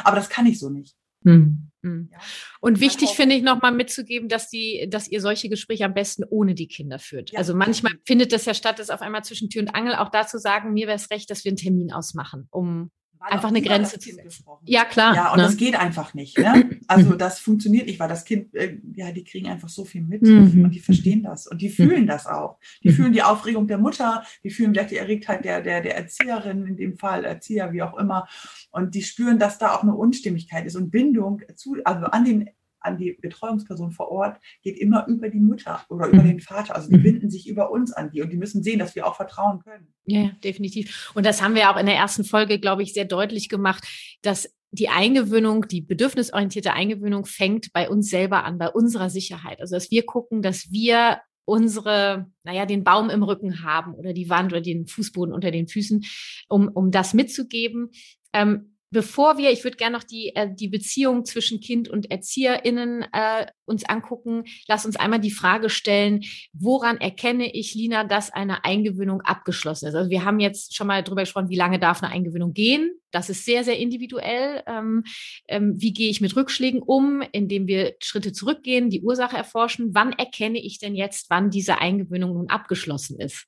Aber 0.03 0.15
das 0.15 0.29
kann 0.29 0.45
ich 0.45 0.59
so 0.59 0.69
nicht. 0.69 0.95
Hm. 1.23 1.71
hm. 1.83 2.09
Ja. 2.11 2.19
Und 2.61 2.79
wichtig 2.79 3.09
finde 3.09 3.35
ich 3.35 3.43
nochmal 3.43 3.71
mitzugeben, 3.71 4.29
dass 4.29 4.49
die, 4.49 4.87
dass 4.89 5.07
ihr 5.07 5.21
solche 5.21 5.49
Gespräche 5.49 5.85
am 5.85 5.93
besten 5.93 6.23
ohne 6.29 6.53
die 6.55 6.67
Kinder 6.67 6.99
führt. 6.99 7.31
Ja. 7.31 7.39
Also 7.39 7.55
manchmal 7.55 7.93
findet 8.05 8.31
das 8.31 8.45
ja 8.45 8.53
statt, 8.53 8.79
dass 8.79 8.89
auf 8.89 9.01
einmal 9.01 9.23
zwischen 9.23 9.49
Tür 9.49 9.63
und 9.63 9.75
Angel 9.75 9.95
auch 9.95 10.09
dazu 10.09 10.37
sagen, 10.37 10.73
mir 10.73 10.87
wäre 10.87 10.95
es 10.95 11.09
recht, 11.09 11.29
dass 11.29 11.43
wir 11.43 11.49
einen 11.49 11.57
Termin 11.57 11.91
ausmachen, 11.91 12.47
um 12.51 12.91
einfach 13.19 13.49
eine 13.49 13.61
Grenze 13.61 13.99
zu 13.99 14.11
setzen. 14.11 14.45
Ja, 14.63 14.85
klar. 14.85 15.15
Ja, 15.15 15.31
und 15.31 15.37
ne? 15.37 15.43
das 15.43 15.57
geht 15.57 15.75
einfach 15.75 16.13
nicht. 16.13 16.37
Ne? 16.37 16.79
Also 16.87 17.15
das 17.15 17.39
funktioniert 17.39 17.87
nicht, 17.87 17.99
weil 17.99 18.07
das 18.07 18.23
Kind, 18.23 18.53
äh, 18.55 18.77
ja, 18.93 19.11
die 19.11 19.23
kriegen 19.23 19.47
einfach 19.47 19.69
so 19.69 19.83
viel 19.83 20.01
mit 20.01 20.21
mhm. 20.21 20.63
und 20.63 20.71
die 20.71 20.79
verstehen 20.79 21.23
das 21.23 21.47
und 21.47 21.61
die 21.61 21.69
fühlen 21.69 22.03
mhm. 22.03 22.07
das 22.07 22.25
auch. 22.25 22.57
Die 22.83 22.89
mhm. 22.89 22.93
fühlen 22.93 23.13
die 23.13 23.23
Aufregung 23.23 23.67
der 23.67 23.77
Mutter, 23.77 24.23
die 24.43 24.49
fühlen 24.49 24.73
vielleicht 24.73 24.91
die 24.91 24.97
Erregtheit 24.97 25.43
der, 25.43 25.61
der, 25.61 25.81
der 25.81 25.97
Erzieherin, 25.97 26.65
in 26.65 26.77
dem 26.77 26.97
Fall 26.97 27.25
Erzieher, 27.25 27.73
wie 27.73 27.81
auch 27.81 27.97
immer. 27.97 28.27
Und 28.71 28.95
die 28.95 29.03
spüren, 29.03 29.39
dass 29.39 29.57
da 29.57 29.75
auch 29.75 29.83
eine 29.83 29.95
Unstimmigkeit 29.95 30.65
ist 30.65 30.75
und 30.75 30.91
Bindung 30.91 31.41
zu, 31.55 31.75
also 31.83 32.05
an 32.05 32.25
den 32.25 32.49
an 32.79 32.97
die 32.97 33.17
Betreuungsperson 33.21 33.91
vor 33.91 34.11
Ort 34.11 34.39
geht 34.61 34.77
immer 34.77 35.07
über 35.07 35.29
die 35.29 35.39
Mutter 35.39 35.83
oder 35.89 36.07
über 36.07 36.23
mhm. 36.23 36.27
den 36.27 36.39
Vater. 36.39 36.75
Also 36.75 36.89
die 36.89 36.97
mhm. 36.97 37.03
binden 37.03 37.29
sich 37.29 37.47
über 37.47 37.71
uns 37.71 37.91
an 37.91 38.11
die 38.11 38.21
und 38.21 38.31
die 38.31 38.37
müssen 38.37 38.63
sehen, 38.63 38.79
dass 38.79 38.95
wir 38.95 39.07
auch 39.07 39.15
vertrauen 39.15 39.59
können. 39.59 39.93
Ja, 40.05 40.31
definitiv. 40.43 41.11
Und 41.15 41.25
das 41.25 41.41
haben 41.41 41.55
wir 41.55 41.69
auch 41.69 41.77
in 41.77 41.85
der 41.85 41.95
ersten 41.95 42.23
Folge, 42.23 42.59
glaube 42.59 42.83
ich, 42.83 42.93
sehr 42.93 43.05
deutlich 43.05 43.49
gemacht, 43.49 43.85
dass 44.21 44.53
die 44.71 44.89
Eingewöhnung, 44.89 45.67
die 45.67 45.81
bedürfnisorientierte 45.81 46.73
Eingewöhnung 46.73 47.25
fängt 47.25 47.71
bei 47.73 47.89
uns 47.89 48.09
selber 48.09 48.43
an, 48.43 48.57
bei 48.57 48.69
unserer 48.69 49.09
Sicherheit. 49.09 49.61
Also 49.61 49.75
dass 49.75 49.91
wir 49.91 50.05
gucken, 50.05 50.41
dass 50.41 50.71
wir 50.71 51.19
unsere, 51.45 52.29
naja, 52.43 52.65
den 52.65 52.83
Baum 52.83 53.09
im 53.09 53.23
Rücken 53.23 53.63
haben 53.63 53.93
oder 53.93 54.11
die 54.11 54.29
Wand 54.29 54.51
oder 54.51 54.61
den 54.61 54.85
Fußboden 54.85 55.33
unter 55.33 55.49
den 55.49 55.69
Füßen, 55.69 56.03
um, 56.49 56.67
um 56.67 56.91
das 56.91 57.13
mitzugeben. 57.13 57.91
Ähm, 58.33 58.76
Bevor 58.89 59.37
wir, 59.37 59.51
ich 59.51 59.63
würde 59.65 59.75
gerne 59.75 59.97
noch 59.97 60.03
die, 60.03 60.33
äh, 60.35 60.47
die 60.53 60.69
Beziehung 60.69 61.25
zwischen 61.25 61.59
Kind 61.59 61.89
und 61.89 62.09
ErzieherInnen 62.09 63.05
äh, 63.11 63.47
uns 63.65 63.83
angucken, 63.83 64.45
lass 64.67 64.85
uns 64.85 64.95
einmal 64.95 65.19
die 65.19 65.31
Frage 65.31 65.69
stellen, 65.69 66.23
woran 66.53 66.97
erkenne 66.97 67.53
ich, 67.53 67.75
Lina, 67.75 68.05
dass 68.05 68.31
eine 68.31 68.63
Eingewöhnung 68.63 69.21
abgeschlossen 69.21 69.87
ist? 69.87 69.95
Also 69.95 70.09
wir 70.09 70.23
haben 70.23 70.39
jetzt 70.39 70.73
schon 70.73 70.87
mal 70.87 71.03
drüber 71.03 71.23
gesprochen, 71.23 71.49
wie 71.49 71.57
lange 71.57 71.79
darf 71.79 72.01
eine 72.01 72.13
Eingewöhnung 72.13 72.53
gehen? 72.53 72.91
Das 73.11 73.29
ist 73.29 73.43
sehr, 73.43 73.65
sehr 73.65 73.77
individuell. 73.77 74.63
Ähm, 74.67 75.03
ähm, 75.49 75.73
wie 75.77 75.91
gehe 75.91 76.09
ich 76.09 76.21
mit 76.21 76.35
Rückschlägen 76.35 76.81
um, 76.81 77.21
indem 77.33 77.67
wir 77.67 77.95
Schritte 78.01 78.31
zurückgehen, 78.31 78.89
die 78.89 79.01
Ursache 79.01 79.35
erforschen? 79.35 79.89
Wann 79.93 80.13
erkenne 80.13 80.59
ich 80.59 80.79
denn 80.79 80.95
jetzt, 80.95 81.29
wann 81.29 81.49
diese 81.49 81.79
Eingewöhnung 81.79 82.33
nun 82.33 82.49
abgeschlossen 82.49 83.19
ist? 83.19 83.47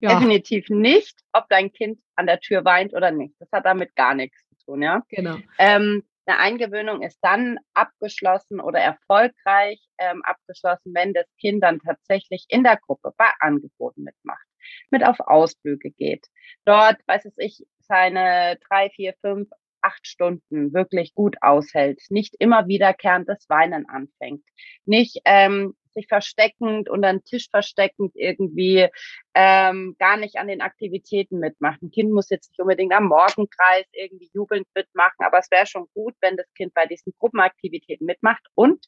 Ja. 0.00 0.18
Definitiv 0.18 0.68
nicht, 0.68 1.18
ob 1.32 1.48
dein 1.48 1.72
Kind 1.72 2.00
an 2.16 2.26
der 2.26 2.40
Tür 2.40 2.64
weint 2.64 2.92
oder 2.92 3.10
nicht. 3.10 3.34
Das 3.38 3.50
hat 3.52 3.64
damit 3.64 3.94
gar 3.96 4.14
nichts 4.14 4.46
zu 4.48 4.56
tun, 4.64 4.82
ja. 4.82 5.02
Genau. 5.08 5.36
Ähm, 5.58 6.02
eine 6.26 6.38
Eingewöhnung 6.38 7.02
ist 7.02 7.18
dann 7.22 7.58
abgeschlossen 7.72 8.60
oder 8.60 8.80
erfolgreich 8.80 9.80
ähm, 9.98 10.22
abgeschlossen, 10.24 10.92
wenn 10.92 11.14
das 11.14 11.26
Kind 11.40 11.62
dann 11.62 11.80
tatsächlich 11.80 12.46
in 12.48 12.64
der 12.64 12.76
Gruppe 12.76 13.12
bei 13.16 13.30
Angeboten 13.40 14.02
mitmacht, 14.02 14.44
mit 14.90 15.04
auf 15.04 15.20
Ausflüge 15.20 15.92
geht, 15.92 16.26
dort, 16.64 16.96
weiß 17.06 17.26
es 17.26 17.34
ich, 17.38 17.64
seine 17.78 18.58
drei, 18.68 18.90
vier, 18.90 19.14
fünf, 19.20 19.48
acht 19.82 20.04
Stunden 20.06 20.74
wirklich 20.74 21.14
gut 21.14 21.36
aushält, 21.42 22.00
nicht 22.10 22.34
immer 22.40 22.66
wiederkehrendes 22.66 23.48
Weinen 23.48 23.88
anfängt, 23.88 24.42
nicht 24.84 25.20
ähm, 25.24 25.76
sich 25.96 26.06
versteckend 26.06 26.88
unter 26.88 27.12
den 27.12 27.24
Tisch 27.24 27.48
versteckend 27.50 28.12
irgendwie 28.14 28.88
ähm, 29.34 29.96
gar 29.98 30.16
nicht 30.16 30.36
an 30.36 30.46
den 30.46 30.60
Aktivitäten 30.60 31.38
mitmacht. 31.38 31.82
Ein 31.82 31.90
Kind 31.90 32.12
muss 32.12 32.30
jetzt 32.30 32.50
nicht 32.50 32.60
unbedingt 32.60 32.94
am 32.94 33.08
Morgenkreis 33.08 33.86
irgendwie 33.92 34.30
jubelnd 34.32 34.66
mitmachen, 34.74 35.24
aber 35.24 35.38
es 35.38 35.50
wäre 35.50 35.66
schon 35.66 35.86
gut, 35.94 36.14
wenn 36.20 36.36
das 36.36 36.46
Kind 36.54 36.74
bei 36.74 36.86
diesen 36.86 37.12
Gruppenaktivitäten 37.18 38.06
mitmacht 38.06 38.46
und 38.54 38.86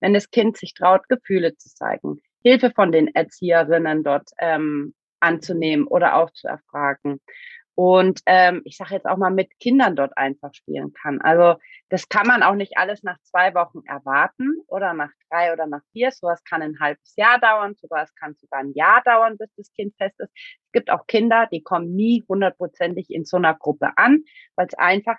wenn 0.00 0.14
das 0.14 0.30
Kind 0.30 0.56
sich 0.56 0.74
traut, 0.74 1.08
Gefühle 1.08 1.56
zu 1.56 1.68
zeigen. 1.74 2.20
Hilfe 2.42 2.70
von 2.70 2.92
den 2.92 3.08
Erzieherinnen 3.14 4.04
dort 4.04 4.30
ähm, 4.38 4.94
anzunehmen 5.20 5.86
oder 5.86 6.16
auch 6.16 6.30
zu 6.32 6.48
erfragen 6.48 7.20
und 7.78 8.22
ähm, 8.26 8.62
ich 8.64 8.76
sage 8.76 8.94
jetzt 8.94 9.06
auch 9.06 9.18
mal 9.18 9.30
mit 9.30 9.56
Kindern 9.60 9.94
dort 9.94 10.18
einfach 10.18 10.52
spielen 10.52 10.92
kann. 10.94 11.20
Also 11.20 11.60
das 11.90 12.08
kann 12.08 12.26
man 12.26 12.42
auch 12.42 12.56
nicht 12.56 12.76
alles 12.76 13.04
nach 13.04 13.18
zwei 13.22 13.54
Wochen 13.54 13.82
erwarten 13.86 14.62
oder 14.66 14.94
nach 14.94 15.12
drei 15.30 15.52
oder 15.52 15.68
nach 15.68 15.82
vier. 15.92 16.10
Sowas 16.10 16.42
kann 16.42 16.60
ein 16.60 16.80
halbes 16.80 17.14
Jahr 17.14 17.38
dauern, 17.38 17.76
sogar 17.76 18.02
es 18.02 18.12
kann 18.16 18.34
sogar 18.34 18.58
ein 18.58 18.72
Jahr 18.74 19.00
dauern, 19.04 19.38
bis 19.38 19.54
das 19.54 19.72
Kind 19.74 19.94
fest 19.96 20.18
ist. 20.18 20.32
Es 20.34 20.72
gibt 20.72 20.90
auch 20.90 21.06
Kinder, 21.06 21.46
die 21.52 21.62
kommen 21.62 21.94
nie 21.94 22.24
hundertprozentig 22.28 23.10
in 23.10 23.24
so 23.24 23.36
einer 23.36 23.54
Gruppe 23.54 23.92
an, 23.94 24.24
weil 24.56 24.66
es 24.66 24.74
einfach 24.74 25.16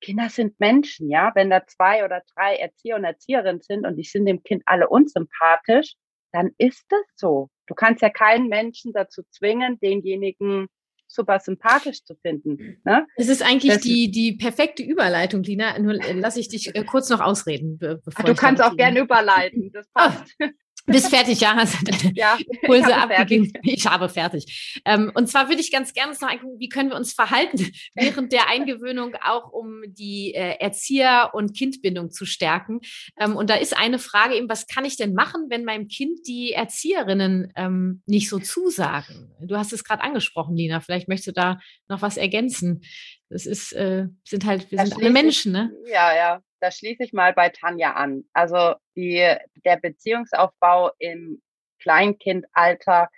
Kinder 0.00 0.30
sind 0.30 0.58
Menschen, 0.58 1.10
ja. 1.10 1.32
Wenn 1.34 1.50
da 1.50 1.66
zwei 1.66 2.06
oder 2.06 2.22
drei 2.34 2.56
Erzieher 2.56 2.96
und 2.96 3.04
Erzieherinnen 3.04 3.60
sind 3.60 3.84
und 3.84 3.96
die 3.96 4.04
sind 4.04 4.24
dem 4.24 4.42
Kind 4.42 4.62
alle 4.64 4.88
unsympathisch, 4.88 5.96
dann 6.32 6.52
ist 6.56 6.86
das 6.88 7.04
so. 7.16 7.50
Du 7.66 7.74
kannst 7.74 8.00
ja 8.00 8.08
keinen 8.08 8.48
Menschen 8.48 8.94
dazu 8.94 9.24
zwingen, 9.30 9.78
denjenigen 9.80 10.68
super 11.08 11.40
sympathisch 11.40 12.04
zu 12.04 12.14
finden. 12.14 12.80
Ne? 12.84 13.06
Es 13.16 13.28
ist 13.28 13.42
eigentlich 13.42 13.74
das 13.74 13.82
die, 13.82 14.10
die 14.10 14.34
perfekte 14.34 14.82
Überleitung, 14.82 15.42
Lina. 15.42 15.78
Nur 15.78 15.94
äh, 15.94 16.12
lasse 16.12 16.38
ich 16.38 16.48
dich 16.48 16.74
äh, 16.74 16.84
kurz 16.84 17.08
noch 17.08 17.20
ausreden. 17.20 17.80
Ach, 18.14 18.22
du 18.22 18.34
kannst 18.34 18.62
auch 18.62 18.76
gerne 18.76 19.00
überleiten. 19.00 19.72
Das 19.72 19.88
passt. 19.88 20.36
Oh, 20.40 20.46
bist 20.88 21.08
fertig, 21.08 21.40
ja, 21.40 21.54
hast 21.54 21.76
deine 21.86 22.14
ja, 22.14 22.36
Pulse 22.66 22.94
abgegeben. 22.94 23.52
Ich 23.62 23.86
habe 23.86 24.08
fertig. 24.08 24.80
Ähm, 24.84 25.12
und 25.14 25.28
zwar 25.28 25.48
würde 25.48 25.60
ich 25.60 25.70
ganz 25.70 25.92
gerne 25.92 26.12
noch 26.12 26.28
angucken, 26.28 26.58
wie 26.58 26.68
können 26.68 26.90
wir 26.90 26.96
uns 26.96 27.12
verhalten 27.12 27.70
während 27.94 28.32
der 28.32 28.48
Eingewöhnung, 28.48 29.14
auch 29.22 29.52
um 29.52 29.82
die 29.86 30.34
äh, 30.34 30.56
Erzieher- 30.58 31.30
und 31.34 31.56
Kindbindung 31.56 32.10
zu 32.10 32.24
stärken. 32.24 32.80
Ähm, 33.18 33.36
und 33.36 33.50
da 33.50 33.54
ist 33.54 33.76
eine 33.76 33.98
Frage 33.98 34.34
eben, 34.36 34.48
was 34.48 34.66
kann 34.66 34.84
ich 34.84 34.96
denn 34.96 35.14
machen, 35.14 35.46
wenn 35.48 35.64
meinem 35.64 35.88
Kind 35.88 36.26
die 36.26 36.52
Erzieherinnen 36.52 37.52
ähm, 37.56 38.02
nicht 38.06 38.28
so 38.28 38.38
zusagen? 38.38 39.30
Du 39.40 39.56
hast 39.56 39.72
es 39.72 39.84
gerade 39.84 40.02
angesprochen, 40.02 40.56
Lina. 40.56 40.80
Vielleicht 40.80 41.08
möchtest 41.08 41.28
du 41.28 41.32
da 41.32 41.60
noch 41.88 42.02
was 42.02 42.16
ergänzen. 42.16 42.82
Das 43.30 43.44
ist, 43.44 43.72
äh, 43.72 44.06
sind 44.24 44.46
halt, 44.46 44.70
wir 44.70 44.78
das 44.78 44.88
sind 44.88 45.02
alle 45.02 45.10
Menschen, 45.10 45.52
ne? 45.52 45.70
Ja, 45.86 46.14
ja 46.14 46.42
da 46.60 46.70
schließe 46.70 47.04
ich 47.04 47.12
mal 47.12 47.32
bei 47.32 47.48
Tanja 47.50 47.92
an. 47.92 48.24
Also 48.32 48.74
die, 48.96 49.34
der 49.64 49.76
Beziehungsaufbau 49.76 50.90
im 50.98 51.42
Kleinkindalter 51.80 53.08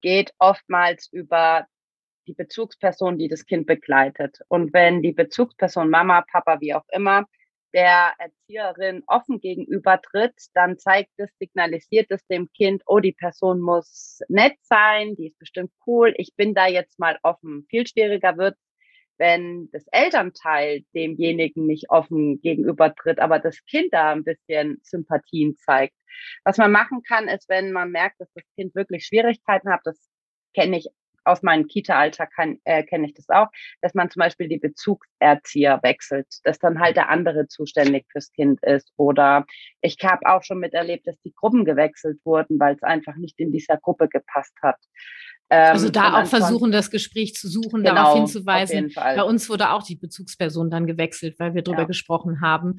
geht 0.00 0.32
oftmals 0.38 1.08
über 1.12 1.66
die 2.26 2.34
Bezugsperson, 2.34 3.18
die 3.18 3.28
das 3.28 3.46
Kind 3.46 3.66
begleitet. 3.66 4.40
Und 4.48 4.72
wenn 4.72 5.02
die 5.02 5.12
Bezugsperson 5.12 5.90
Mama, 5.90 6.24
Papa, 6.30 6.60
wie 6.60 6.74
auch 6.74 6.84
immer, 6.90 7.26
der 7.72 8.14
Erzieherin 8.18 9.02
offen 9.06 9.40
gegenüber 9.40 10.00
tritt, 10.00 10.34
dann 10.54 10.78
zeigt 10.78 11.12
es, 11.18 11.30
signalisiert 11.38 12.10
es 12.10 12.26
dem 12.26 12.50
Kind, 12.52 12.82
oh, 12.86 13.00
die 13.00 13.12
Person 13.12 13.60
muss 13.60 14.20
nett 14.28 14.56
sein, 14.62 15.14
die 15.16 15.28
ist 15.28 15.38
bestimmt 15.38 15.72
cool, 15.86 16.14
ich 16.16 16.34
bin 16.36 16.54
da 16.54 16.66
jetzt 16.66 16.98
mal 16.98 17.18
offen. 17.22 17.66
Viel 17.68 17.86
schwieriger 17.86 18.38
wird 18.38 18.56
wenn 19.18 19.70
das 19.72 19.84
Elternteil 19.92 20.82
demjenigen 20.94 21.66
nicht 21.66 21.90
offen 21.90 22.40
gegenübertritt, 22.40 23.18
aber 23.18 23.38
das 23.38 23.64
Kind 23.66 23.92
da 23.92 24.12
ein 24.12 24.24
bisschen 24.24 24.78
Sympathien 24.82 25.56
zeigt. 25.56 25.94
Was 26.44 26.58
man 26.58 26.72
machen 26.72 27.02
kann, 27.02 27.28
ist, 27.28 27.48
wenn 27.48 27.72
man 27.72 27.90
merkt, 27.90 28.20
dass 28.20 28.32
das 28.34 28.44
Kind 28.54 28.74
wirklich 28.74 29.06
Schwierigkeiten 29.06 29.70
hat, 29.70 29.80
das 29.84 29.98
kenne 30.54 30.78
ich 30.78 30.88
aus 31.26 31.42
meinem 31.42 31.66
Kita-Alltag 31.66 32.30
äh, 32.64 32.84
kenne 32.84 33.06
ich 33.06 33.14
das 33.14 33.28
auch, 33.28 33.48
dass 33.82 33.94
man 33.94 34.10
zum 34.10 34.20
Beispiel 34.20 34.48
die 34.48 34.58
Bezugserzieher 34.58 35.80
wechselt, 35.82 36.26
dass 36.44 36.58
dann 36.58 36.80
halt 36.80 36.96
der 36.96 37.10
andere 37.10 37.48
zuständig 37.48 38.06
fürs 38.10 38.32
Kind 38.32 38.62
ist. 38.62 38.92
Oder 38.96 39.44
ich 39.80 39.96
habe 40.02 40.26
auch 40.26 40.42
schon 40.42 40.60
miterlebt, 40.60 41.06
dass 41.06 41.20
die 41.22 41.34
Gruppen 41.34 41.64
gewechselt 41.64 42.20
wurden, 42.24 42.58
weil 42.60 42.76
es 42.76 42.82
einfach 42.82 43.16
nicht 43.16 43.38
in 43.38 43.52
dieser 43.52 43.76
Gruppe 43.76 44.08
gepasst 44.08 44.54
hat. 44.62 44.78
Ähm, 45.48 45.72
also 45.72 45.90
da 45.90 46.22
auch 46.22 46.26
versuchen, 46.26 46.72
das 46.72 46.90
Gespräch 46.90 47.34
zu 47.34 47.48
suchen, 47.48 47.82
genau, 47.82 47.94
darauf 47.94 48.16
hinzuweisen. 48.16 48.92
Bei 48.94 49.22
uns 49.22 49.48
wurde 49.48 49.70
auch 49.70 49.82
die 49.82 49.96
Bezugsperson 49.96 50.70
dann 50.70 50.86
gewechselt, 50.86 51.38
weil 51.38 51.54
wir 51.54 51.62
darüber 51.62 51.82
ja. 51.82 51.86
gesprochen 51.86 52.40
haben. 52.40 52.76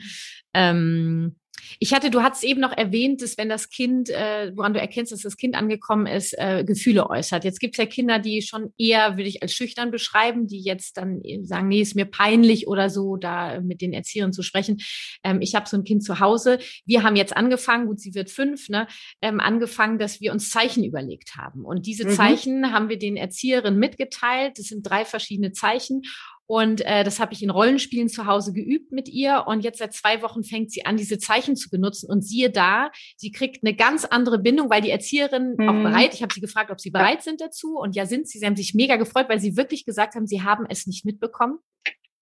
Ähm, 0.54 1.38
ich 1.80 1.94
hatte, 1.94 2.10
du 2.10 2.24
hattest 2.24 2.44
eben 2.44 2.62
noch 2.62 2.76
erwähnt, 2.76 3.22
dass 3.22 3.38
wenn 3.38 3.50
das 3.50 3.70
Kind, 3.70 4.10
äh, 4.10 4.52
woran 4.56 4.74
du 4.74 4.80
erkennst, 4.80 5.12
dass 5.12 5.22
das 5.22 5.38
Kind 5.38 5.56
angekommen 5.56 6.08
ist, 6.08 6.34
äh, 6.38 6.64
Gefühle 6.64 7.10
äußert. 7.10 7.44
Jetzt 7.44 7.60
gibt 7.60 7.76
es 7.76 7.78
ja 7.78 7.86
Kinder, 7.86 8.20
die 8.20 8.42
schon 8.42 8.74
eher, 8.78 9.18
würde 9.18 9.30
ich 9.30 9.42
als 9.42 9.54
schüchtern 9.54 9.92
beschreiben, 9.92 10.48
die 10.48 10.62
jetzt 10.62 10.98
dann 10.98 11.22
sagen, 11.44 11.68
nee, 11.68 11.82
ist 11.82 11.96
mir 11.96 12.06
peinlich 12.06 12.68
oder 12.68 12.90
so, 12.90 13.18
da 13.18 13.60
mit 13.62 13.82
den 13.82 13.94
Erziehern 13.94 14.34
zu 14.34 14.44
sprechen. 14.44 14.78
Ähm, 15.24 15.42
ich 15.42 15.56
habe 15.56 15.68
so 15.68 15.78
ein 15.78 15.84
Kind 15.84 16.04
zu 16.04 16.20
Hause. 16.20 16.60
Wir 16.86 17.04
haben 17.04 17.16
jetzt 17.16 17.36
angefangen, 17.36 17.88
gut, 17.88 18.00
sie 18.00 18.14
wird 18.16 18.30
fünf, 18.30 18.70
ne, 18.70 18.88
ähm, 19.22 19.40
angefangen, 19.40 20.00
dass 20.00 20.22
wir 20.22 20.32
uns 20.32 20.50
Zeichen 20.50 20.84
überlegt 20.84 21.36
haben. 21.36 21.66
Und 21.66 21.86
diese 21.86 22.08
mhm. 22.08 22.12
Zeichen 22.12 22.72
haben 22.72 22.90
wir 22.90 23.00
den 23.00 23.18
Erzieherinnen 23.18 23.80
mitgeteilt. 23.80 24.58
Das 24.58 24.68
sind 24.68 24.84
drei 24.84 25.06
verschiedene 25.06 25.52
Zeichen. 25.52 26.04
Und 26.48 26.80
äh, 26.86 27.04
das 27.04 27.20
habe 27.20 27.34
ich 27.34 27.44
in 27.44 27.50
Rollenspielen 27.50 28.08
zu 28.08 28.26
Hause 28.26 28.54
geübt 28.54 28.94
mit 28.94 29.10
ihr. 29.10 29.44
Und 29.48 29.66
jetzt 29.66 29.80
seit 29.80 29.94
zwei 29.94 30.22
Wochen 30.22 30.44
fängt 30.44 30.72
sie 30.72 30.86
an, 30.86 30.96
diese 30.96 31.20
Zeichen 31.20 31.58
zu 31.58 31.70
benutzen. 31.70 32.10
Und 32.10 32.22
siehe 32.22 32.50
da, 32.50 32.90
sie 33.18 33.32
kriegt 33.32 33.64
eine 33.64 33.76
ganz 33.76 34.06
andere 34.06 34.40
Bindung, 34.40 34.70
weil 34.70 34.82
die 34.82 34.90
Erzieherin 34.90 35.56
mhm. 35.58 35.70
auch 35.70 35.84
bereit, 35.84 36.14
ich 36.14 36.24
habe 36.24 36.34
sie 36.34 36.40
gefragt, 36.40 36.72
ob 36.72 36.80
sie 36.80 36.90
bereit 36.90 37.22
sind 37.22 37.42
dazu. 37.42 37.78
Und 37.78 37.96
ja, 37.98 38.06
sind 38.06 38.30
sie. 38.30 38.40
Sie 38.40 38.46
haben 38.46 38.56
sich 38.56 38.74
mega 38.74 38.96
gefreut, 38.96 39.28
weil 39.28 39.42
sie 39.42 39.58
wirklich 39.58 39.86
gesagt 39.86 40.16
haben, 40.16 40.26
sie 40.26 40.42
haben 40.42 40.66
es 40.70 40.88
nicht 40.88 41.04
mitbekommen. 41.04 41.60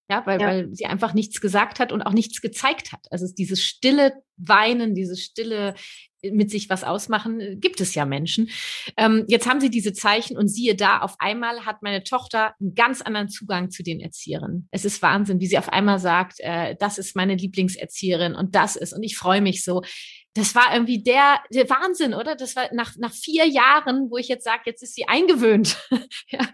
Ja, 0.10 0.24
weil, 0.26 0.40
ja. 0.40 0.48
weil 0.48 0.76
sie 0.76 0.86
einfach 0.86 1.14
nichts 1.14 1.42
gesagt 1.42 1.80
hat 1.80 1.92
und 1.92 2.04
auch 2.04 2.14
nichts 2.14 2.42
gezeigt 2.42 2.92
hat. 2.92 3.08
Also 3.10 3.26
dieses 3.34 3.64
stille 3.64 4.14
Weinen, 4.38 4.94
dieses 4.94 5.24
stille 5.24 5.74
mit 6.32 6.50
sich 6.50 6.70
was 6.70 6.84
ausmachen, 6.84 7.40
äh, 7.40 7.56
gibt 7.56 7.82
es 7.82 7.96
ja 7.96 8.06
Menschen. 8.06 8.50
Ähm, 8.98 9.26
jetzt 9.28 9.48
haben 9.48 9.60
sie 9.60 9.70
diese 9.70 9.94
Zeichen 9.94 10.38
und 10.38 10.48
siehe 10.48 10.76
da, 10.76 11.00
auf 11.00 11.16
einmal 11.20 11.66
hat 11.66 11.82
meine 11.82 12.04
Tochter 12.04 12.54
einen 12.60 12.76
ganz 12.76 13.02
anderen 13.02 13.30
Zugang 13.30 13.70
zu 13.70 13.84
den 13.84 14.00
Erzieherinnen. 14.00 14.68
Es 14.72 14.86
ist 14.86 15.02
Wahnsinn, 15.02 15.40
wie 15.40 15.48
sie 15.48 15.58
auf 15.58 15.70
einmal 15.70 16.00
sagt, 16.00 16.40
äh, 16.40 16.76
das 16.80 16.98
ist 16.98 17.16
meine 17.16 17.36
Lieblingserzieherin 17.36 18.36
und 18.36 18.56
das 18.56 18.76
ist 18.76 18.94
und 18.94 19.04
ich 19.04 19.18
freue 19.18 19.42
mich 19.42 19.64
so 19.64 19.82
das 20.36 20.54
war 20.54 20.74
irgendwie 20.74 21.02
der, 21.02 21.40
der 21.50 21.70
Wahnsinn, 21.70 22.14
oder? 22.14 22.36
Das 22.36 22.56
war 22.56 22.68
nach, 22.74 22.96
nach 22.98 23.14
vier 23.14 23.48
Jahren, 23.48 24.12
wo 24.12 24.18
ich 24.18 24.28
jetzt 24.28 24.44
sage, 24.44 24.64
jetzt 24.66 24.84
ist 24.84 24.94
sie 24.94 25.08
eingewöhnt, 25.08 25.78
ja, 26.30 26.48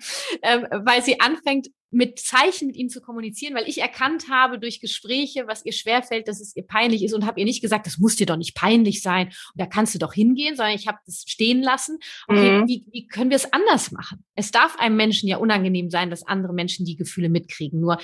ähm, 0.44 0.68
weil 0.86 1.04
sie 1.04 1.20
anfängt, 1.20 1.68
mit 1.92 2.20
Zeichen 2.20 2.68
mit 2.68 2.78
ihm 2.78 2.88
zu 2.88 3.02
kommunizieren, 3.02 3.54
weil 3.54 3.68
ich 3.68 3.82
erkannt 3.82 4.30
habe 4.30 4.60
durch 4.60 4.80
Gespräche, 4.80 5.46
was 5.48 5.66
ihr 5.66 5.74
schwerfällt, 5.74 6.28
dass 6.30 6.40
es 6.40 6.56
ihr 6.56 6.66
peinlich 6.66 7.04
ist 7.04 7.14
und 7.14 7.26
habe 7.26 7.40
ihr 7.40 7.46
nicht 7.46 7.62
gesagt, 7.62 7.86
das 7.86 7.98
muss 7.98 8.16
dir 8.16 8.26
doch 8.26 8.38
nicht 8.38 8.56
peinlich 8.56 9.02
sein 9.02 9.28
und 9.28 9.62
da 9.62 9.66
kannst 9.66 9.94
du 9.94 10.00
doch 10.00 10.14
hingehen, 10.14 10.56
sondern 10.56 10.74
ich 10.74 10.88
habe 10.88 11.00
das 11.06 11.26
stehen 11.28 11.62
lassen. 11.62 12.00
Okay, 12.28 12.62
mhm. 12.62 12.68
wie, 12.68 12.86
wie 12.92 13.08
können 13.08 13.30
wir 13.30 13.36
es 13.36 13.52
anders 13.52 13.92
machen? 13.92 14.24
Es 14.36 14.52
darf 14.52 14.80
einem 14.80 14.96
Menschen 14.96 15.28
ja 15.28 15.38
unangenehm 15.38 15.90
sein, 15.90 16.10
dass 16.10 16.26
andere 16.26 16.54
Menschen 16.54 16.86
die 16.86 16.96
Gefühle 16.96 17.28
mitkriegen. 17.28 17.82
Nur 17.82 17.98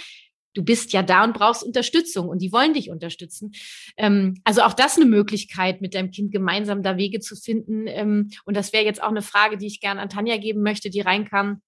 du 0.58 0.64
bist 0.64 0.92
ja 0.92 1.04
da 1.04 1.24
und 1.24 1.34
brauchst 1.34 1.64
Unterstützung 1.64 2.28
und 2.28 2.42
die 2.42 2.52
wollen 2.52 2.74
dich 2.74 2.90
unterstützen. 2.90 3.52
Ähm, 3.96 4.42
also 4.44 4.64
auch 4.64 4.74
das 4.74 4.98
eine 4.98 5.06
Möglichkeit, 5.06 5.82
mit 5.82 5.94
deinem 5.94 6.10
Kind 6.10 6.32
gemeinsam 6.32 6.82
da 6.82 6.98
Wege 6.98 7.20
zu 7.20 7.36
finden. 7.36 7.86
Ähm, 7.88 8.32
und 8.46 8.58
das 8.58 8.74
wäre 8.74 8.84
jetzt 8.84 9.04
auch 9.04 9.10
eine 9.10 9.22
Frage, 9.22 9.58
die 9.58 9.68
ich 9.68 9.80
gerne 9.80 10.02
an 10.02 10.10
Tanja 10.10 10.38
geben 10.38 10.64
möchte, 10.64 10.90
die 10.90 11.02
reinkam 11.02 11.62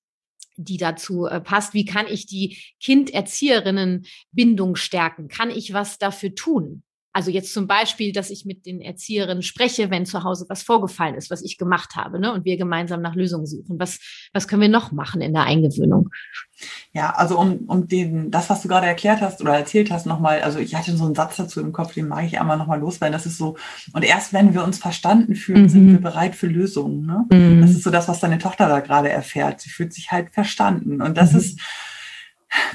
die 0.62 0.78
dazu 0.78 1.25
äh, 1.25 1.39
passt. 1.39 1.73
Wie 1.73 1.86
kann 1.86 2.06
ich 2.08 2.25
die 2.25 2.58
Kind-Erzieherinnen-Bindung 2.82 4.75
stärken? 4.75 5.30
Kann 5.30 5.52
ich 5.52 5.73
was 5.73 5.99
dafür 5.99 6.36
tun? 6.36 6.84
Also 7.12 7.32
jetzt 7.32 7.54
zum 7.54 7.65
Beispiel, 7.65 8.12
dass 8.12 8.30
ich 8.30 8.45
mit 8.45 8.67
den 8.67 8.82
Erzieherinnen 8.82 9.41
spreche, 9.41 9.89
wenn 9.89 10.06
zu 10.06 10.24
Hause 10.24 10.45
was 10.48 10.62
vorgefallen 10.62 11.15
ist, 11.15 11.32
was 11.32 11.41
ich 11.41 11.58
gemacht 11.58 11.95
habe, 11.95 12.19
ne? 12.19 12.32
und 12.32 12.45
wir 12.45 12.56
gemeinsam 12.56 13.02
nach 13.02 13.15
Lösungen 13.15 13.48
suchen. 13.48 13.80
Was, 13.80 14.00
was 14.32 14.48
können 14.48 14.62
wir 14.62 14.69
noch 14.69 14.91
machen 14.91 15.19
in 15.19 15.34
der 15.34 15.43
Eingewöhnung? 15.43 16.10
Ja, 16.93 17.12
also 17.12 17.39
um, 17.39 17.65
um 17.67 17.88
den, 17.88 18.30
das, 18.30 18.50
was 18.50 18.62
du 18.62 18.67
gerade 18.67 18.86
erklärt 18.86 19.22
hast 19.22 19.41
oder 19.41 19.56
erzählt 19.56 19.89
hast, 19.91 20.06
nochmal, 20.06 20.41
also 20.41 20.60
ich 20.60 20.76
hatte 20.76 20.95
so 20.95 21.06
einen 21.06 21.15
Satz 21.15 21.38
dazu 21.38 21.62
im 21.62 21.72
Kopf, 21.72 21.93
den 21.93 22.08
mag 22.08 22.26
ich 22.26 22.39
einmal 22.39 22.58
nochmal 22.58 22.80
loswerden. 22.80 23.13
Das 23.13 23.26
ist 23.26 23.38
so, 23.38 23.58
und 23.93 24.04
erst 24.04 24.32
wenn 24.34 24.54
wir 24.54 24.63
uns 24.63 24.78
verstanden 24.78 25.36
fühlen, 25.36 25.63
mhm. 25.63 25.69
sind 25.69 25.91
wir 25.91 26.02
bereit 26.02 26.36
für 26.36 26.48
Lösungen. 26.48 27.06
Ne? 27.06 27.26
Mhm. 27.32 27.62
Das 27.62 27.72
ist 27.72 27.84
so 27.84 27.89
das, 27.89 28.08
was 28.08 28.19
deine 28.19 28.38
Tochter 28.38 28.67
da 28.67 28.82
gerade 28.82 29.10
erfährt. 29.10 29.62
Sie 29.62 29.69
fühlt 29.69 29.93
sich 29.93 30.12
halt 30.12 30.32
verstanden. 30.32 31.02
Und 31.02 31.17
das 31.17 31.34
mhm. 31.34 31.39
ist, 31.39 31.60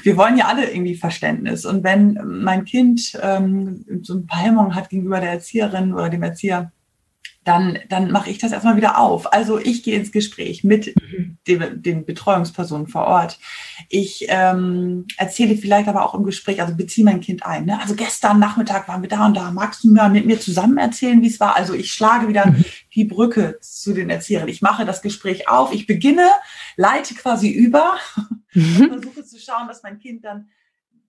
wir 0.03 0.17
wollen 0.17 0.37
ja 0.37 0.47
alle 0.47 0.69
irgendwie 0.69 0.95
Verständnis. 0.95 1.65
Und 1.65 1.83
wenn 1.83 2.19
mein 2.23 2.65
Kind 2.65 3.17
ähm, 3.21 3.85
so 4.01 4.15
ein 4.15 4.27
paar 4.27 4.39
Hemmungen 4.39 4.75
hat 4.75 4.89
gegenüber 4.89 5.19
der 5.19 5.31
Erzieherin 5.31 5.93
oder 5.93 6.09
dem 6.09 6.23
Erzieher, 6.23 6.71
dann, 7.45 7.77
dann 7.89 8.11
mache 8.11 8.31
ich 8.31 8.39
das 8.39 8.51
erstmal 8.51 8.75
wieder 8.75 8.97
auf. 8.97 9.31
Also 9.31 9.59
ich 9.59 9.83
gehe 9.83 9.95
ins 9.95 10.11
Gespräch 10.11 10.63
mit 10.63 10.95
mhm. 10.95 11.37
dem, 11.47 11.81
den 11.81 12.03
Betreuungspersonen 12.03 12.87
vor 12.87 13.05
Ort. 13.05 13.39
Ich 13.87 14.25
ähm, 14.29 15.05
erzähle 15.17 15.55
vielleicht 15.55 15.87
aber 15.87 16.03
auch 16.03 16.15
im 16.15 16.23
Gespräch, 16.23 16.59
also 16.59 16.75
beziehe 16.75 17.05
mein 17.05 17.21
Kind 17.21 17.45
ein. 17.45 17.65
Ne? 17.65 17.79
Also 17.79 17.95
gestern 17.95 18.39
Nachmittag 18.39 18.87
waren 18.87 19.03
wir 19.03 19.09
da 19.09 19.27
und 19.27 19.37
da. 19.37 19.51
Magst 19.51 19.83
du 19.83 19.93
mal 19.93 20.09
mit 20.09 20.25
mir 20.25 20.39
zusammen 20.39 20.79
erzählen, 20.79 21.21
wie 21.21 21.27
es 21.27 21.39
war? 21.39 21.55
Also 21.55 21.75
ich 21.75 21.93
schlage 21.93 22.27
wieder 22.27 22.47
mhm. 22.47 22.65
die 22.95 23.05
Brücke 23.05 23.59
zu 23.61 23.93
den 23.93 24.09
Erziehern. 24.09 24.47
Ich 24.47 24.63
mache 24.63 24.83
das 24.83 25.03
Gespräch 25.03 25.47
auf. 25.47 25.71
Ich 25.71 25.85
beginne, 25.85 26.27
leite 26.77 27.13
quasi 27.13 27.49
über 27.51 27.97
mhm. 28.53 28.89
und 28.91 29.03
versuche 29.03 29.23
zu 29.23 29.39
schauen, 29.39 29.67
dass 29.67 29.83
mein 29.83 29.99
Kind 29.99 30.25
dann 30.25 30.49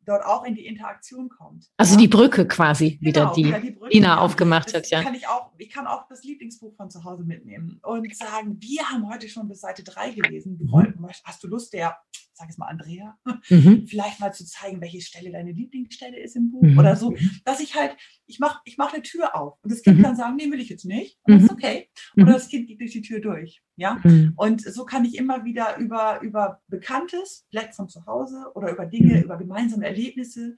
dort 0.07 0.24
auch 0.24 0.44
in 0.44 0.54
die 0.54 0.66
Interaktion 0.66 1.28
kommt. 1.28 1.66
Also 1.76 1.94
ja. 1.94 2.00
die 2.00 2.09
Brücke 2.09 2.46
quasi 2.46 2.98
genau, 3.02 3.36
wieder, 3.36 3.61
die, 3.61 3.76
die 3.90 3.96
Ina 3.96 4.18
aufgemacht 4.20 4.72
hat, 4.74 4.88
ja. 4.88 5.02
Kann 5.02 5.14
ich, 5.14 5.26
auch, 5.28 5.50
ich 5.59 5.70
kann 5.70 5.86
auch 5.86 6.09
das 6.09 6.22
Lieblingsbuch 6.24 6.74
von 6.76 6.90
zu 6.90 7.04
Hause 7.04 7.24
mitnehmen 7.24 7.80
und 7.82 8.16
sagen, 8.16 8.57
wir 8.61 8.88
haben 8.88 9.09
heute 9.11 9.28
schon 9.28 9.48
bis 9.48 9.61
Seite 9.61 9.82
3 9.82 10.12
gelesen. 10.12 10.59
Mhm. 10.61 11.09
Hast 11.24 11.42
du 11.42 11.48
Lust, 11.48 11.72
der, 11.72 11.96
sag 12.37 12.51
es 12.51 12.59
mal, 12.59 12.66
Andrea, 12.66 13.18
mhm. 13.49 13.87
vielleicht 13.87 14.20
mal 14.20 14.32
zu 14.32 14.45
zeigen, 14.45 14.80
welche 14.80 15.01
Stelle 15.01 15.32
deine 15.32 15.53
Lieblingsstelle 15.53 16.18
ist 16.18 16.37
im 16.37 16.51
Buch 16.51 16.62
mhm. 16.62 16.78
oder 16.78 16.95
so, 16.95 17.16
dass 17.45 17.61
ich 17.61 17.74
halt, 17.74 17.97
ich 18.26 18.39
mache 18.39 18.61
ich 18.64 18.76
mach 18.76 18.93
eine 18.93 19.03
Tür 19.03 19.34
auf 19.34 19.59
und 19.62 19.72
das 19.72 19.82
Kind 19.82 19.99
mhm. 19.99 20.03
kann 20.03 20.16
sagen, 20.16 20.37
nee, 20.37 20.51
will 20.51 20.61
ich 20.61 20.68
jetzt 20.68 20.84
nicht. 20.84 21.18
Und 21.22 21.34
das 21.34 21.45
ist 21.45 21.51
mhm. 21.51 21.57
okay. 21.57 21.89
Oder 22.16 22.34
das 22.34 22.49
Kind 22.49 22.68
geht 22.68 22.80
durch 22.80 22.93
die 22.93 23.03
Tür 23.03 23.20
durch. 23.20 23.62
Ja. 23.76 24.01
Und 24.37 24.62
so 24.62 24.84
kann 24.84 25.05
ich 25.05 25.16
immer 25.16 25.45
wieder 25.45 25.76
über, 25.78 26.20
über 26.20 26.62
Bekanntes, 26.68 27.47
vielleicht 27.49 27.74
von 27.74 27.89
zu 27.89 28.05
Hause 28.07 28.51
oder 28.55 28.70
über 28.70 28.87
Dinge, 28.87 29.22
über 29.22 29.39
gemeinsame 29.39 29.87
Erlebnisse 29.87 30.57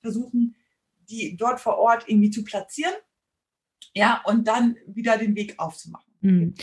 versuchen, 0.00 0.56
die 1.08 1.36
dort 1.36 1.60
vor 1.60 1.78
Ort 1.78 2.08
irgendwie 2.08 2.30
zu 2.30 2.44
platzieren. 2.44 2.94
Ja, 3.94 4.22
und 4.24 4.46
dann 4.46 4.76
wieder 4.86 5.16
den 5.16 5.34
Weg 5.34 5.58
aufzumachen. 5.58 6.12
Mhm. 6.20 6.54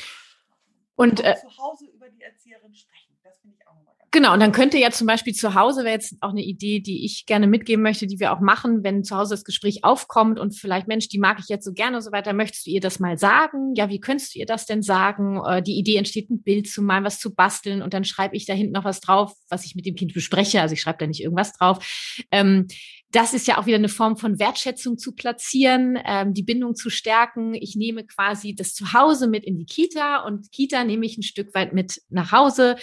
Und 0.96 1.24
äh, 1.24 1.36
zu 1.36 1.58
Hause 1.58 1.86
über 1.88 2.10
die 2.10 2.22
Erzieherin 2.22 2.74
sprechen. 2.74 3.07
Das 3.28 3.42
finde 3.42 3.58
ich 3.60 3.68
auch 3.68 3.74
nochmal 3.76 3.94
Genau, 4.12 4.34
und 4.34 4.40
dann 4.40 4.54
könnte 4.54 4.78
ja 4.78 4.90
zum 4.90 5.06
Beispiel 5.06 5.34
zu 5.34 5.54
Hause, 5.54 5.84
wäre 5.84 5.94
jetzt 5.94 6.16
auch 6.22 6.30
eine 6.30 6.44
Idee, 6.44 6.80
die 6.80 7.04
ich 7.04 7.26
gerne 7.26 7.46
mitgeben 7.46 7.84
möchte, 7.84 8.08
die 8.08 8.20
wir 8.20 8.32
auch 8.32 8.40
machen, 8.40 8.84
wenn 8.84 9.04
zu 9.04 9.18
Hause 9.18 9.36
das 9.36 9.44
Gespräch 9.44 9.84
aufkommt 9.84 10.40
und 10.40 10.56
vielleicht, 10.56 10.88
Mensch, 10.88 11.10
die 11.10 11.20
mag 11.20 11.40
ich 11.40 11.50
jetzt 11.50 11.66
so 11.66 11.74
gerne 11.74 11.98
und 11.98 12.02
so 12.02 12.12
weiter, 12.12 12.32
möchtest 12.32 12.66
du 12.66 12.72
ihr 12.72 12.80
das 12.80 13.00
mal 13.00 13.18
sagen? 13.18 13.74
Ja, 13.76 13.90
wie 13.90 14.00
könntest 14.00 14.34
du 14.34 14.40
ihr 14.40 14.46
das 14.46 14.66
denn 14.66 14.82
sagen? 14.82 15.42
Äh, 15.46 15.62
die 15.62 15.78
Idee 15.78 15.98
entsteht, 15.98 16.30
ein 16.30 16.42
Bild 16.42 16.70
zu 16.70 16.82
malen, 16.82 17.04
was 17.04 17.20
zu 17.20 17.36
basteln 17.36 17.82
und 17.82 17.94
dann 17.94 18.06
schreibe 18.06 18.36
ich 18.38 18.46
da 18.46 18.54
hinten 18.54 18.74
noch 18.74 18.86
was 18.86 19.02
drauf, 19.02 19.34
was 19.50 19.66
ich 19.66 19.76
mit 19.76 19.86
dem 19.86 19.96
Kind 19.96 20.14
bespreche. 20.14 20.62
Also 20.62 20.74
ich 20.74 20.82
schreibe 20.82 21.00
da 21.00 21.08
nicht 21.08 21.22
irgendwas 21.22 21.52
drauf. 21.54 22.26
Ähm, 22.32 22.68
das 23.12 23.34
ist 23.34 23.48
ja 23.48 23.58
auch 23.58 23.66
wieder 23.66 23.78
eine 23.78 23.90
Form 23.90 24.18
von 24.18 24.38
Wertschätzung 24.38 24.98
zu 24.98 25.16
platzieren, 25.16 25.98
ähm, 26.06 26.34
die 26.34 26.44
Bindung 26.44 26.76
zu 26.76 26.90
stärken. 26.90 27.54
Ich 27.54 27.76
nehme 27.76 28.06
quasi 28.06 28.54
das 28.54 28.74
Zuhause 28.74 29.28
mit 29.28 29.46
in 29.46 29.58
die 29.58 29.66
Kita 29.66 30.24
und 30.26 30.52
Kita 30.52 30.84
nehme 30.84 31.06
ich 31.06 31.18
ein 31.18 31.24
Stück 31.24 31.54
weit 31.54 31.74
mit 31.74 32.02
nach 32.10 32.32
Hause. 32.34 32.76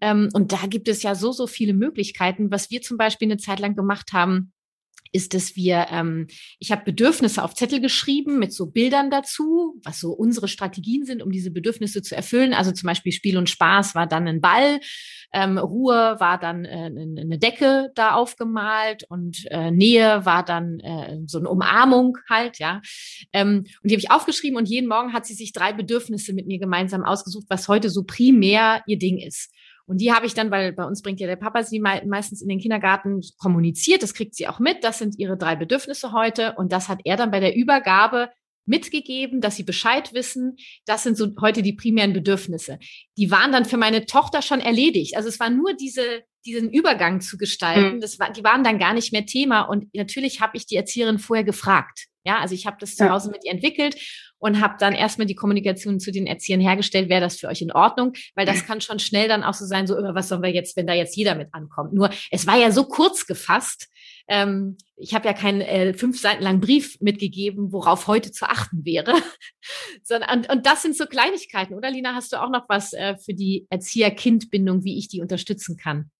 Ähm, 0.00 0.28
und 0.32 0.52
da 0.52 0.66
gibt 0.68 0.88
es 0.88 1.02
ja 1.02 1.14
so, 1.14 1.32
so 1.32 1.46
viele 1.46 1.74
Möglichkeiten. 1.74 2.50
Was 2.50 2.70
wir 2.70 2.82
zum 2.82 2.96
Beispiel 2.96 3.26
eine 3.26 3.38
Zeit 3.38 3.60
lang 3.60 3.74
gemacht 3.74 4.12
haben, 4.12 4.52
ist, 5.12 5.34
dass 5.34 5.56
wir, 5.56 5.86
ähm, 5.90 6.26
ich 6.58 6.70
habe 6.70 6.84
Bedürfnisse 6.84 7.42
auf 7.42 7.54
Zettel 7.54 7.80
geschrieben 7.80 8.38
mit 8.38 8.52
so 8.52 8.66
Bildern 8.66 9.10
dazu, 9.10 9.80
was 9.82 10.00
so 10.00 10.12
unsere 10.12 10.48
Strategien 10.48 11.04
sind, 11.04 11.22
um 11.22 11.30
diese 11.30 11.50
Bedürfnisse 11.50 12.02
zu 12.02 12.14
erfüllen. 12.14 12.52
Also 12.52 12.72
zum 12.72 12.86
Beispiel 12.86 13.12
Spiel 13.12 13.38
und 13.38 13.48
Spaß 13.48 13.94
war 13.94 14.06
dann 14.06 14.28
ein 14.28 14.40
Ball, 14.40 14.80
ähm, 15.32 15.58
Ruhe 15.58 16.16
war 16.18 16.38
dann 16.38 16.64
äh, 16.64 16.90
eine 16.90 17.38
Decke 17.38 17.90
da 17.94 18.14
aufgemalt 18.14 19.04
und 19.08 19.46
äh, 19.50 19.70
Nähe 19.70 20.24
war 20.24 20.44
dann 20.44 20.80
äh, 20.80 21.18
so 21.26 21.38
eine 21.38 21.48
Umarmung 21.48 22.18
halt, 22.28 22.58
ja. 22.58 22.80
Ähm, 23.32 23.64
und 23.82 23.90
die 23.90 23.94
habe 23.94 24.00
ich 24.00 24.10
aufgeschrieben 24.10 24.58
und 24.58 24.68
jeden 24.68 24.88
Morgen 24.88 25.12
hat 25.12 25.26
sie 25.26 25.34
sich 25.34 25.52
drei 25.52 25.72
Bedürfnisse 25.72 26.32
mit 26.32 26.46
mir 26.46 26.58
gemeinsam 26.58 27.04
ausgesucht, 27.04 27.46
was 27.48 27.68
heute 27.68 27.90
so 27.90 28.04
primär 28.04 28.82
ihr 28.86 28.98
Ding 28.98 29.18
ist. 29.18 29.52
Und 29.86 30.00
die 30.00 30.12
habe 30.12 30.26
ich 30.26 30.34
dann, 30.34 30.50
weil 30.50 30.72
bei 30.72 30.84
uns 30.84 31.02
bringt 31.02 31.20
ja 31.20 31.26
der 31.26 31.36
Papa 31.36 31.62
sie 31.62 31.80
meistens 31.80 32.42
in 32.42 32.48
den 32.48 32.58
Kindergarten 32.58 33.20
kommuniziert, 33.38 34.02
das 34.02 34.14
kriegt 34.14 34.34
sie 34.34 34.48
auch 34.48 34.58
mit, 34.58 34.82
das 34.82 34.98
sind 34.98 35.18
ihre 35.18 35.36
drei 35.36 35.54
Bedürfnisse 35.54 36.12
heute 36.12 36.54
und 36.56 36.72
das 36.72 36.88
hat 36.88 37.00
er 37.04 37.16
dann 37.16 37.30
bei 37.30 37.40
der 37.40 37.54
Übergabe 37.54 38.30
mitgegeben, 38.66 39.40
dass 39.40 39.56
sie 39.56 39.62
Bescheid 39.62 40.12
wissen. 40.12 40.56
Das 40.84 41.04
sind 41.04 41.16
so 41.16 41.28
heute 41.40 41.62
die 41.62 41.72
primären 41.72 42.12
Bedürfnisse. 42.12 42.78
Die 43.16 43.30
waren 43.30 43.52
dann 43.52 43.64
für 43.64 43.76
meine 43.76 44.06
Tochter 44.06 44.42
schon 44.42 44.60
erledigt. 44.60 45.16
Also 45.16 45.28
es 45.28 45.40
war 45.40 45.50
nur 45.50 45.74
diese, 45.74 46.24
diesen 46.44 46.70
Übergang 46.70 47.20
zu 47.20 47.38
gestalten. 47.38 47.96
Mhm. 47.96 48.00
Das 48.00 48.18
war, 48.18 48.32
die 48.32 48.44
waren 48.44 48.64
dann 48.64 48.78
gar 48.78 48.92
nicht 48.92 49.12
mehr 49.12 49.24
Thema. 49.24 49.62
Und 49.62 49.94
natürlich 49.94 50.40
habe 50.40 50.56
ich 50.56 50.66
die 50.66 50.76
Erzieherin 50.76 51.18
vorher 51.18 51.44
gefragt. 51.44 52.08
Ja, 52.26 52.40
also 52.40 52.54
ich 52.56 52.66
habe 52.66 52.76
das 52.80 52.96
zu 52.96 53.08
Hause 53.08 53.30
mit 53.30 53.44
ihr 53.44 53.52
entwickelt 53.52 53.96
und 54.38 54.60
habe 54.60 54.74
dann 54.80 54.94
erstmal 54.94 55.28
die 55.28 55.36
Kommunikation 55.36 56.00
zu 56.00 56.10
den 56.10 56.26
Erziehern 56.26 56.60
hergestellt, 56.60 57.08
wäre 57.08 57.20
das 57.20 57.38
für 57.38 57.46
euch 57.46 57.62
in 57.62 57.70
Ordnung, 57.70 58.14
weil 58.34 58.44
das 58.44 58.66
kann 58.66 58.80
schon 58.80 58.98
schnell 58.98 59.28
dann 59.28 59.44
auch 59.44 59.54
so 59.54 59.64
sein, 59.64 59.86
so 59.86 59.94
was 59.94 60.28
sollen 60.28 60.42
wir 60.42 60.50
jetzt, 60.50 60.76
wenn 60.76 60.88
da 60.88 60.92
jetzt 60.92 61.16
jeder 61.16 61.36
mit 61.36 61.54
ankommt. 61.54 61.92
Nur 61.92 62.10
es 62.32 62.46
war 62.48 62.56
ja 62.56 62.72
so 62.72 62.84
kurz 62.84 63.26
gefasst. 63.26 63.88
Ähm, 64.26 64.76
ich 64.96 65.14
habe 65.14 65.28
ja 65.28 65.34
keinen 65.34 65.60
äh, 65.60 65.94
fünf 65.94 66.20
Seiten 66.20 66.42
langen 66.42 66.60
Brief 66.60 67.00
mitgegeben, 67.00 67.70
worauf 67.70 68.08
heute 68.08 68.32
zu 68.32 68.46
achten 68.48 68.84
wäre. 68.84 69.14
Sondern, 70.02 70.38
und, 70.38 70.50
und 70.50 70.66
das 70.66 70.82
sind 70.82 70.96
so 70.96 71.06
Kleinigkeiten, 71.06 71.74
oder 71.74 71.92
Lina? 71.92 72.14
Hast 72.14 72.32
du 72.32 72.42
auch 72.42 72.50
noch 72.50 72.68
was 72.68 72.92
äh, 72.92 73.16
für 73.18 73.34
die 73.34 73.68
Erzieher-Kind-Bindung, 73.70 74.82
wie 74.82 74.98
ich 74.98 75.06
die 75.06 75.20
unterstützen 75.20 75.76
kann? 75.76 76.10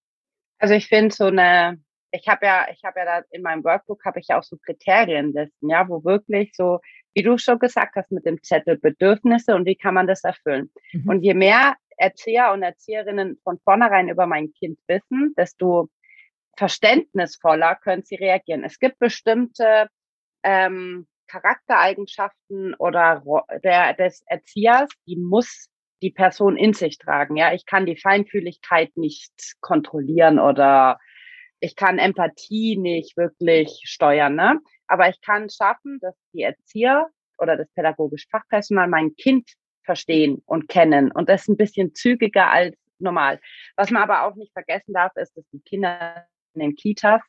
Also 0.59 0.75
ich 0.75 0.87
finde 0.87 1.15
so 1.15 1.25
eine 1.25 1.79
ich 2.17 2.29
habe 2.29 2.47
ja, 2.47 2.67
ich 2.73 2.83
habe 2.85 3.01
ja 3.01 3.05
da 3.05 3.23
in 3.31 3.43
meinem 3.43 3.64
Workbook 3.64 4.05
habe 4.05 4.21
ich 4.21 4.29
ja 4.29 4.39
auch 4.39 4.43
so 4.43 4.57
Kriterienlisten, 4.57 5.69
ja, 5.69 5.89
wo 5.89 6.05
wirklich 6.05 6.53
so, 6.55 6.81
wie 7.14 7.23
du 7.23 7.39
schon 7.39 7.59
gesagt 7.59 7.97
hast, 7.97 8.11
mit 8.12 8.27
dem 8.27 8.43
Zettel 8.43 8.79
Bedürfnisse 8.79 9.55
und 9.55 9.67
wie 9.67 9.77
kann 9.77 9.95
man 9.95 10.07
das 10.07 10.25
erfüllen. 10.25 10.71
Mhm. 10.93 11.09
Und 11.09 11.23
je 11.23 11.35
mehr 11.35 11.75
Erzieher 11.97 12.53
und 12.53 12.62
Erzieherinnen 12.62 13.39
von 13.43 13.59
vornherein 13.64 14.09
über 14.09 14.27
mein 14.27 14.53
Kind 14.53 14.79
wissen, 14.87 15.35
desto 15.37 15.89
verständnisvoller 16.57 17.77
können 17.77 18.03
sie 18.03 18.17
reagieren. 18.17 18.64
Es 18.64 18.79
gibt 18.79 18.99
bestimmte 18.99 19.89
ähm, 20.43 21.07
Charaktereigenschaften 21.29 22.75
oder 22.75 23.23
der, 23.62 23.95
des 23.95 24.23
Erziehers, 24.27 24.89
die 25.07 25.17
muss 25.17 25.69
die 26.03 26.11
Person 26.11 26.57
in 26.57 26.73
sich 26.73 26.99
tragen. 26.99 27.37
Ja, 27.37 27.53
ich 27.53 27.67
kann 27.67 27.87
die 27.87 27.97
Feinfühligkeit 27.97 28.97
nicht 28.97 29.57
kontrollieren 29.61 30.39
oder 30.39 30.99
ich 31.61 31.77
kann 31.77 31.99
Empathie 31.99 32.77
nicht 32.77 33.17
wirklich 33.17 33.83
steuern, 33.85 34.35
ne? 34.35 34.61
Aber 34.87 35.09
ich 35.09 35.21
kann 35.21 35.49
schaffen, 35.51 35.99
dass 36.01 36.15
die 36.33 36.43
Erzieher 36.43 37.09
oder 37.39 37.57
das 37.57 37.69
pädagogische 37.75 38.29
Fachpersonal 38.31 38.89
mein 38.89 39.15
Kind 39.17 39.51
verstehen 39.85 40.43
und 40.47 40.69
kennen. 40.69 41.11
Und 41.13 41.29
das 41.29 41.43
ist 41.43 41.49
ein 41.49 41.57
bisschen 41.57 41.95
zügiger 41.95 42.51
als 42.51 42.77
normal. 42.99 43.41
Was 43.77 43.91
man 43.91 44.03
aber 44.03 44.25
auch 44.25 44.35
nicht 44.37 44.53
vergessen 44.53 44.93
darf, 44.93 45.13
ist, 45.17 45.37
dass 45.37 45.45
die 45.53 45.61
Kinder 45.61 46.27
in 46.55 46.61
den 46.61 46.75
Kitas 46.75 47.23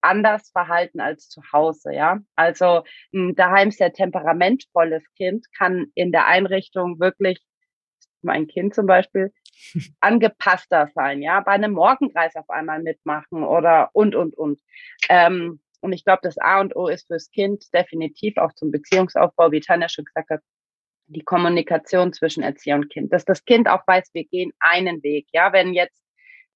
anders 0.00 0.50
verhalten 0.50 1.00
als 1.00 1.28
zu 1.28 1.42
Hause, 1.52 1.92
ja. 1.92 2.20
Also 2.36 2.84
ein 3.12 3.34
daheim 3.34 3.70
sehr 3.70 3.92
temperamentvolles 3.92 5.04
Kind 5.16 5.46
kann 5.56 5.86
in 5.94 6.12
der 6.12 6.26
Einrichtung 6.26 7.00
wirklich, 7.00 7.40
mein 8.22 8.46
Kind 8.46 8.74
zum 8.74 8.86
Beispiel, 8.86 9.32
angepasster 10.00 10.88
sein, 10.94 11.22
ja, 11.22 11.40
bei 11.40 11.52
einem 11.52 11.72
Morgenkreis 11.72 12.36
auf 12.36 12.48
einmal 12.50 12.82
mitmachen 12.82 13.44
oder 13.44 13.90
und, 13.92 14.14
und, 14.14 14.36
und. 14.36 14.60
Ähm, 15.08 15.60
und 15.80 15.92
ich 15.92 16.04
glaube, 16.04 16.20
das 16.22 16.38
A 16.38 16.60
und 16.60 16.74
O 16.74 16.88
ist 16.88 17.06
fürs 17.06 17.30
Kind 17.30 17.72
definitiv 17.72 18.36
auch 18.38 18.52
zum 18.54 18.70
Beziehungsaufbau, 18.70 19.52
wie 19.52 19.60
Tanja 19.60 19.88
schon 19.88 20.04
gesagt 20.04 20.30
hat, 20.30 20.40
die 21.08 21.22
Kommunikation 21.22 22.12
zwischen 22.12 22.42
Erzieher 22.42 22.76
und 22.76 22.90
Kind. 22.90 23.12
Dass 23.12 23.24
das 23.24 23.44
Kind 23.44 23.68
auch 23.68 23.86
weiß, 23.86 24.10
wir 24.12 24.24
gehen 24.24 24.52
einen 24.58 25.02
Weg. 25.02 25.28
Ja, 25.32 25.52
wenn 25.52 25.74
jetzt 25.74 26.05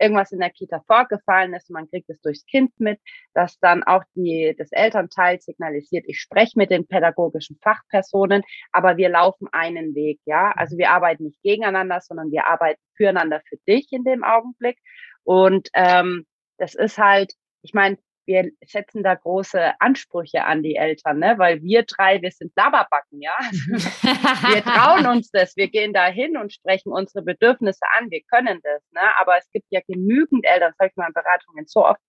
irgendwas 0.00 0.32
in 0.32 0.40
der 0.40 0.50
Kita 0.50 0.80
vorgefallen 0.86 1.54
ist, 1.54 1.70
man 1.70 1.88
kriegt 1.88 2.08
es 2.10 2.20
durchs 2.20 2.46
Kind 2.46 2.72
mit, 2.78 3.00
dass 3.34 3.58
dann 3.60 3.82
auch 3.84 4.02
die, 4.14 4.54
das 4.58 4.72
Elternteil 4.72 5.40
signalisiert, 5.40 6.04
ich 6.08 6.20
spreche 6.20 6.58
mit 6.58 6.70
den 6.70 6.86
pädagogischen 6.86 7.58
Fachpersonen, 7.62 8.42
aber 8.72 8.96
wir 8.96 9.08
laufen 9.08 9.48
einen 9.52 9.94
Weg, 9.94 10.20
ja. 10.24 10.52
Also 10.56 10.76
wir 10.78 10.90
arbeiten 10.90 11.24
nicht 11.24 11.42
gegeneinander, 11.42 12.00
sondern 12.00 12.30
wir 12.30 12.46
arbeiten 12.46 12.80
füreinander 12.96 13.42
für 13.48 13.56
dich 13.68 13.88
in 13.92 14.04
dem 14.04 14.24
Augenblick. 14.24 14.78
Und 15.24 15.68
ähm, 15.74 16.26
das 16.58 16.74
ist 16.74 16.98
halt, 16.98 17.34
ich 17.62 17.74
meine, 17.74 17.98
wir 18.26 18.50
setzen 18.64 19.02
da 19.02 19.14
große 19.14 19.80
Ansprüche 19.80 20.44
an 20.44 20.62
die 20.62 20.76
Eltern, 20.76 21.18
ne? 21.18 21.34
weil 21.38 21.62
wir 21.62 21.84
drei, 21.84 22.22
wir 22.22 22.30
sind 22.30 22.52
Laberbacken, 22.56 23.20
ja. 23.20 23.36
wir 23.40 24.62
trauen 24.62 25.06
uns 25.06 25.30
das, 25.30 25.56
wir 25.56 25.68
gehen 25.68 25.92
da 25.92 26.06
hin 26.06 26.36
und 26.36 26.52
sprechen 26.52 26.92
unsere 26.92 27.24
Bedürfnisse 27.24 27.84
an, 27.98 28.10
wir 28.10 28.22
können 28.30 28.60
das, 28.62 28.82
ne? 28.92 29.00
Aber 29.18 29.36
es 29.38 29.50
gibt 29.52 29.66
ja 29.70 29.80
genügend 29.86 30.44
Eltern, 30.46 30.72
sag 30.78 30.90
ich 30.90 30.96
mal 30.96 31.08
in 31.08 31.14
Beratungen 31.14 31.66
so 31.66 31.86
oft, 31.86 32.00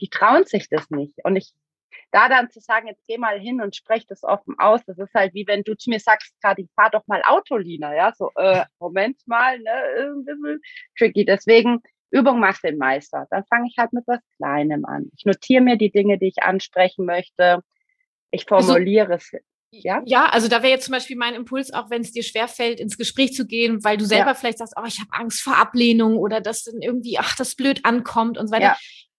die 0.00 0.08
trauen 0.08 0.44
sich 0.44 0.68
das 0.68 0.90
nicht. 0.90 1.14
Und 1.24 1.36
ich 1.36 1.52
da 2.12 2.28
dann 2.28 2.50
zu 2.50 2.60
sagen, 2.60 2.88
jetzt 2.88 3.06
geh 3.06 3.18
mal 3.18 3.38
hin 3.38 3.60
und 3.60 3.76
sprech 3.76 4.06
das 4.06 4.24
offen 4.24 4.54
aus, 4.58 4.84
das 4.86 4.98
ist 4.98 5.14
halt 5.14 5.34
wie 5.34 5.46
wenn 5.46 5.62
du 5.62 5.76
zu 5.76 5.90
mir 5.90 6.00
sagst, 6.00 6.34
gerade 6.42 6.66
fahr 6.74 6.90
doch 6.90 7.06
mal 7.06 7.22
Autolina, 7.26 7.94
ja, 7.94 8.12
so, 8.16 8.30
äh, 8.36 8.64
Moment 8.78 9.20
mal, 9.26 9.58
ne, 9.58 9.70
ein 9.70 10.24
bisschen 10.24 10.60
tricky. 10.98 11.24
Deswegen 11.24 11.82
Übung 12.10 12.40
macht 12.40 12.64
den 12.64 12.78
Meister. 12.78 13.26
Dann 13.30 13.44
fange 13.44 13.68
ich 13.68 13.76
halt 13.78 13.92
mit 13.92 14.04
was 14.06 14.20
Kleinem 14.36 14.84
an. 14.84 15.10
Ich 15.16 15.24
notiere 15.24 15.62
mir 15.62 15.76
die 15.76 15.90
Dinge, 15.90 16.18
die 16.18 16.28
ich 16.28 16.42
ansprechen 16.42 17.04
möchte. 17.04 17.60
Ich 18.30 18.50
also 18.50 18.66
formuliere 18.72 19.12
also, 19.12 19.36
es. 19.36 19.42
Ja? 19.72 20.02
ja, 20.04 20.26
also 20.26 20.48
da 20.48 20.62
wäre 20.62 20.72
jetzt 20.72 20.86
zum 20.86 20.92
Beispiel 20.92 21.16
mein 21.16 21.34
Impuls, 21.34 21.72
auch 21.72 21.90
wenn 21.90 22.02
es 22.02 22.10
dir 22.10 22.24
schwerfällt, 22.24 22.80
ins 22.80 22.98
Gespräch 22.98 23.34
zu 23.34 23.46
gehen, 23.46 23.84
weil 23.84 23.96
du 23.96 24.04
selber 24.04 24.30
ja. 24.30 24.34
vielleicht 24.34 24.58
sagst, 24.58 24.74
oh, 24.76 24.84
ich 24.84 24.98
habe 24.98 25.10
Angst 25.12 25.42
vor 25.42 25.56
Ablehnung 25.56 26.16
oder 26.16 26.40
dass 26.40 26.64
dann 26.64 26.82
irgendwie, 26.82 27.18
ach, 27.18 27.36
das 27.36 27.54
blöd 27.54 27.84
ankommt 27.84 28.36
und 28.36 28.48
so 28.48 28.52
weiter. 28.52 28.64
Ja. 28.64 28.76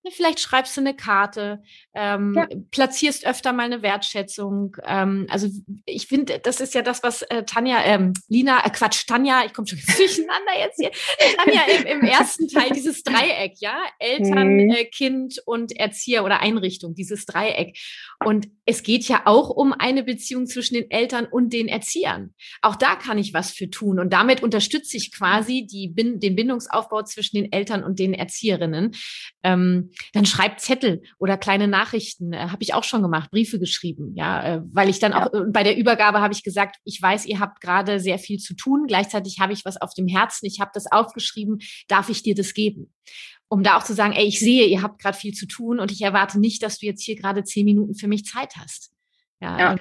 Vielleicht 0.09 0.39
schreibst 0.39 0.75
du 0.75 0.81
eine 0.81 0.95
Karte, 0.95 1.61
ähm, 1.93 2.33
ja. 2.35 2.47
platzierst 2.71 3.25
öfter 3.25 3.53
mal 3.53 3.65
eine 3.65 3.83
Wertschätzung. 3.83 4.75
Ähm, 4.83 5.27
also 5.29 5.47
ich 5.85 6.07
finde, 6.07 6.39
das 6.39 6.59
ist 6.59 6.73
ja 6.73 6.81
das, 6.81 7.03
was 7.03 7.21
äh, 7.23 7.43
Tanja, 7.43 7.83
ähm, 7.83 8.13
Lina, 8.27 8.65
äh, 8.65 8.69
Quatsch, 8.71 9.05
Tanja, 9.05 9.43
ich 9.45 9.53
komme 9.53 9.67
schon 9.67 9.79
durcheinander 9.97 10.57
jetzt 10.59 10.77
hier. 10.79 10.91
Tanja 11.37 11.61
im, 11.77 11.85
im, 11.85 12.01
ersten 12.01 12.47
Teil, 12.47 12.71
dieses 12.71 13.03
Dreieck, 13.03 13.53
ja, 13.59 13.77
Eltern, 13.99 14.55
mhm. 14.55 14.71
äh, 14.71 14.85
Kind 14.85 15.39
und 15.45 15.71
Erzieher 15.77 16.25
oder 16.25 16.39
Einrichtung, 16.39 16.95
dieses 16.95 17.25
Dreieck. 17.25 17.77
Und 18.25 18.47
es 18.71 18.83
geht 18.83 19.07
ja 19.07 19.23
auch 19.25 19.49
um 19.49 19.73
eine 19.73 20.01
Beziehung 20.01 20.47
zwischen 20.47 20.75
den 20.75 20.89
Eltern 20.89 21.25
und 21.25 21.51
den 21.51 21.67
Erziehern. 21.67 22.33
Auch 22.61 22.77
da 22.77 22.95
kann 22.95 23.17
ich 23.17 23.33
was 23.33 23.51
für 23.51 23.69
tun. 23.69 23.99
Und 23.99 24.13
damit 24.13 24.41
unterstütze 24.41 24.95
ich 24.95 25.13
quasi 25.13 25.67
die, 25.69 25.93
den 25.93 26.35
Bindungsaufbau 26.35 27.03
zwischen 27.03 27.35
den 27.35 27.51
Eltern 27.51 27.83
und 27.83 27.99
den 27.99 28.13
Erzieherinnen. 28.13 28.91
Ähm, 29.43 29.91
dann 30.13 30.25
schreibt 30.25 30.61
Zettel 30.61 31.03
oder 31.19 31.37
kleine 31.37 31.67
Nachrichten. 31.67 32.31
Äh, 32.31 32.47
habe 32.47 32.63
ich 32.63 32.73
auch 32.73 32.85
schon 32.85 33.01
gemacht, 33.01 33.29
Briefe 33.29 33.59
geschrieben. 33.59 34.13
Ja, 34.15 34.43
äh, 34.43 34.61
weil 34.71 34.89
ich 34.89 34.99
dann 34.99 35.11
ja. 35.11 35.27
auch 35.27 35.33
äh, 35.33 35.41
bei 35.51 35.63
der 35.63 35.77
Übergabe 35.77 36.21
habe 36.21 36.33
ich 36.33 36.43
gesagt, 36.43 36.77
ich 36.85 37.01
weiß, 37.01 37.25
ihr 37.25 37.39
habt 37.39 37.59
gerade 37.59 37.99
sehr 37.99 38.19
viel 38.19 38.39
zu 38.39 38.55
tun. 38.55 38.85
Gleichzeitig 38.87 39.39
habe 39.39 39.51
ich 39.51 39.65
was 39.65 39.81
auf 39.81 39.93
dem 39.93 40.07
Herzen. 40.07 40.45
Ich 40.45 40.61
habe 40.61 40.71
das 40.73 40.89
aufgeschrieben. 40.89 41.59
Darf 41.89 42.07
ich 42.07 42.23
dir 42.23 42.35
das 42.35 42.53
geben? 42.53 42.93
Um 43.51 43.63
da 43.63 43.77
auch 43.77 43.83
zu 43.83 43.93
sagen, 43.93 44.13
ey, 44.13 44.25
ich 44.25 44.39
sehe, 44.39 44.65
ihr 44.65 44.81
habt 44.81 45.01
gerade 45.01 45.17
viel 45.17 45.33
zu 45.33 45.45
tun 45.45 45.81
und 45.81 45.91
ich 45.91 46.01
erwarte 46.01 46.39
nicht, 46.39 46.63
dass 46.63 46.79
du 46.79 46.85
jetzt 46.85 47.03
hier 47.03 47.17
gerade 47.17 47.43
zehn 47.43 47.65
Minuten 47.65 47.95
für 47.95 48.07
mich 48.07 48.23
Zeit 48.23 48.55
hast. 48.55 48.93
Ja. 49.41 49.59
ja. 49.59 49.75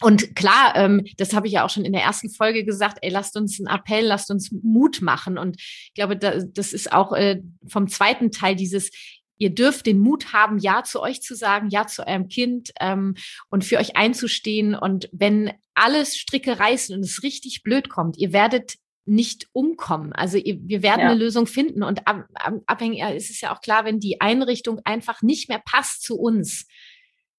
Und 0.00 0.36
klar, 0.36 0.76
ähm, 0.76 1.04
das 1.16 1.32
habe 1.34 1.48
ich 1.48 1.54
ja 1.54 1.64
auch 1.64 1.70
schon 1.70 1.84
in 1.84 1.92
der 1.92 2.02
ersten 2.02 2.30
Folge 2.30 2.64
gesagt, 2.64 2.98
ey, 3.02 3.10
lasst 3.10 3.36
uns 3.36 3.58
einen 3.58 3.66
Appell, 3.66 4.04
lasst 4.04 4.30
uns 4.30 4.52
Mut 4.52 5.02
machen. 5.02 5.38
Und 5.38 5.60
ich 5.60 5.94
glaube, 5.94 6.16
da, 6.16 6.38
das 6.38 6.72
ist 6.72 6.92
auch 6.92 7.12
äh, 7.12 7.42
vom 7.66 7.88
zweiten 7.88 8.30
Teil 8.30 8.54
dieses, 8.54 8.92
ihr 9.38 9.50
dürft 9.52 9.86
den 9.86 9.98
Mut 9.98 10.32
haben, 10.32 10.58
Ja 10.58 10.84
zu 10.84 11.02
euch 11.02 11.20
zu 11.20 11.34
sagen, 11.34 11.70
Ja 11.70 11.88
zu 11.88 12.06
eurem 12.06 12.28
Kind 12.28 12.70
ähm, 12.78 13.16
und 13.50 13.64
für 13.64 13.78
euch 13.78 13.96
einzustehen. 13.96 14.76
Und 14.76 15.08
wenn 15.10 15.50
alles 15.74 16.16
Stricke 16.16 16.60
reißen 16.60 16.94
und 16.94 17.02
es 17.02 17.24
richtig 17.24 17.64
blöd 17.64 17.88
kommt, 17.88 18.18
ihr 18.18 18.32
werdet 18.32 18.76
nicht 19.06 19.48
umkommen. 19.52 20.12
Also 20.12 20.38
wir 20.38 20.82
werden 20.82 21.00
ja. 21.00 21.10
eine 21.10 21.18
Lösung 21.18 21.46
finden 21.46 21.82
und 21.82 22.06
ab, 22.06 22.26
ab, 22.34 22.54
abhängig 22.66 23.02
ist 23.14 23.30
es 23.30 23.40
ja 23.40 23.54
auch 23.54 23.60
klar, 23.60 23.84
wenn 23.84 24.00
die 24.00 24.20
Einrichtung 24.20 24.80
einfach 24.84 25.22
nicht 25.22 25.48
mehr 25.48 25.62
passt 25.64 26.02
zu 26.02 26.18
uns, 26.18 26.66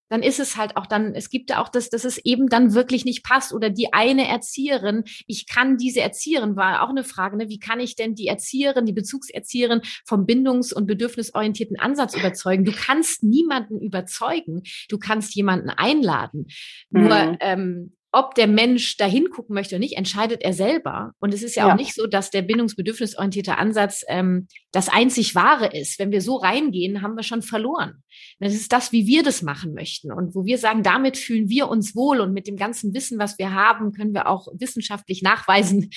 dann 0.10 0.22
ist 0.22 0.40
es 0.40 0.56
halt 0.56 0.78
auch 0.78 0.86
dann, 0.86 1.16
es 1.16 1.30
gibt 1.30 1.50
ja 1.50 1.62
auch 1.62 1.70
das, 1.70 1.90
dass 1.90 2.06
es 2.06 2.18
eben 2.24 2.48
dann 2.48 2.74
wirklich 2.74 3.06
nicht 3.06 3.24
passt 3.24 3.54
oder 3.54 3.70
die 3.70 3.94
eine 3.94 4.28
Erzieherin, 4.28 5.04
ich 5.26 5.48
kann 5.48 5.78
diese 5.78 6.02
Erzieherin, 6.02 6.56
war 6.56 6.84
auch 6.84 6.90
eine 6.90 7.04
Frage, 7.04 7.38
ne, 7.38 7.50
wie 7.50 7.60
kann 7.60 7.80
ich 7.80 7.96
denn 7.96 8.14
die 8.14 8.28
Erzieherin, 8.28 8.86
die 8.86 8.94
Bezugserzieherin 8.94 9.82
vom 10.06 10.26
bindungs- 10.26 10.74
und 10.74 10.86
bedürfnisorientierten 10.86 11.80
Ansatz 11.80 12.16
überzeugen? 12.16 12.66
Du 12.66 12.72
kannst 12.72 13.24
niemanden 13.24 13.80
überzeugen, 13.80 14.62
du 14.90 15.00
kannst 15.00 15.34
jemanden 15.36 15.70
einladen. 15.70 16.48
Mhm. 16.92 17.02
Nur 17.02 17.38
ähm, 17.40 17.98
ob 18.16 18.34
der 18.34 18.48
Mensch 18.48 18.96
da 18.96 19.06
hingucken 19.06 19.54
möchte 19.54 19.76
oder 19.76 19.80
nicht, 19.80 19.98
entscheidet 19.98 20.42
er 20.42 20.54
selber. 20.54 21.12
Und 21.20 21.34
es 21.34 21.44
ist 21.44 21.56
ja, 21.56 21.68
ja. 21.68 21.74
auch 21.74 21.78
nicht 21.78 21.94
so, 21.94 22.08
dass 22.08 22.30
der 22.30 22.44
bindungsbedürfnisorientierte 22.44 23.58
Ansatz 23.58 24.06
ähm, 24.08 24.48
das 24.72 24.88
einzig 24.88 25.36
wahre 25.36 25.78
ist. 25.78 26.00
Wenn 26.00 26.12
wir 26.12 26.22
so 26.22 26.38
reingehen, 26.38 27.02
haben 27.02 27.18
wir 27.18 27.24
schon 27.24 27.42
verloren. 27.42 28.04
Das 28.40 28.54
ist 28.54 28.72
das, 28.72 28.94
wie 28.94 29.06
wir 29.06 29.22
das 29.22 29.42
machen 29.42 29.74
möchten. 29.74 30.14
Und 30.14 30.34
wo 30.34 30.46
wir 30.46 30.58
sagen, 30.58 30.82
damit 30.82 31.18
fühlen 31.18 31.50
wir 31.50 31.68
uns 31.68 31.94
wohl 31.94 32.22
und 32.22 32.32
mit 32.32 32.48
dem 32.48 32.56
ganzen 32.56 32.94
Wissen, 32.94 33.20
was 33.20 33.38
wir 33.38 33.54
haben, 33.54 33.92
können 33.92 34.14
wir 34.14 34.30
auch 34.30 34.48
wissenschaftlich 34.54 35.22
nachweisen, 35.22 35.90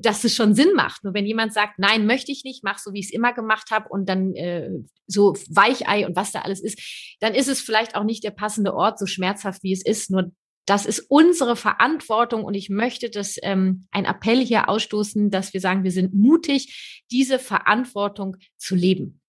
dass 0.00 0.24
es 0.24 0.34
schon 0.34 0.54
Sinn 0.54 0.72
macht. 0.74 1.04
Nur 1.04 1.12
wenn 1.12 1.26
jemand 1.26 1.52
sagt, 1.52 1.78
nein, 1.78 2.06
möchte 2.06 2.32
ich 2.32 2.44
nicht, 2.44 2.64
mach 2.64 2.78
so, 2.78 2.94
wie 2.94 3.00
ich 3.00 3.06
es 3.06 3.12
immer 3.12 3.34
gemacht 3.34 3.70
habe 3.70 3.90
und 3.90 4.08
dann 4.08 4.34
äh, 4.36 4.70
so 5.06 5.34
Weichei 5.50 6.06
und 6.06 6.16
was 6.16 6.32
da 6.32 6.40
alles 6.40 6.62
ist, 6.62 7.16
dann 7.20 7.34
ist 7.34 7.48
es 7.48 7.60
vielleicht 7.60 7.94
auch 7.94 8.04
nicht 8.04 8.24
der 8.24 8.30
passende 8.30 8.72
Ort, 8.72 8.98
so 8.98 9.04
schmerzhaft 9.04 9.62
wie 9.62 9.72
es 9.72 9.84
ist. 9.84 10.10
Nur 10.10 10.32
das 10.68 10.84
ist 10.84 11.00
unsere 11.08 11.56
Verantwortung 11.56 12.44
und 12.44 12.54
ich 12.54 12.68
möchte 12.68 13.08
das 13.08 13.36
ähm, 13.42 13.88
ein 13.90 14.04
Appell 14.04 14.44
hier 14.44 14.68
ausstoßen, 14.68 15.30
dass 15.30 15.54
wir 15.54 15.60
sagen, 15.60 15.82
wir 15.82 15.92
sind 15.92 16.14
mutig, 16.14 17.02
diese 17.10 17.38
Verantwortung 17.38 18.36
zu 18.58 18.74
leben. 18.74 19.20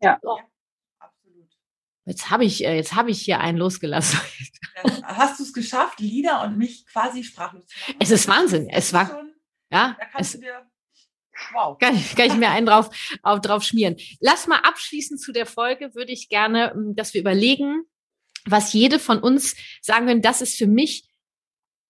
Ja. 0.00 0.18
So. 0.22 0.38
Absolut. 0.98 1.50
Jetzt 2.06 2.30
habe 2.30 2.44
ich, 2.44 2.64
äh, 2.64 2.76
jetzt 2.76 2.94
habe 2.94 3.10
ich 3.10 3.20
hier 3.20 3.40
einen 3.40 3.58
losgelassen. 3.58 4.18
Hast 5.04 5.38
du 5.38 5.44
es 5.44 5.52
geschafft, 5.52 6.00
Lieder 6.00 6.42
und 6.42 6.56
mich 6.56 6.86
quasi 6.86 7.24
sprachlos 7.24 7.66
zu 7.66 7.78
machen? 7.80 7.96
Es 8.00 8.10
ist 8.10 8.26
Wahnsinn. 8.26 8.68
Es 8.68 8.92
war, 8.92 9.06
schon, 9.06 9.34
ja, 9.70 9.96
da 9.98 10.06
kannst 10.06 10.34
es, 10.34 10.40
du 10.40 10.46
dir 10.46 10.66
Wow. 11.52 11.78
Kann, 11.78 12.00
kann 12.16 12.26
ich 12.26 12.34
mir 12.34 12.50
einen 12.50 12.66
drauf, 12.66 12.90
auf, 13.22 13.40
drauf 13.40 13.64
schmieren. 13.64 13.96
Lass 14.20 14.46
mal 14.46 14.60
abschließend 14.60 15.20
zu 15.20 15.32
der 15.32 15.46
Folge, 15.46 15.94
würde 15.94 16.12
ich 16.12 16.28
gerne, 16.28 16.72
ähm, 16.74 16.94
dass 16.94 17.12
wir 17.12 17.20
überlegen, 17.20 17.84
was 18.46 18.72
jede 18.72 18.98
von 18.98 19.18
uns 19.18 19.56
sagen 19.80 20.06
würden, 20.06 20.22
das 20.22 20.42
ist 20.42 20.56
für 20.56 20.66
mich, 20.66 21.08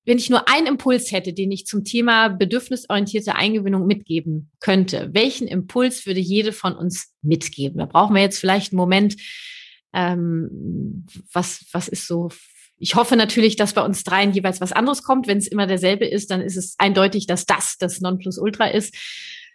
wenn 0.05 0.19
ich 0.19 0.31
nur 0.31 0.49
einen 0.49 0.67
Impuls 0.67 1.13
hätte, 1.13 1.33
den 1.33 1.51
ich 1.51 1.67
zum 1.67 1.85
Thema 1.85 2.29
bedürfnisorientierte 2.29 3.35
Eingewöhnung 3.35 3.87
mitgeben 3.87 4.51
könnte, 4.61 5.11
welchen 5.13 5.49
Impuls 5.49 6.07
würde 6.07 6.21
jede 6.21 6.53
von 6.53 6.77
uns 6.77 7.13
mitgeben? 7.23 7.79
Da 7.79 7.87
brauchen 7.87 8.15
wir 8.15 8.23
jetzt 8.23 8.39
vielleicht 8.39 8.73
einen 8.73 8.79
Moment, 8.79 9.17
ähm, 9.93 11.07
was, 11.33 11.65
was 11.73 11.89
ist 11.89 12.07
so 12.07 12.31
ich 12.77 12.97
hoffe 12.97 13.17
natürlich, 13.17 13.57
dass 13.57 13.73
bei 13.73 13.83
uns 13.83 14.05
dreien 14.05 14.33
jeweils 14.33 14.61
was 14.61 14.73
anderes 14.73 15.03
kommt. 15.03 15.27
Wenn 15.27 15.39
es 15.39 15.47
immer 15.47 15.67
derselbe 15.67 16.07
ist, 16.07 16.31
dann 16.31 16.41
ist 16.41 16.57
es 16.57 16.75
eindeutig, 16.79 17.27
dass 17.27 17.47
das 17.47 17.77
das 17.79 18.01
Nonplusultra 18.01 18.67
ist. 18.67 18.95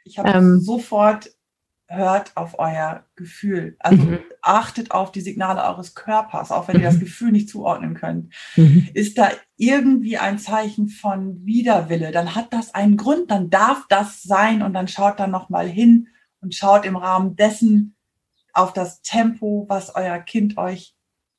Ich 0.05 0.17
habe 0.17 0.29
ähm, 0.29 0.61
sofort 0.61 1.29
hört 1.89 2.37
auf 2.37 2.59
euer 2.59 3.03
Gefühl. 3.15 3.75
Also 3.79 4.03
mhm. 4.03 4.19
achtet 4.41 4.91
auf 4.91 5.11
die 5.11 5.21
Signale 5.21 5.63
eures 5.63 5.95
Körpers, 5.95 6.51
auch 6.51 6.67
wenn 6.67 6.77
mhm. 6.77 6.83
ihr 6.83 6.87
das 6.87 6.95
mhm. 6.97 7.01
Gefühl 7.01 7.31
nicht 7.31 7.49
zuordnen 7.49 7.95
könnt. 7.95 8.33
Mhm. 8.55 8.89
Ist 8.93 9.17
da 9.17 9.31
irgendwie 9.57 10.17
ein 10.17 10.37
Zeichen 10.37 10.87
von 10.87 11.43
Widerwille, 11.45 12.11
dann 12.11 12.35
hat 12.35 12.53
das 12.53 12.75
einen 12.75 12.95
Grund, 12.95 13.31
dann 13.31 13.49
darf 13.49 13.85
das 13.89 14.21
sein 14.21 14.61
und 14.61 14.73
dann 14.73 14.87
schaut 14.87 15.19
dann 15.19 15.31
nochmal 15.31 15.67
hin 15.67 16.07
und 16.41 16.53
schaut 16.53 16.85
im 16.85 16.95
Rahmen 16.95 17.35
dessen 17.35 17.95
auf 18.53 18.71
das 18.71 19.01
Tempo, 19.01 19.65
was 19.67 19.95
euer 19.95 20.19
Kind 20.19 20.57
euch 20.57 20.95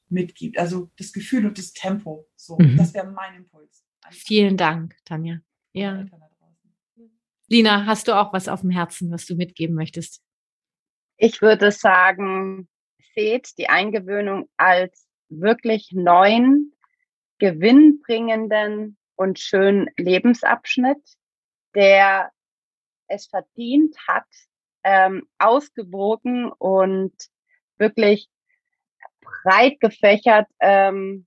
mitgibt. 0.09 0.59
Also 0.59 0.90
das 0.98 1.12
Gefühl 1.12 1.46
und 1.46 1.59
das 1.59 1.72
Tempo. 1.72 2.26
So, 2.34 2.59
mhm. 2.59 2.76
das 2.76 2.92
wäre 2.92 3.07
mein 3.07 3.36
Impuls. 3.36 3.84
Vielen 4.11 4.57
Dank, 4.57 4.96
Tanja. 5.05 5.40
Ja. 5.72 6.05
Lina, 7.46 7.86
hast 7.86 8.09
du 8.09 8.18
auch 8.18 8.32
was 8.32 8.48
auf 8.48 8.62
dem 8.62 8.70
Herzen, 8.70 9.12
was 9.12 9.26
du 9.26 9.36
mitgeben 9.36 9.76
möchtest? 9.76 10.22
Ich 11.23 11.43
würde 11.43 11.71
sagen, 11.71 12.66
seht 13.14 13.59
die 13.59 13.68
Eingewöhnung 13.68 14.49
als 14.57 15.07
wirklich 15.29 15.91
neuen, 15.93 16.75
gewinnbringenden 17.39 18.97
und 19.16 19.39
schönen 19.39 19.91
Lebensabschnitt, 19.99 21.18
der 21.75 22.31
es 23.07 23.27
verdient 23.27 23.95
hat, 24.09 24.25
ähm, 24.83 25.29
ausgewogen 25.37 26.51
und 26.53 27.12
wirklich 27.77 28.31
breit 29.21 29.79
gefächert 29.79 30.49
ähm, 30.59 31.27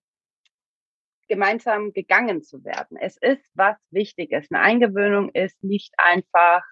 gemeinsam 1.27 1.93
gegangen 1.93 2.41
zu 2.41 2.63
werden. 2.63 2.97
Es 2.97 3.17
ist 3.17 3.47
was 3.53 3.77
Wichtiges. 3.91 4.47
Eine 4.49 4.63
Eingewöhnung 4.63 5.29
ist 5.35 5.63
nicht 5.63 5.93
einfach 5.99 6.63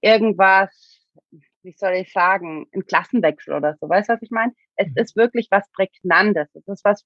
irgendwas 0.00 0.93
wie 1.62 1.74
soll 1.76 1.92
ich 1.94 2.12
sagen, 2.12 2.66
ein 2.74 2.86
Klassenwechsel 2.86 3.54
oder 3.54 3.76
so. 3.80 3.88
Weißt 3.88 4.08
du, 4.08 4.14
was 4.14 4.22
ich 4.22 4.30
meine? 4.30 4.52
Es 4.76 4.88
mhm. 4.88 4.96
ist 4.96 5.16
wirklich 5.16 5.48
was 5.50 5.70
Prägnantes. 5.72 6.48
Es 6.54 6.66
ist 6.68 6.84
was, 6.84 7.04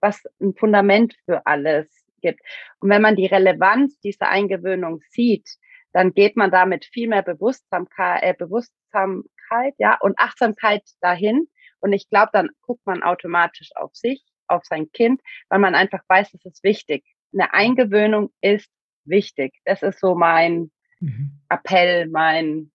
was 0.00 0.22
ein 0.40 0.54
Fundament 0.54 1.14
für 1.24 1.46
alles 1.46 1.88
gibt. 2.20 2.40
Und 2.80 2.90
wenn 2.90 3.02
man 3.02 3.16
die 3.16 3.26
Relevanz 3.26 3.98
dieser 4.00 4.28
Eingewöhnung 4.28 5.00
sieht, 5.08 5.48
dann 5.92 6.12
geht 6.12 6.36
man 6.36 6.50
damit 6.50 6.84
viel 6.84 7.08
mehr 7.08 7.22
Bewusstsamkeit, 7.22 8.22
äh, 8.22 8.34
Bewusstsamkeit, 8.34 9.74
ja, 9.78 9.98
und 10.00 10.18
Achtsamkeit 10.18 10.82
dahin. 11.00 11.48
Und 11.80 11.92
ich 11.92 12.08
glaube, 12.08 12.30
dann 12.32 12.50
guckt 12.62 12.86
man 12.86 13.02
automatisch 13.02 13.70
auf 13.74 13.94
sich, 13.94 14.22
auf 14.46 14.64
sein 14.64 14.90
Kind, 14.92 15.20
weil 15.48 15.58
man 15.58 15.74
einfach 15.74 16.02
weiß, 16.08 16.34
es 16.34 16.44
ist 16.44 16.62
wichtig. 16.62 17.04
Eine 17.32 17.52
Eingewöhnung 17.52 18.30
ist 18.40 18.70
wichtig. 19.04 19.54
Das 19.64 19.82
ist 19.82 20.00
so 20.00 20.14
mein 20.14 20.70
mhm. 21.00 21.40
Appell, 21.48 22.08
mein, 22.08 22.70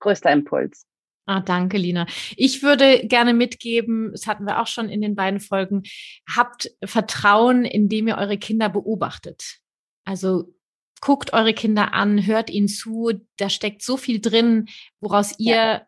größter 0.00 0.32
Impuls. 0.32 0.86
Ah, 1.26 1.40
danke, 1.40 1.78
Lina. 1.78 2.06
Ich 2.36 2.62
würde 2.62 3.06
gerne 3.06 3.34
mitgeben, 3.34 4.10
das 4.10 4.26
hatten 4.26 4.46
wir 4.46 4.60
auch 4.60 4.66
schon 4.66 4.88
in 4.88 5.00
den 5.00 5.14
beiden 5.14 5.38
Folgen, 5.38 5.84
habt 6.28 6.72
Vertrauen, 6.84 7.64
indem 7.64 8.08
ihr 8.08 8.16
eure 8.16 8.36
Kinder 8.36 8.68
beobachtet. 8.68 9.58
Also 10.04 10.52
guckt 11.00 11.32
eure 11.32 11.54
Kinder 11.54 11.94
an, 11.94 12.26
hört 12.26 12.50
ihnen 12.50 12.66
zu. 12.66 13.12
Da 13.36 13.48
steckt 13.48 13.82
so 13.82 13.96
viel 13.96 14.20
drin, 14.20 14.68
woraus 15.00 15.38
ihr 15.38 15.54
ja. 15.54 15.86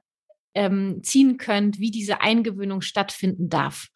ähm, 0.54 1.00
ziehen 1.02 1.38
könnt, 1.38 1.80
wie 1.80 1.90
diese 1.90 2.20
Eingewöhnung 2.20 2.80
stattfinden 2.80 3.48
darf. 3.48 3.88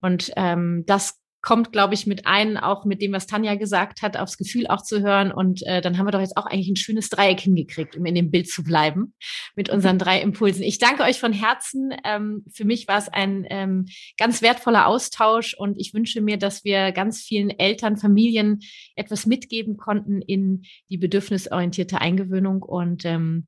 Und 0.00 0.32
ähm, 0.36 0.84
das 0.86 1.19
kommt, 1.42 1.72
glaube 1.72 1.94
ich, 1.94 2.06
mit 2.06 2.26
ein, 2.26 2.56
auch 2.56 2.84
mit 2.84 3.00
dem, 3.00 3.12
was 3.12 3.26
Tanja 3.26 3.54
gesagt 3.54 4.02
hat, 4.02 4.16
aufs 4.16 4.36
Gefühl 4.36 4.66
auch 4.66 4.82
zu 4.82 5.00
hören. 5.00 5.32
Und 5.32 5.62
äh, 5.66 5.80
dann 5.80 5.96
haben 5.96 6.06
wir 6.06 6.10
doch 6.10 6.20
jetzt 6.20 6.36
auch 6.36 6.46
eigentlich 6.46 6.68
ein 6.68 6.76
schönes 6.76 7.08
Dreieck 7.08 7.40
hingekriegt, 7.40 7.96
um 7.96 8.04
in 8.04 8.14
dem 8.14 8.30
Bild 8.30 8.48
zu 8.48 8.62
bleiben 8.62 9.14
mit 9.56 9.70
unseren 9.70 9.98
drei 9.98 10.20
Impulsen. 10.20 10.62
Ich 10.62 10.78
danke 10.78 11.02
euch 11.02 11.18
von 11.18 11.32
Herzen. 11.32 11.94
Ähm, 12.04 12.44
für 12.52 12.64
mich 12.64 12.88
war 12.88 12.98
es 12.98 13.08
ein 13.08 13.46
ähm, 13.48 13.86
ganz 14.18 14.42
wertvoller 14.42 14.86
Austausch 14.86 15.54
und 15.54 15.78
ich 15.78 15.94
wünsche 15.94 16.20
mir, 16.20 16.36
dass 16.36 16.64
wir 16.64 16.92
ganz 16.92 17.22
vielen 17.22 17.50
Eltern, 17.50 17.96
Familien 17.96 18.60
etwas 18.94 19.26
mitgeben 19.26 19.76
konnten 19.76 20.20
in 20.20 20.62
die 20.90 20.98
bedürfnisorientierte 20.98 22.00
Eingewöhnung 22.00 22.62
und 22.62 23.04
ähm, 23.04 23.46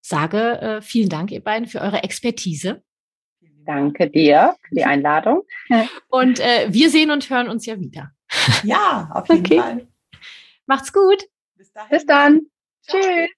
sage 0.00 0.60
äh, 0.60 0.82
vielen 0.82 1.08
Dank, 1.08 1.30
ihr 1.30 1.42
beiden, 1.42 1.68
für 1.68 1.80
eure 1.80 2.02
Expertise. 2.02 2.82
Danke 3.64 4.10
dir 4.10 4.56
für 4.68 4.74
die 4.74 4.84
Einladung. 4.84 5.42
Und 6.08 6.40
äh, 6.40 6.66
wir 6.68 6.90
sehen 6.90 7.10
und 7.10 7.28
hören 7.28 7.48
uns 7.48 7.66
ja 7.66 7.78
wieder. 7.78 8.12
Ja, 8.62 9.10
auf 9.12 9.28
jeden 9.28 9.44
okay. 9.44 9.58
Fall. 9.58 9.86
Macht's 10.66 10.92
gut. 10.92 11.24
Bis, 11.56 11.72
Bis 11.90 12.06
dann. 12.06 12.46
Tschüss. 12.86 13.28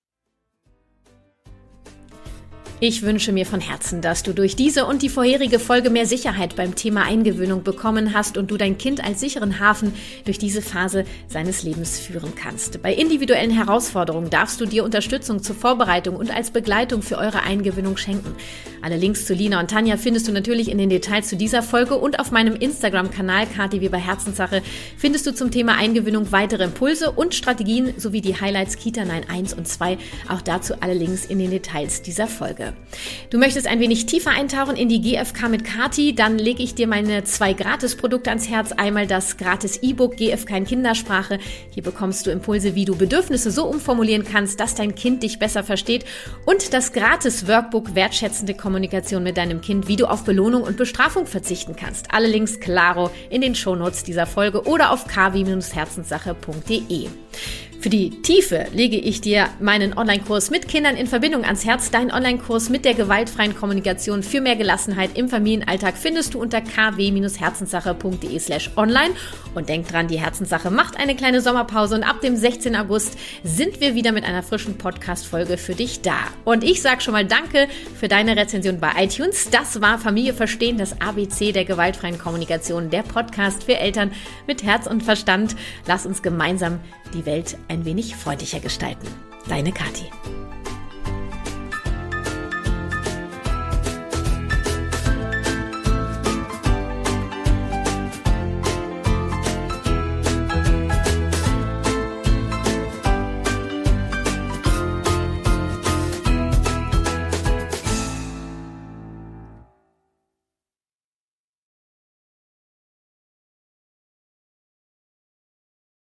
Ich 2.87 3.01
wünsche 3.01 3.33
mir 3.33 3.47
von 3.47 3.61
Herzen, 3.61 4.03
dass 4.03 4.23
du 4.23 4.35
durch 4.35 4.57
diese 4.57 4.85
und 4.85 5.01
die 5.01 5.09
vorherige 5.09 5.59
Folge 5.59 5.89
mehr 5.89 6.05
Sicherheit 6.05 6.55
beim 6.55 6.75
Thema 6.75 7.05
Eingewöhnung 7.05 7.63
bekommen 7.63 8.13
hast 8.13 8.37
und 8.37 8.51
du 8.51 8.59
dein 8.59 8.77
Kind 8.77 9.03
als 9.03 9.21
sicheren 9.21 9.59
Hafen 9.59 9.95
durch 10.27 10.37
diese 10.37 10.61
Phase 10.61 11.07
seines 11.27 11.63
Lebens 11.63 11.99
führen 11.99 12.35
kannst. 12.35 12.83
Bei 12.83 12.93
individuellen 12.93 13.53
Herausforderungen 13.53 14.29
darfst 14.29 14.61
du 14.61 14.67
dir 14.67 14.85
Unterstützung 14.85 15.43
zur 15.43 15.57
Vorbereitung 15.57 16.15
und 16.15 16.31
als 16.31 16.51
Begleitung 16.51 17.01
für 17.01 17.17
eure 17.17 17.43
Eingewöhnung 17.43 17.97
schenken. 17.97 18.35
Alle 18.83 18.99
Links 18.99 19.25
zu 19.25 19.33
Lina 19.33 19.61
und 19.61 19.71
Tanja 19.71 19.97
findest 19.97 20.29
du 20.29 20.33
natürlich 20.33 20.71
in 20.71 20.77
den 20.77 20.91
Details 20.91 21.27
zu 21.27 21.37
dieser 21.37 21.63
Folge 21.63 21.97
und 21.97 22.21
auf 22.21 22.33
meinem 22.33 22.55
Instagram-Kanal 22.55 23.47
Kati 23.47 23.81
Weber 23.81 23.97
Herzenssache 23.97 24.61
findest 24.99 25.27
du 25.27 25.35
zum 25.35 25.51
Thema 25.51 25.79
Eingewöhnung 25.79 26.33
weitere 26.33 26.65
Impulse 26.65 27.13
und 27.13 27.35
Strategien 27.35 27.95
sowie 27.97 28.21
die 28.21 28.39
Highlights 28.39 28.77
Kita 28.77 29.07
9 29.07 29.31
1 29.31 29.55
und 29.55 29.67
2. 29.67 29.97
Auch 30.29 30.43
dazu 30.43 30.75
alle 30.81 30.93
Links 30.93 31.25
in 31.25 31.39
den 31.39 31.51
Details 31.51 32.03
dieser. 32.03 32.29
Folge. 32.35 32.74
Du 33.31 33.39
möchtest 33.39 33.67
ein 33.67 33.81
wenig 33.81 34.07
tiefer 34.07 34.31
eintauchen 34.31 34.77
in 34.77 34.89
die 34.89 35.01
GFK 35.01 35.49
mit 35.49 35.65
Kati, 35.65 36.15
dann 36.15 36.39
lege 36.39 36.63
ich 36.63 36.75
dir 36.75 36.87
meine 36.87 37.25
zwei 37.25 37.53
Gratis-Produkte 37.53 38.31
ans 38.31 38.49
Herz. 38.49 38.73
Einmal 38.73 39.07
das 39.07 39.37
gratis 39.37 39.79
E-Book 39.83 40.17
GFK 40.17 40.59
in 40.59 40.65
Kindersprache. 40.65 41.39
Hier 41.71 41.83
bekommst 41.83 42.27
du 42.27 42.31
Impulse, 42.31 42.75
wie 42.75 42.85
du 42.85 42.97
Bedürfnisse 42.97 43.51
so 43.51 43.67
umformulieren 43.67 44.25
kannst, 44.25 44.61
dass 44.61 44.75
dein 44.75 44.95
Kind 44.95 45.23
dich 45.23 45.39
besser 45.39 45.65
versteht. 45.65 46.05
Und 46.47 46.73
das 46.73 46.93
gratis 46.93 47.49
Workbook 47.49 47.95
Wertschätzende 47.95 48.55
Kommunikation 48.55 49.23
mit 49.23 49.37
deinem 49.37 49.61
Kind, 49.61 49.89
wie 49.89 49.97
du 49.97 50.07
auf 50.07 50.25
Belohnung 50.25 50.63
und 50.63 50.77
Bestrafung 50.77 51.27
verzichten 51.27 51.77
kannst. 51.77 52.13
Alle 52.13 52.29
Links 52.29 52.61
klaro 52.61 53.11
in 53.31 53.41
den 53.41 53.55
Shownotes 53.55 54.05
dieser 54.05 54.27
Folge 54.27 54.67
oder 54.67 54.93
auf 54.93 55.07
kw-herzenssache.de. 55.07 57.09
Für 57.85 57.91
die 57.91 58.09
Tiefe 58.23 58.65
lege 58.73 58.97
ich 58.97 59.21
dir 59.21 59.51
meinen 59.61 59.95
Online-Kurs 59.99 60.49
mit 60.49 60.69
Kindern 60.69 60.97
in 60.97 61.07
Verbindung 61.07 61.45
ans 61.45 61.67
Herz. 61.67 61.91
Dein 61.91 62.11
Online-Kurs 62.11 62.71
mit 62.71 62.87
der 62.87 62.95
gewaltfreien 62.95 63.55
Kommunikation 63.55 64.23
für 64.23 64.41
mehr 64.41 64.57
Gelassenheit 64.57 65.19
im 65.19 65.29
Familienalltag 65.29 65.99
findest 65.99 66.33
du 66.33 66.41
unter 66.41 66.63
kw-herzenssache.de 66.63 68.39
slash 68.39 68.71
online. 68.77 69.11
Und 69.55 69.69
denk 69.69 69.87
dran, 69.87 70.09
die 70.09 70.19
Herzenssache 70.19 70.71
macht 70.71 70.99
eine 70.99 71.15
kleine 71.15 71.43
Sommerpause 71.43 71.95
und 71.97 72.05
ab 72.05 72.23
dem 72.23 72.37
16. 72.37 72.75
August 72.75 73.19
sind 73.43 73.83
wir 73.83 73.95
wieder 73.95 74.13
mit 74.13 74.25
einer 74.25 74.43
frischen 74.43 74.79
Podcast-Folge 74.79 75.59
für 75.59 75.75
dich 75.75 76.01
da. 76.01 76.17
Und 76.47 76.65
ich 76.65 76.81
sage 76.81 77.03
schon 77.03 77.13
mal 77.13 77.27
Danke 77.27 77.69
für 78.01 78.09
deine 78.09 78.35
Rezension 78.35 78.81
bei 78.81 78.93
iTunes. 78.97 79.51
Das 79.51 79.83
war 79.83 79.99
Familie 79.99 80.33
Verstehen, 80.33 80.79
das 80.79 80.99
ABC 81.03 81.53
der 81.53 81.67
gewaltfreien 81.67 82.19
Kommunikation, 82.19 82.89
der 82.89 83.03
Podcast 83.03 83.65
für 83.65 83.77
Eltern 83.77 84.11
mit 84.47 84.63
Herz 84.63 84.87
und 84.87 85.03
Verstand. 85.03 85.55
Lass 85.87 86.07
uns 86.07 86.23
gemeinsam 86.23 86.81
die 87.15 87.25
Welt 87.27 87.57
ein 87.69 87.85
wenig 87.85 88.17
freundlicher 88.17 88.61
gestalten. 88.61 89.09
Deine 89.49 89.73
Kathi. 89.73 90.11